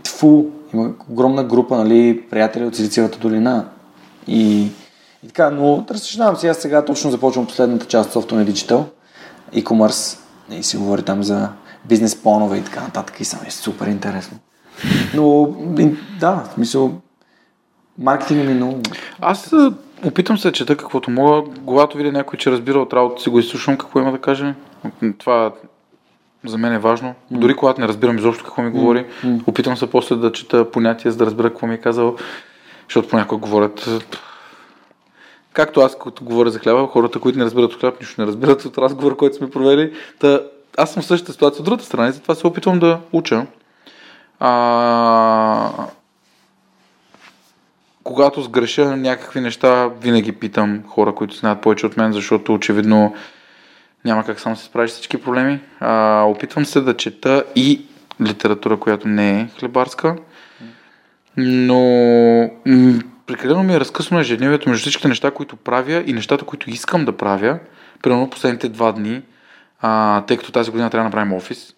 [0.03, 0.43] Тфу,
[0.73, 3.65] има огромна група, нали, приятели от Силициевата долина.
[4.27, 4.68] И
[5.23, 8.84] и така, но разсъждавам си, аз сега точно започвам последната част от Software Digital,
[9.53, 10.18] e-commerce
[10.51, 11.49] и си говори там за
[11.85, 14.38] бизнес планове и така нататък и само е супер интересно.
[15.15, 15.55] Но
[16.19, 16.91] да, в смисъл,
[17.97, 18.80] маркетинг ми е много...
[19.19, 19.53] Аз
[20.05, 21.51] опитам се да чета каквото мога.
[21.65, 24.53] Когато видя някой, че разбира от работа си, го изслушвам какво има да каже.
[25.17, 25.51] Това
[26.45, 27.09] за мен е важно.
[27.09, 27.37] Mm.
[27.37, 29.47] Дори когато не разбирам изобщо какво ми говори, mm.
[29.47, 32.15] опитам се после да чета понятия, за да разбера какво ми е казал,
[32.87, 33.89] защото понякога говорят
[35.53, 38.65] Както аз, като говоря за хляба, хората, които не разбират от хляб, нищо не разбират
[38.65, 39.93] от разговор, който сме провели.
[40.19, 40.41] Та,
[40.77, 43.45] аз съм в същата ситуация от другата страна и затова се опитвам да уча.
[44.39, 45.69] А...
[48.03, 53.15] когато сгреша някакви неща, винаги питам хора, които знаят повече от мен, защото очевидно
[54.05, 55.59] няма как само се справиш всички проблеми.
[55.79, 57.85] А, опитвам се да чета и
[58.21, 60.15] литература, която не е хлебарска,
[61.37, 61.79] но
[62.65, 67.05] м- прекалено ми е разкъсно ежедневието между всичките неща, които правя и нещата, които искам
[67.05, 67.59] да правя.
[68.03, 69.21] Примерно последните два дни,
[69.81, 71.73] а, тъй като тази година трябва да направим офис,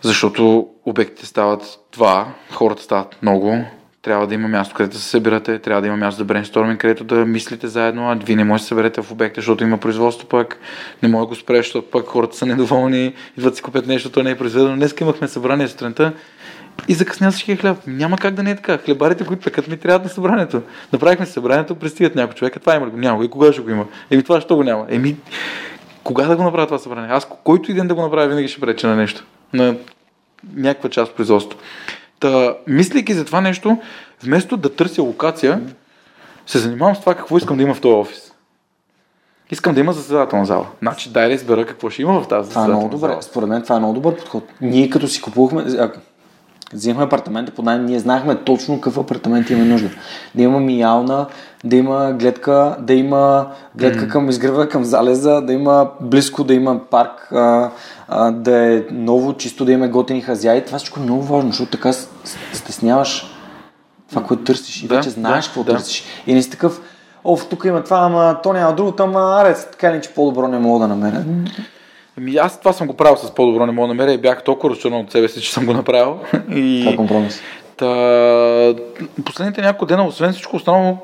[0.00, 3.64] защото обектите стават два, хората стават много,
[4.06, 7.14] трябва да има място, където се събирате, трябва да има място за брейнсторминг, където да
[7.14, 10.58] мислите заедно, а вие не можете да се съберете в обекта, защото има производство пък,
[11.02, 14.22] не може да го спреш, защото пък хората са недоволни, идват си купят нещо, то
[14.22, 14.76] не е произведено.
[14.76, 16.12] Днес имахме събрание сутринта
[16.88, 17.78] и закъсня всички хляб.
[17.86, 18.78] Няма как да не е така.
[18.78, 20.62] Хлебарите, които пекат ми, трябва на събранието.
[20.92, 22.96] Направихме събранието, пристигат някой човек, това има го?
[22.96, 23.24] Няма.
[23.24, 23.86] И кога ще го има?
[24.10, 24.86] Еми това що го няма?
[24.88, 25.16] Еми,
[26.04, 27.10] кога да го направя това събрание?
[27.10, 29.24] Аз който и ден да го направя, винаги ще преча на нещо.
[29.52, 29.76] На
[30.54, 31.64] някаква част от производството.
[32.20, 33.78] Та, мислейки за това нещо,
[34.22, 35.60] вместо да търся локация,
[36.46, 38.32] се занимавам с това какво искам да има в този офис.
[39.50, 40.66] Искам да има заседателна зала.
[40.82, 43.08] Значи дай да избера какво ще има в тази Това е много добре.
[43.08, 43.22] зала.
[43.22, 44.44] Според мен това е много добър подход.
[44.60, 45.90] Ние като си купувахме,
[46.72, 49.90] взимахме апартамента под найем, ние знаехме точно какъв апартамент имаме нужда.
[50.34, 51.26] Да има миялна,
[51.66, 56.80] да има гледка, да има гледка към изгрева, към залеза, да има близко, да има
[56.90, 57.70] парк, а,
[58.08, 60.64] а, да е ново, чисто да има готини хазяи.
[60.64, 61.92] Това всичко е много важно, защото така
[62.52, 63.36] стесняваш
[64.10, 65.72] това, което търсиш и Да, вече знаеш да, какво да.
[65.72, 66.04] търсиш.
[66.26, 66.80] И не си такъв,
[67.24, 70.58] оф, тук има това, ама то няма другото, ама арец, така ли, че по-добро не
[70.58, 71.24] мога да намеря.
[72.18, 74.70] Ами аз това съм го правил с по-добро не мога да намеря и бях толкова
[74.70, 76.18] разочарован от себе си, че съм го направил.
[76.50, 76.80] И...
[76.84, 77.40] Това е компромис.
[77.76, 78.74] Та,
[79.24, 80.98] последните няколко дена, освен всичко останало,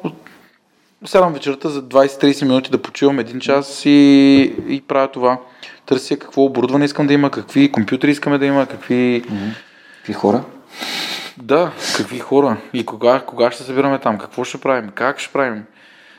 [1.04, 5.38] сядам вечерта за 20-30 минути да почивам един час и, и правя това.
[5.86, 9.24] Търся какво оборудване искам да има, какви компютри искаме да има, какви...
[9.96, 10.44] Какви хора?
[11.38, 15.64] Да, какви хора и кога, кога ще събираме там, какво ще правим, как ще правим.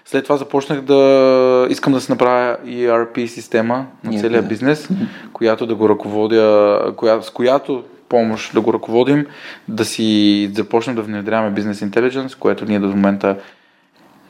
[0.06, 4.90] След това започнах да искам да се направя ERP система на Ние, целия бизнес,
[5.34, 9.26] която да го ръководя, коя, с която помощ да го ръководим,
[9.68, 13.38] да си започнем да внедряваме бизнес интелигенс, което ние до момента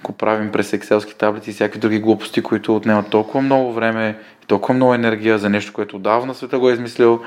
[0.04, 4.46] го правим през екселски таблици и всякакви други глупости, които отнемат толкова много време и
[4.46, 7.22] толкова много енергия за нещо, което отдавна света го е измислил.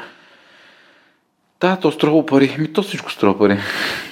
[1.60, 2.56] Да, то струва пари.
[2.58, 3.58] Ми то всичко струва пари.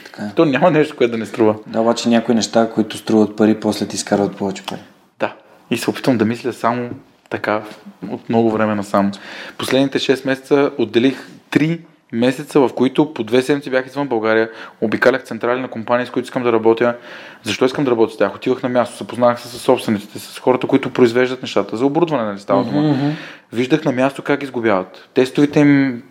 [0.04, 0.32] Така е.
[0.36, 1.56] То няма нещо, което да не струва.
[1.66, 4.80] Да, обаче някои неща, които струват пари, после ти изкарват повече пари.
[5.18, 5.34] Да.
[5.70, 6.90] И се опитвам да мисля само
[7.30, 7.62] така
[8.10, 9.12] от много време насам.
[9.58, 11.80] Последните 6 месеца отделих 3
[12.12, 14.51] месеца, в които по две седмици бях извън България,
[14.81, 16.97] обикалях централи на компании, с които искам да работя.
[17.43, 18.35] Защо искам да работя с тях?
[18.35, 22.39] Отивах на място, запознах се с собствениците, с хората, които произвеждат нещата за оборудване, нали
[22.39, 22.97] става дума.
[23.52, 25.09] Виждах на място как изгубяват.
[25.14, 26.02] Тестовите им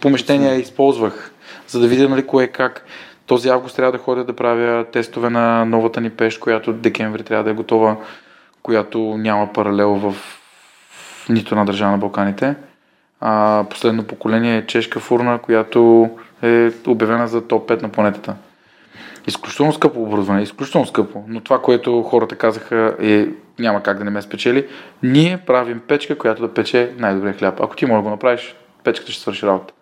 [0.00, 1.32] помещения използвах,
[1.68, 2.84] за да видя нали, кое е как.
[3.26, 7.44] Този август трябва да ходя да правя тестове на новата ни пещ, която декември трябва
[7.44, 7.96] да е готова,
[8.62, 10.14] която няма паралел в
[11.28, 12.54] нито една държава на Балканите.
[13.24, 16.10] А, последно поколение е чешка фурна, която
[16.42, 18.34] е обявена за топ 5 на планетата.
[19.26, 23.26] Изключително скъпо оборудване, изключително скъпо, но това, което хората казаха е
[23.58, 24.66] няма как да не ме спечели.
[25.02, 27.60] Ние правим печка, която да пече най-добрия хляб.
[27.60, 28.54] Ако ти можеш да го направиш,
[28.84, 29.74] печката ще свърши работа.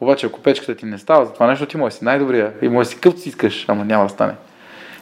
[0.00, 2.68] Обаче, ако печката ти не става за това нещо, ти може да си най-добрия и
[2.68, 4.32] може да си къвто си искаш, ама няма да стане.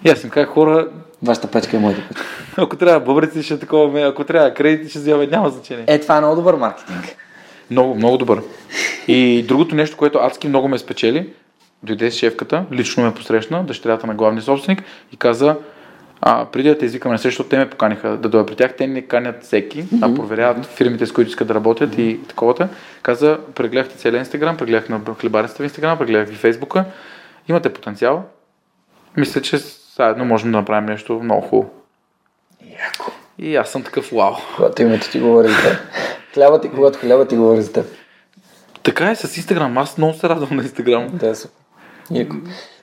[0.04, 0.88] И аз им казах, хора,
[1.22, 2.26] Вашата печка е моята печка.
[2.56, 5.84] ако трябва бъбреци, ще такова, ако трябва кредити, ще вземем, няма значение.
[5.86, 7.16] Е, това е много добър маркетинг.
[7.72, 8.42] Много, много добър.
[9.08, 11.28] И другото нещо, което адски много ме спечели,
[11.82, 14.82] дойде с шефката, лично ме посрещна, дъщерята на главния собственик
[15.12, 15.56] и каза,
[16.20, 18.86] а, преди да те извикаме на защото те ме поканиха да дойда при тях, те
[18.86, 22.68] не канят всеки, а проверяват фирмите, с които искат да работят и таковата.
[23.02, 26.84] Каза, прегледахте целия Инстаграм, прегледах на хлебарницата в Инстаграм, прегледах и Фейсбука,
[27.48, 28.24] имате потенциал.
[29.16, 29.56] Мисля, че
[29.96, 31.70] заедно можем да направим нещо много хубаво.
[32.70, 33.12] Яко.
[33.38, 34.34] И аз съм такъв вау.
[34.56, 35.78] Когато името ти говори за теб.
[36.34, 37.86] Хляба ти, когато хляба ти говори за теб.
[38.82, 39.78] Така е с Инстаграм.
[39.78, 41.08] Аз много се радвам на Инстаграм.
[41.12, 41.56] Да, супер.
[42.10, 42.36] Яко.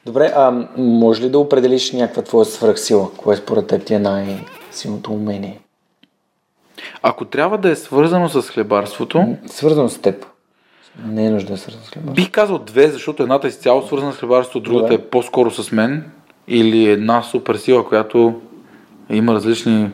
[0.06, 3.12] Добре, а може ли да определиш някаква твоя свръхсила?
[3.18, 5.60] Кое според теб ти е най-силното умение?
[7.02, 10.26] Ако трябва да е свързано с хлебарството, Свързано с теб.
[11.06, 12.12] Не е нужда да е свързано с хляба.
[12.12, 15.04] бих казал две, защото едната е изцяло свързана с хлебарството, другата Добре.
[15.04, 16.12] е по-скоро с мен.
[16.48, 18.42] Или една супер сила, която
[19.10, 19.90] има различни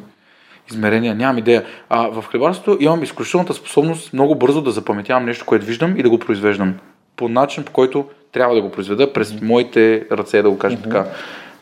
[0.71, 1.65] измерения, нямам идея.
[1.89, 6.09] А в хлебарството имам изключителната способност много бързо да запаметявам нещо, което виждам и да
[6.09, 6.75] го произвеждам.
[7.15, 11.05] По начин, по който трябва да го произведа, през моите ръце, да го кажем така.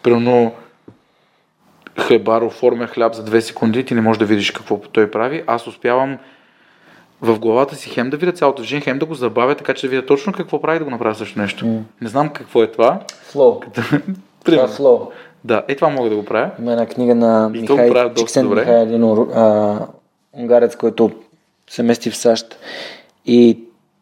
[0.03, 0.53] Примерно,
[1.99, 5.43] хлебар оформя хляб за две секунди, ти не можеш да видиш какво той прави.
[5.47, 6.17] Аз успявам
[7.21, 9.91] в главата си хем да видя цялото движение, хем да го забавя, така че да
[9.91, 11.65] видя точно какво прави да го направя също нещо.
[12.01, 12.99] Не знам какво е това.
[13.31, 13.59] Флоу.
[14.45, 15.11] Това е флоу.
[15.44, 16.52] Да, е това мога да го правя.
[16.60, 18.49] Има една книга на И Михай Чиксен.
[18.49, 19.80] Михай един ур- а,
[20.34, 21.11] унгарец, който
[21.70, 22.56] се мести в САЩ.
[23.26, 23.60] И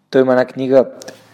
[0.10, 0.86] той има една книга,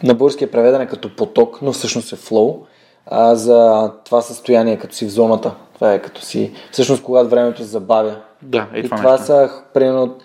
[0.04, 2.58] на български е преведена като поток, но всъщност е флоу,
[3.06, 5.52] а, за това състояние, като си в зоната.
[5.76, 8.16] Това е като си, всъщност когато времето се забавя.
[8.42, 9.26] Да, е и това, това нещо.
[9.26, 10.16] са, примерно,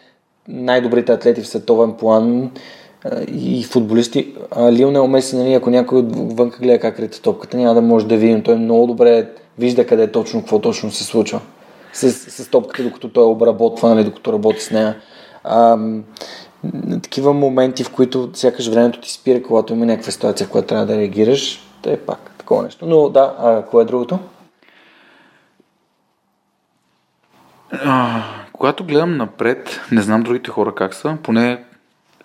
[0.48, 2.50] най-добрите атлети в световен план
[3.28, 4.34] и футболисти.
[4.70, 8.34] Лионел Меси, нали, ако някой отвън гледа как рите топката, няма да може да види,
[8.34, 9.26] но той много добре
[9.58, 11.40] вижда къде точно, какво точно се случва
[11.92, 14.96] с, с топката, докато той обработва, нали, докато работи с нея.
[15.44, 15.78] А,
[17.02, 20.86] такива моменти, в които сякаш времето ти спира, когато има някаква ситуация, в която трябва
[20.86, 22.86] да реагираш, е пак такова нещо.
[22.86, 24.18] Но да, а кое е другото?
[27.72, 28.22] А,
[28.52, 31.64] когато гледам напред, не знам другите хора как са, поне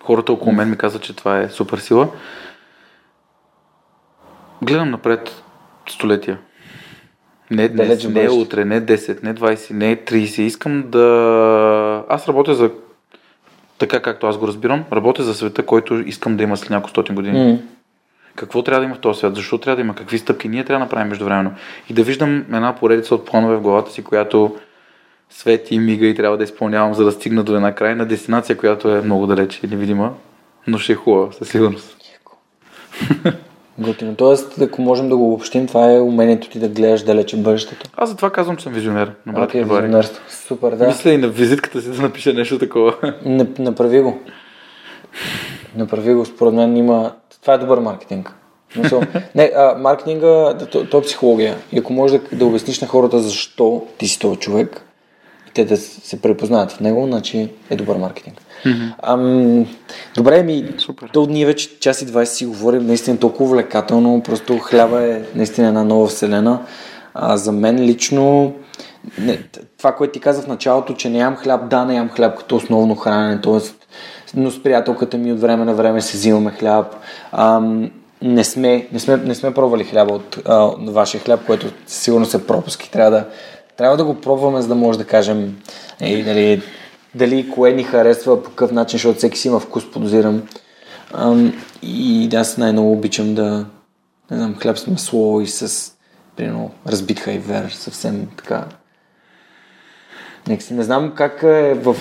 [0.02, 2.08] хората около мен ми казват, че това е супер сила.
[4.62, 5.42] Гледам напред
[5.88, 6.38] столетия.
[7.50, 8.38] Не днес, не бъдеще.
[8.38, 10.40] утре, не 10, не 20, не 30.
[10.40, 12.04] Искам да...
[12.08, 12.70] Аз работя за...
[13.78, 17.14] Така както аз го разбирам, работя за света, който искам да има след няколко стотин
[17.14, 17.52] години.
[17.52, 17.58] М.
[18.34, 19.34] Какво трябва да има в този свят?
[19.34, 19.94] Защо трябва да има?
[19.94, 21.54] Какви стъпки ние трябва да направим междувременно?
[21.90, 24.56] И да виждам една поредица от планове в главата си, която
[25.30, 28.90] свети и мига и трябва да изпълнявам, за да стигна до една крайна дестинация, която
[28.90, 30.14] е много далече и невидима,
[30.66, 31.96] но ще е хубава, със сигурност.
[33.78, 34.14] Готино.
[34.14, 37.90] Тоест, ако можем да го обобщим, това е умението ти да гледаш далече бъдещето.
[37.96, 39.82] Аз затова казвам, че съм визионер на брат okay, Бари.
[39.82, 40.22] визионерство.
[40.28, 40.86] Супер, да.
[40.86, 42.94] Мисля и на визитката си да напиша нещо такова.
[43.24, 44.18] Не, направи го.
[45.76, 46.24] Направи го.
[46.24, 47.12] Според мен има...
[47.42, 48.34] Това е добър маркетинг.
[48.76, 49.02] Мисъл,
[49.34, 51.56] не, а, маркетинга, то, то е психология.
[51.72, 54.82] И ако можеш да, да обясниш на хората защо ти си този човек,
[55.48, 58.42] и те да се препознаят в него, значи е добър маркетинг.
[58.64, 58.92] Mm-hmm.
[59.02, 59.66] Ам,
[60.14, 61.10] добре, ми, Супер.
[61.12, 65.68] то ние вече час и 20 си говорим, наистина толкова увлекателно, просто хляба е наистина
[65.68, 66.60] една нова вселена.
[67.14, 68.52] А, за мен лично,
[69.18, 69.38] не,
[69.78, 72.56] това, което ти каза в началото, че не ям хляб, да, не ям хляб като
[72.56, 73.58] основно хранене, т.е.
[74.34, 76.96] но с приятелката ми от време на време се взимаме хляб.
[77.32, 77.90] Ам,
[78.22, 82.46] не сме, не, сме, не сме пробвали хляба от а, вашия хляб, което сигурно са
[82.46, 82.90] пропуски.
[82.90, 83.24] Трябва да,
[83.76, 85.56] трябва да го пробваме, за да може да кажем
[86.00, 86.62] е, дали,
[87.18, 90.42] дали кое ни харесва, по какъв начин, защото всеки си има вкус, подозирам.
[91.14, 93.66] Ам, и аз най-много обичам да
[94.30, 95.92] не знам, хляб с масло и с
[96.36, 98.64] примерно, разбит хайвер, съвсем така.
[100.70, 101.96] Не знам как е в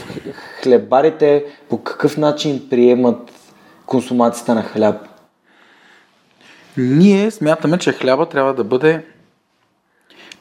[0.61, 3.31] хлебарите, по какъв начин приемат
[3.85, 5.07] консумацията на хляб.
[6.77, 9.05] Ние смятаме, че хляба трябва да бъде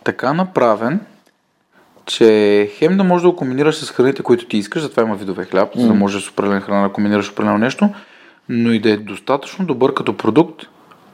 [0.05, 1.01] така направен,
[2.07, 5.45] че хем да можеш да го комбинираш с храните, които ти искаш, затова има видове
[5.45, 7.91] хляб, за да можеш с определена храна да комбинираш определено нещо,
[8.49, 10.67] но и да е достатъчно добър като продукт,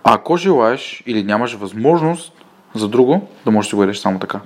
[0.05, 2.33] ако желаеш или нямаш възможност
[2.75, 4.41] за друго, да можеш да си го ядеш само така.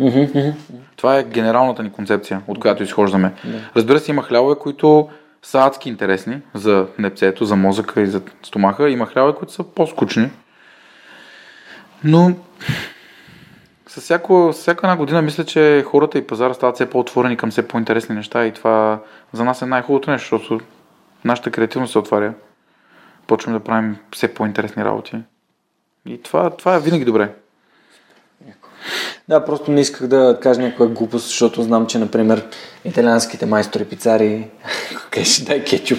[0.97, 3.32] Това е генералната ни концепция, от която изхождаме.
[3.77, 5.09] Разбира се, има хлябове, които
[5.43, 8.90] са адски интересни за непцето, за мозъка и за стомаха.
[8.90, 10.31] Има хлябове, които са по-скучни.
[12.05, 12.32] Но
[13.97, 17.68] с всяко, всяка една година мисля, че хората и пазара стават все по-отворени към все
[17.68, 19.01] по-интересни неща и това
[19.32, 20.64] за нас е най-хубавото нещо, защото
[21.24, 22.35] нашата креативност се отваря.
[23.27, 25.16] Почваме да правим все по-интересни работи.
[26.06, 27.32] И това, това е винаги добре.
[29.28, 32.47] Да, просто не исках да кажа някаква глупост, защото знам, че, например,
[32.85, 34.51] италианските майстори пицари,
[35.10, 35.98] кажеш, дай кетчуп,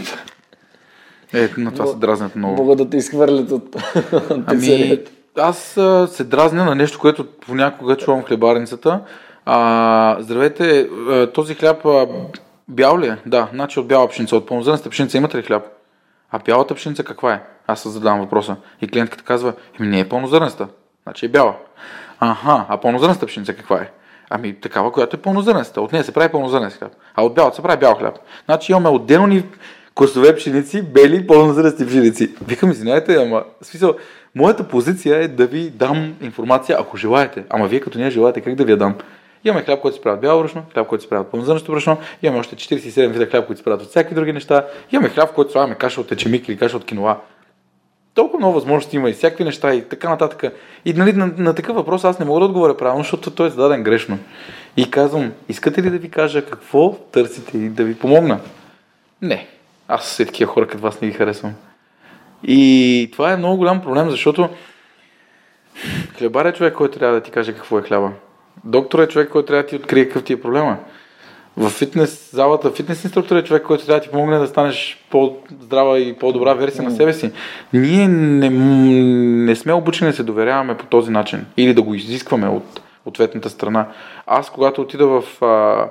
[1.34, 2.56] Е, на това се дразнят много.
[2.56, 3.76] могат да те изхвърлят от,
[4.32, 5.00] от Ами.
[5.38, 9.00] Аз а, се дразня на нещо, което понякога чувам в хлебарницата.
[9.46, 12.08] А, здравейте, а, този хляб а,
[12.68, 13.18] бял ли е?
[13.26, 14.36] Да, значи от бяла пшеница.
[14.36, 15.64] От пълнозърнеста пшеница имате ли хляб?
[16.32, 17.44] А бялата пшеница каква е?
[17.68, 18.56] Аз се задавам въпроса.
[18.82, 20.68] И клиентката казва, еми не е пълнозърнеста.
[21.04, 21.56] Значи е бяла.
[22.20, 23.92] Аха, а пълнозърнеста пшеница каква е?
[24.30, 25.82] Ами такава, която е пълнозърнеста.
[25.82, 26.92] От нея се прави пълнозърнест хляб.
[27.16, 28.16] А от бялата се прави бял хляб.
[28.46, 29.44] Значи имаме отделни
[29.96, 32.36] косове пшеници, бели пълнозърнести пшеници.
[32.48, 33.96] Викам, извинявайте, ама смисъл,
[34.38, 37.44] моята позиция е да ви дам информация, ако желаете.
[37.50, 38.96] Ама вие като не желаете, как да ви я дам?
[39.44, 41.98] Имаме хляб, който се прави от бяло брашно, хляб, който се прави от пълнозърнесто брашно,
[42.24, 45.52] имаме още 47 вида хляб, които се правят от всякакви други неща, имаме хляб, който
[45.52, 47.18] слагаме каша от ечемик или каша от киноа.
[48.14, 50.54] Толкова много възможности има и всякакви неща и така нататък.
[50.86, 53.50] И нали, на, на такъв въпрос аз не мога да отговоря правилно, защото той е
[53.50, 54.20] зададен грешно.
[54.78, 58.40] И казвам, искате ли да ви кажа какво търсите и да ви помогна?
[59.22, 59.48] Не.
[59.88, 61.54] Аз все такива хора като вас не ги харесвам.
[62.44, 64.50] И това е много голям проблем, защото
[66.18, 68.12] хлебар е човек, който трябва да ти каже какво е хляба.
[68.64, 70.78] Доктор е човек, който трябва да ти открие какъв ти е проблема.
[71.58, 76.00] в фитнес залата, фитнес инструктор е човек, който трябва да ти помогне да станеш по-здрава
[76.00, 76.88] и по-добра версия mm.
[76.88, 77.32] на себе си.
[77.74, 78.50] Ние не,
[79.46, 83.50] не сме обучени да се доверяваме по този начин или да го изискваме от ответната
[83.50, 83.88] страна.
[84.28, 85.86] Аз, когато отида в а,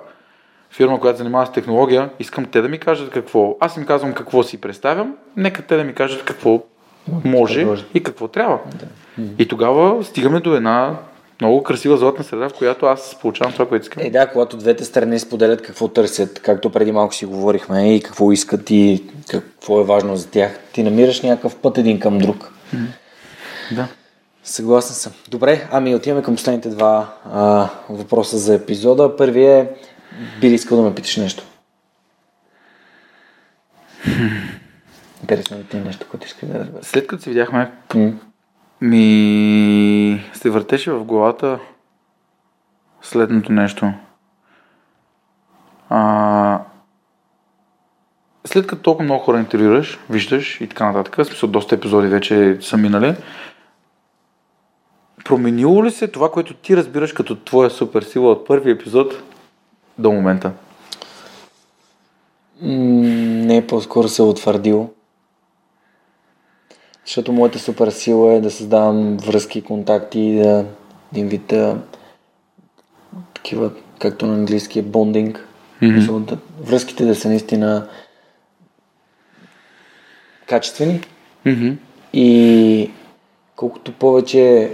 [0.70, 3.56] фирма, която занимава с технология, искам те да ми кажат какво.
[3.60, 6.62] Аз им казвам какво си представям, нека те да ми кажат какво
[7.24, 8.58] може и какво трябва.
[9.38, 10.96] И тогава стигаме до една
[11.40, 14.02] много красива златна среда, в която аз получавам това, което искам.
[14.06, 18.32] Е, да, когато двете страни споделят какво търсят, както преди малко си говорихме, и какво
[18.32, 22.52] искат и какво е важно за тях, ти намираш някакъв път един към друг.
[23.72, 23.88] Да.
[24.44, 25.12] Съгласен съм.
[25.28, 29.16] Добре, ами отиваме към последните два а, въпроса за епизода.
[29.16, 29.72] Първият е,
[30.40, 31.42] би ли искал да ме питаш нещо?
[35.20, 36.84] Интересно ли ти е нещо, което искаш да разбера?
[36.84, 38.14] След като се видяхме, mm.
[38.80, 41.58] ми се въртеше в главата
[43.02, 43.92] следното нещо.
[45.88, 46.60] А,
[48.44, 52.58] след като толкова много хора интервюираш, виждаш и така нататък, в смисъл доста епизоди вече
[52.60, 53.16] са минали,
[55.24, 59.22] променило ли се това, което ти разбираш като твоя суперсила от първи епизод
[59.98, 60.52] до момента?
[62.62, 64.90] Не, по-скоро се е утвърдило.
[67.06, 70.64] Защото моята супер сила е да създавам връзки, контакти, да
[71.12, 71.52] един вид
[73.34, 75.48] такива, както на английски е бондинг.
[75.82, 76.38] Mm-hmm.
[76.60, 77.88] Връзките да са наистина
[80.46, 81.00] качествени
[81.46, 81.76] mm-hmm.
[82.12, 82.90] и
[83.56, 84.70] колкото повече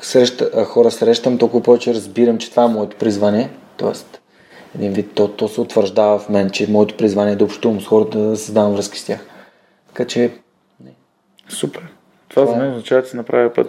[0.00, 3.50] среща, хора срещам, толкова повече разбирам, че това е моето призвание.
[3.80, 4.20] Тоест,
[4.74, 7.86] един вид, то, то се утвърждава в мен, че моето призвание е да общувам с
[7.86, 9.26] хората, да създавам връзки с тях.
[9.88, 10.30] Така че
[11.48, 11.82] Супер.
[12.28, 13.66] Това, това за мен означава, че се направя път.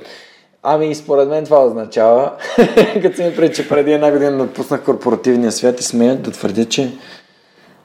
[0.63, 2.31] Ами, според мен това означава,
[3.01, 6.65] като си ми преди, че преди една година напуснах корпоративния свят и смея да твърдя,
[6.65, 6.91] че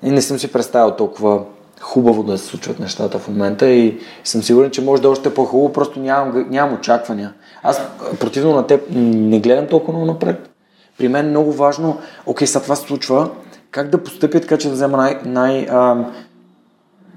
[0.03, 1.45] и не съм си представил толкова
[1.81, 5.35] хубаво да се случват нещата в момента и съм сигурен, че може да е още
[5.35, 7.33] по-хубаво, просто нямам, нямам очаквания.
[7.63, 7.81] Аз,
[8.21, 10.51] противно на теб, не гледам толкова много напред.
[10.99, 13.31] При мен е много важно, окей, сега това се случва,
[13.71, 15.67] как да постъпя така, че да взема най, най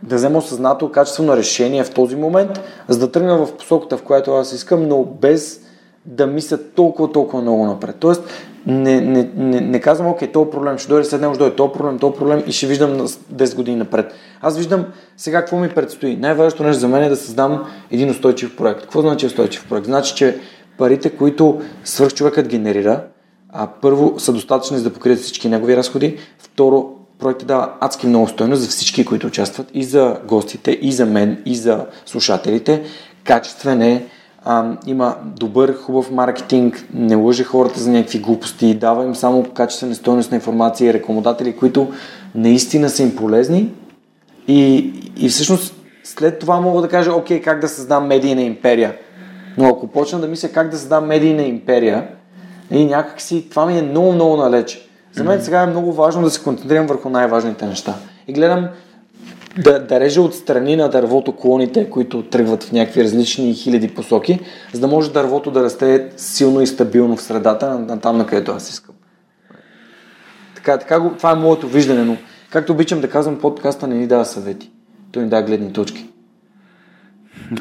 [0.03, 4.33] да взема осъзнато качествено решение в този момент, за да тръгна в посоката, в която
[4.33, 5.61] аз искам, но без
[6.05, 7.95] да мисля толкова, толкова много напред.
[7.99, 8.23] Тоест,
[8.65, 11.73] не, не, не, не казвам, окей, този проблем ще дойде, след него ще дойде този
[11.73, 14.13] проблем, този проблем и ще виждам 10 години напред.
[14.41, 14.85] Аз виждам
[15.17, 16.15] сега какво ми предстои.
[16.15, 18.81] Най-важното нещо за мен е да създам един устойчив проект.
[18.81, 19.85] Какво значи устойчив проект?
[19.85, 20.39] Значи, че
[20.77, 23.03] парите, които свърхчовекът генерира,
[23.53, 28.27] а първо са достатъчни за да покрият всички негови разходи, второ проектът дава адски много
[28.27, 32.83] стоеност за всички, които участват, и за гостите, и за мен, и за слушателите.
[33.23, 34.05] Качествен е,
[34.45, 39.95] а, има добър, хубав маркетинг, не лъже хората за някакви глупости, дава им само качествена
[39.95, 41.91] стоеност на информация и рекламодатели, които
[42.35, 43.73] наистина са им полезни.
[44.47, 48.95] И, и всъщност след това мога да кажа, окей, как да създам медийна империя.
[49.57, 52.07] Но ако почна да мисля как да създам медийна империя,
[52.71, 54.87] и някакси това ми е много, много налече.
[55.13, 57.95] За мен сега е много важно да се концентрирам върху най-важните неща.
[58.27, 58.67] И гледам
[59.57, 64.39] да, да режа отстрани на дървото клоните, които тръгват в някакви различни хиляди посоки,
[64.73, 68.25] за да може дървото да расте силно и стабилно в средата, на, на там, на
[68.25, 68.95] където аз искам.
[70.55, 72.17] Така, така го, това е моето виждане, но
[72.49, 74.71] както обичам да казвам, подкаста не ни дава съвети.
[75.11, 76.09] Той ни дава гледни точки.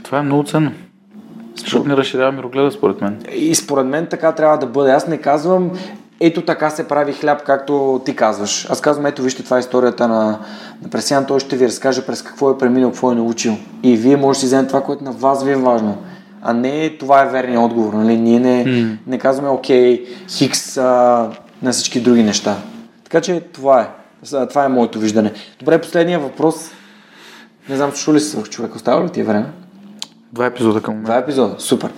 [0.02, 0.72] Това е много ценно.
[1.60, 3.18] Защото не разширява мирогледа, според мен.
[3.34, 4.90] И според мен така трябва да бъде.
[4.90, 5.70] Аз не казвам,
[6.20, 8.70] ето така се прави хляб, както ти казваш.
[8.70, 10.38] Аз казвам, ето вижте, това е историята на,
[10.82, 13.56] на Пресян, той ще ви разкаже през какво е преминал, какво е научил.
[13.82, 15.98] И вие можете да си вземете това, което на вас ви е важно.
[16.42, 17.92] А не това е верният отговор.
[17.92, 18.16] Нали?
[18.16, 18.96] Ние не, mm.
[19.06, 21.30] не казваме, окей, хикс а,
[21.62, 22.56] на всички други неща.
[23.04, 23.88] Така че това е.
[24.48, 25.32] Това е моето виждане.
[25.58, 26.70] Добре, последния въпрос.
[27.68, 28.74] Не знам, чу ли се човек?
[28.74, 29.46] Остава ли ти е време?
[30.32, 31.12] Два епизода към момента.
[31.12, 31.92] Два епизода, супер.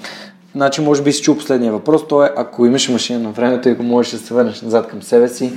[0.55, 2.09] Значи, може би си чул последния въпрос.
[2.09, 5.03] То е, ако имаш машина на времето и ако можеш да се върнеш назад към
[5.03, 5.53] себе си,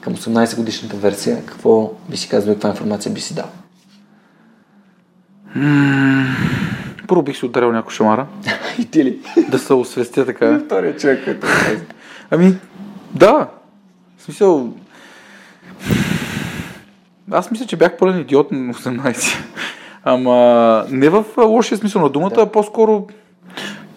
[0.00, 3.50] към 18 годишната версия, какво би си казал и каква информация би си дал?
[7.08, 8.26] Първо бих си ударил някой шамара.
[8.78, 9.20] и ти ли?
[9.50, 10.60] да се освестя така.
[10.66, 11.46] Втория човек, който
[12.30, 12.54] Ами,
[13.14, 13.48] да.
[14.18, 14.72] В смисъл...
[17.30, 19.36] Аз мисля, че бях пълен идиот на 18.
[20.08, 22.42] Ама не в лошия смисъл на думата, да.
[22.42, 23.06] а по-скоро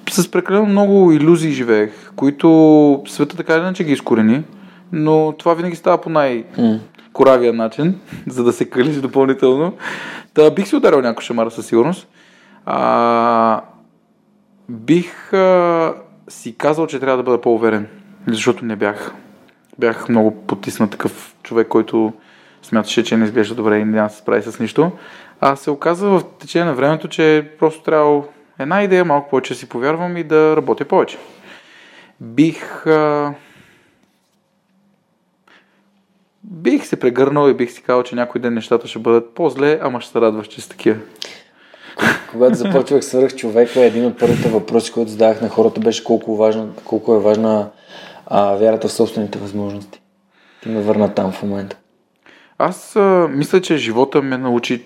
[0.10, 4.44] с прекалено много иллюзии живеех, които света така или иначе ги изкорени,
[4.92, 9.74] но това винаги става по най-коравия начин, за да се калиш допълнително.
[10.34, 12.08] Та бих си ударил някой шамара със сигурност.
[12.66, 13.62] А,
[14.70, 15.94] бих а,
[16.28, 17.88] си казал, че трябва да бъда по-уверен,
[18.28, 19.14] защото не бях.
[19.80, 22.14] Бях много потиснат такъв човек, който
[22.62, 24.92] смяташе, че не изглежда добре и няма да се справи с нищо.
[25.42, 28.24] А се оказа в течение на времето, че просто трябва
[28.60, 31.18] една идея, малко повече си повярвам и да работя повече.
[32.20, 32.88] Бих...
[32.88, 33.34] А...
[36.44, 40.02] Бих се прегърнал и бих си казал, че някой ден нещата ще бъдат по-зле, ама
[40.02, 40.98] ще се радваш, че са такива.
[42.32, 46.68] Когато започвах свърх човека, един от първите въпроси, които задавах на хората беше колко, важна,
[46.86, 47.70] колко е важна
[48.26, 50.02] а, вярата в собствените възможности.
[50.64, 51.78] Ти ме върна там в момента.
[52.58, 54.86] Аз а, мисля, че живота ме научи,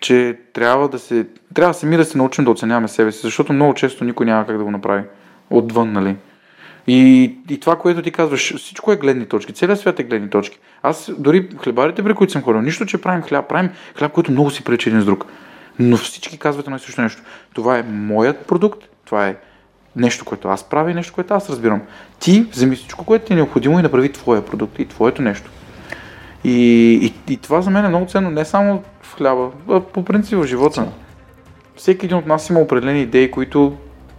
[0.00, 3.74] че трябва да се, трябва сами да се научим да оценяваме себе си, защото много
[3.74, 5.02] често никой няма как да го направи.
[5.50, 6.16] Отвън, нали?
[6.86, 9.52] И, и това, което ти казваш, всичко е гледни точки.
[9.52, 10.58] Целият свят е гледни точки.
[10.82, 14.50] Аз дори хлебарите, при които съм ходил, нищо, че правим хляб, правим хляб, който много
[14.50, 15.26] си пречи един с друг.
[15.78, 17.22] Но всички казват едно и също нещо.
[17.54, 19.36] Това е моят продукт, това е
[19.96, 21.80] нещо, което аз правя и нещо, което аз разбирам.
[22.18, 25.50] Ти вземи всичко, което ти е необходимо и направи твоя продукт и твоето нещо.
[26.44, 30.04] И, и, и това за мен е много ценно, не само в хляба, а по
[30.04, 30.86] принцип в живота.
[31.76, 33.76] Всеки един от нас има определени идеи, които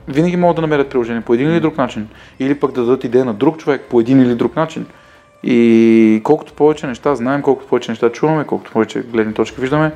[0.07, 2.07] винаги могат да намерят приложение по един или друг начин.
[2.39, 4.85] Или пък да дадат идея на друг човек по един или друг начин.
[5.43, 9.91] И колкото повече неща знаем, колкото повече неща чуваме, колкото повече гледни точки виждаме,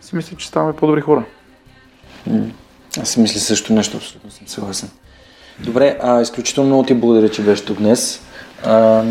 [0.00, 1.24] си мисля, че ставаме по-добри хора.
[3.00, 4.90] Аз си мисля също нещо, абсолютно съм съгласен.
[5.58, 8.22] Добре, а, изключително ти благодаря, че беше тук днес.
[8.64, 9.04] А,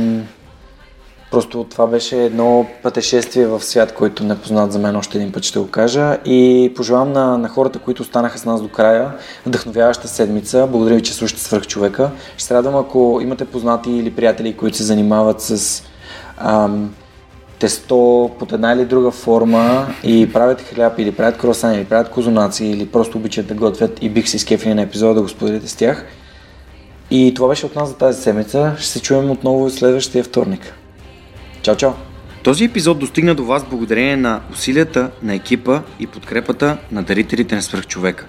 [1.32, 5.44] просто това беше едно пътешествие в свят, който не познат за мен, още един път
[5.44, 6.18] ще го кажа.
[6.26, 9.12] И пожелавам на, на хората, които останаха с нас до края,
[9.46, 10.68] вдъхновяваща седмица.
[10.72, 12.12] Благодаря ви, че слушате свърх човека.
[12.38, 15.84] Ще се радвам, ако имате познати или приятели, които се занимават с
[16.38, 16.94] ам,
[17.60, 22.66] тесто под една или друга форма и правят хляб или правят круасан или правят козунаци
[22.66, 25.76] или просто обичат да готвят и бих си скефили на епизода да го споделите с
[25.76, 26.06] тях.
[27.12, 28.76] И това беше от нас за тази седмица.
[28.78, 30.74] Ще се чуем отново следващия вторник.
[31.62, 31.92] Чао, чао!
[32.44, 37.62] Този епизод достигна до вас благодарение на усилията на екипа и подкрепата на дарителите на
[37.62, 38.26] свръхчовека.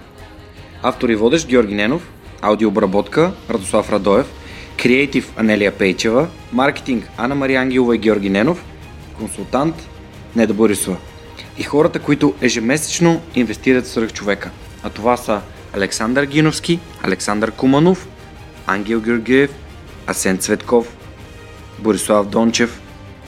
[0.82, 4.26] Автор и водещ Георги Ненов, аудиообработка Радослав Радоев,
[4.82, 8.64] креатив Анелия Пейчева, маркетинг Анна Мария Ангелова и Георги Ненов,
[9.18, 9.88] консултант
[10.36, 10.96] Неда Борисова
[11.58, 14.50] и хората, които ежемесечно инвестират в свръхчовека.
[14.82, 15.40] А това са
[15.74, 18.08] Александър Гиновски, Александър Куманов,
[18.66, 19.50] Ангел Георгиев,
[20.06, 20.96] Асен Цветков,
[21.78, 22.80] Борислав Дончев,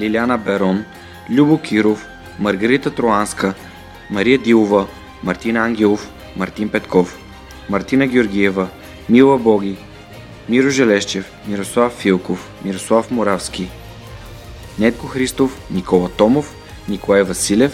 [0.00, 0.84] Лиляна Берон,
[1.28, 2.06] Любо Киров,
[2.38, 3.54] Маргарита Троанска,
[4.10, 4.86] Мария Дилова,
[5.22, 7.18] Мартин Ангелов, Мартин Петков,
[7.68, 8.68] Мартина Георгиева,
[9.08, 9.76] Мила Боги,
[10.48, 13.68] Миро Желещев, Мирослав Филков, Мирослав Моравски,
[14.78, 16.54] Нетко Христов, Никола Томов,
[16.88, 17.72] Николай Василев,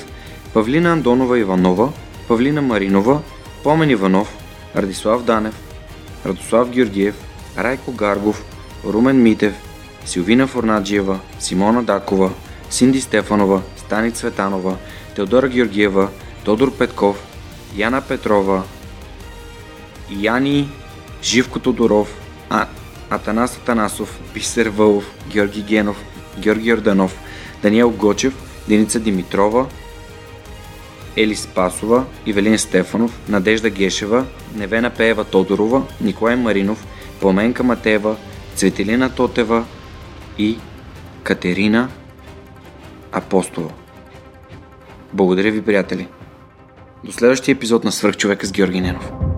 [0.53, 1.93] Павлина Андонова Иванова,
[2.29, 3.23] Павлина Маринова,
[3.63, 4.29] Помен Иванов,
[4.75, 5.55] Радислав Данев,
[6.25, 7.15] Радослав Георгиев,
[7.57, 8.43] Райко Гаргов,
[8.85, 9.55] Румен Митев,
[10.07, 12.31] Силвина Форнаджиева, Симона Дакова,
[12.71, 14.77] Синди Стефанова, Стани Цветанова,
[15.15, 16.09] Теодора Георгиева,
[16.45, 17.27] Тодор Петков,
[17.77, 18.63] Яна Петрова,
[20.11, 20.69] Яни
[21.23, 22.21] Живко Тодоров,
[22.51, 22.67] а,
[23.11, 26.05] Атанас Атанасов, Бисер Вълов, Георги Генов,
[26.39, 27.19] Георги Орданов,
[27.63, 28.35] Даниел Гочев,
[28.69, 29.67] Деница Димитрова,
[31.17, 36.87] Ели Спасова, Ивелин Стефанов, Надежда Гешева, Невена Пеева Тодорова, Николай Маринов,
[37.21, 38.17] Пламенка Матева,
[38.55, 39.65] Цветелина Тотева
[40.39, 40.59] и
[41.23, 41.89] Катерина
[43.13, 43.71] Апостола.
[45.13, 46.09] Благодаря ви, приятели!
[47.05, 49.36] До следващия епизод на Свърхчовека с Георги Ненов.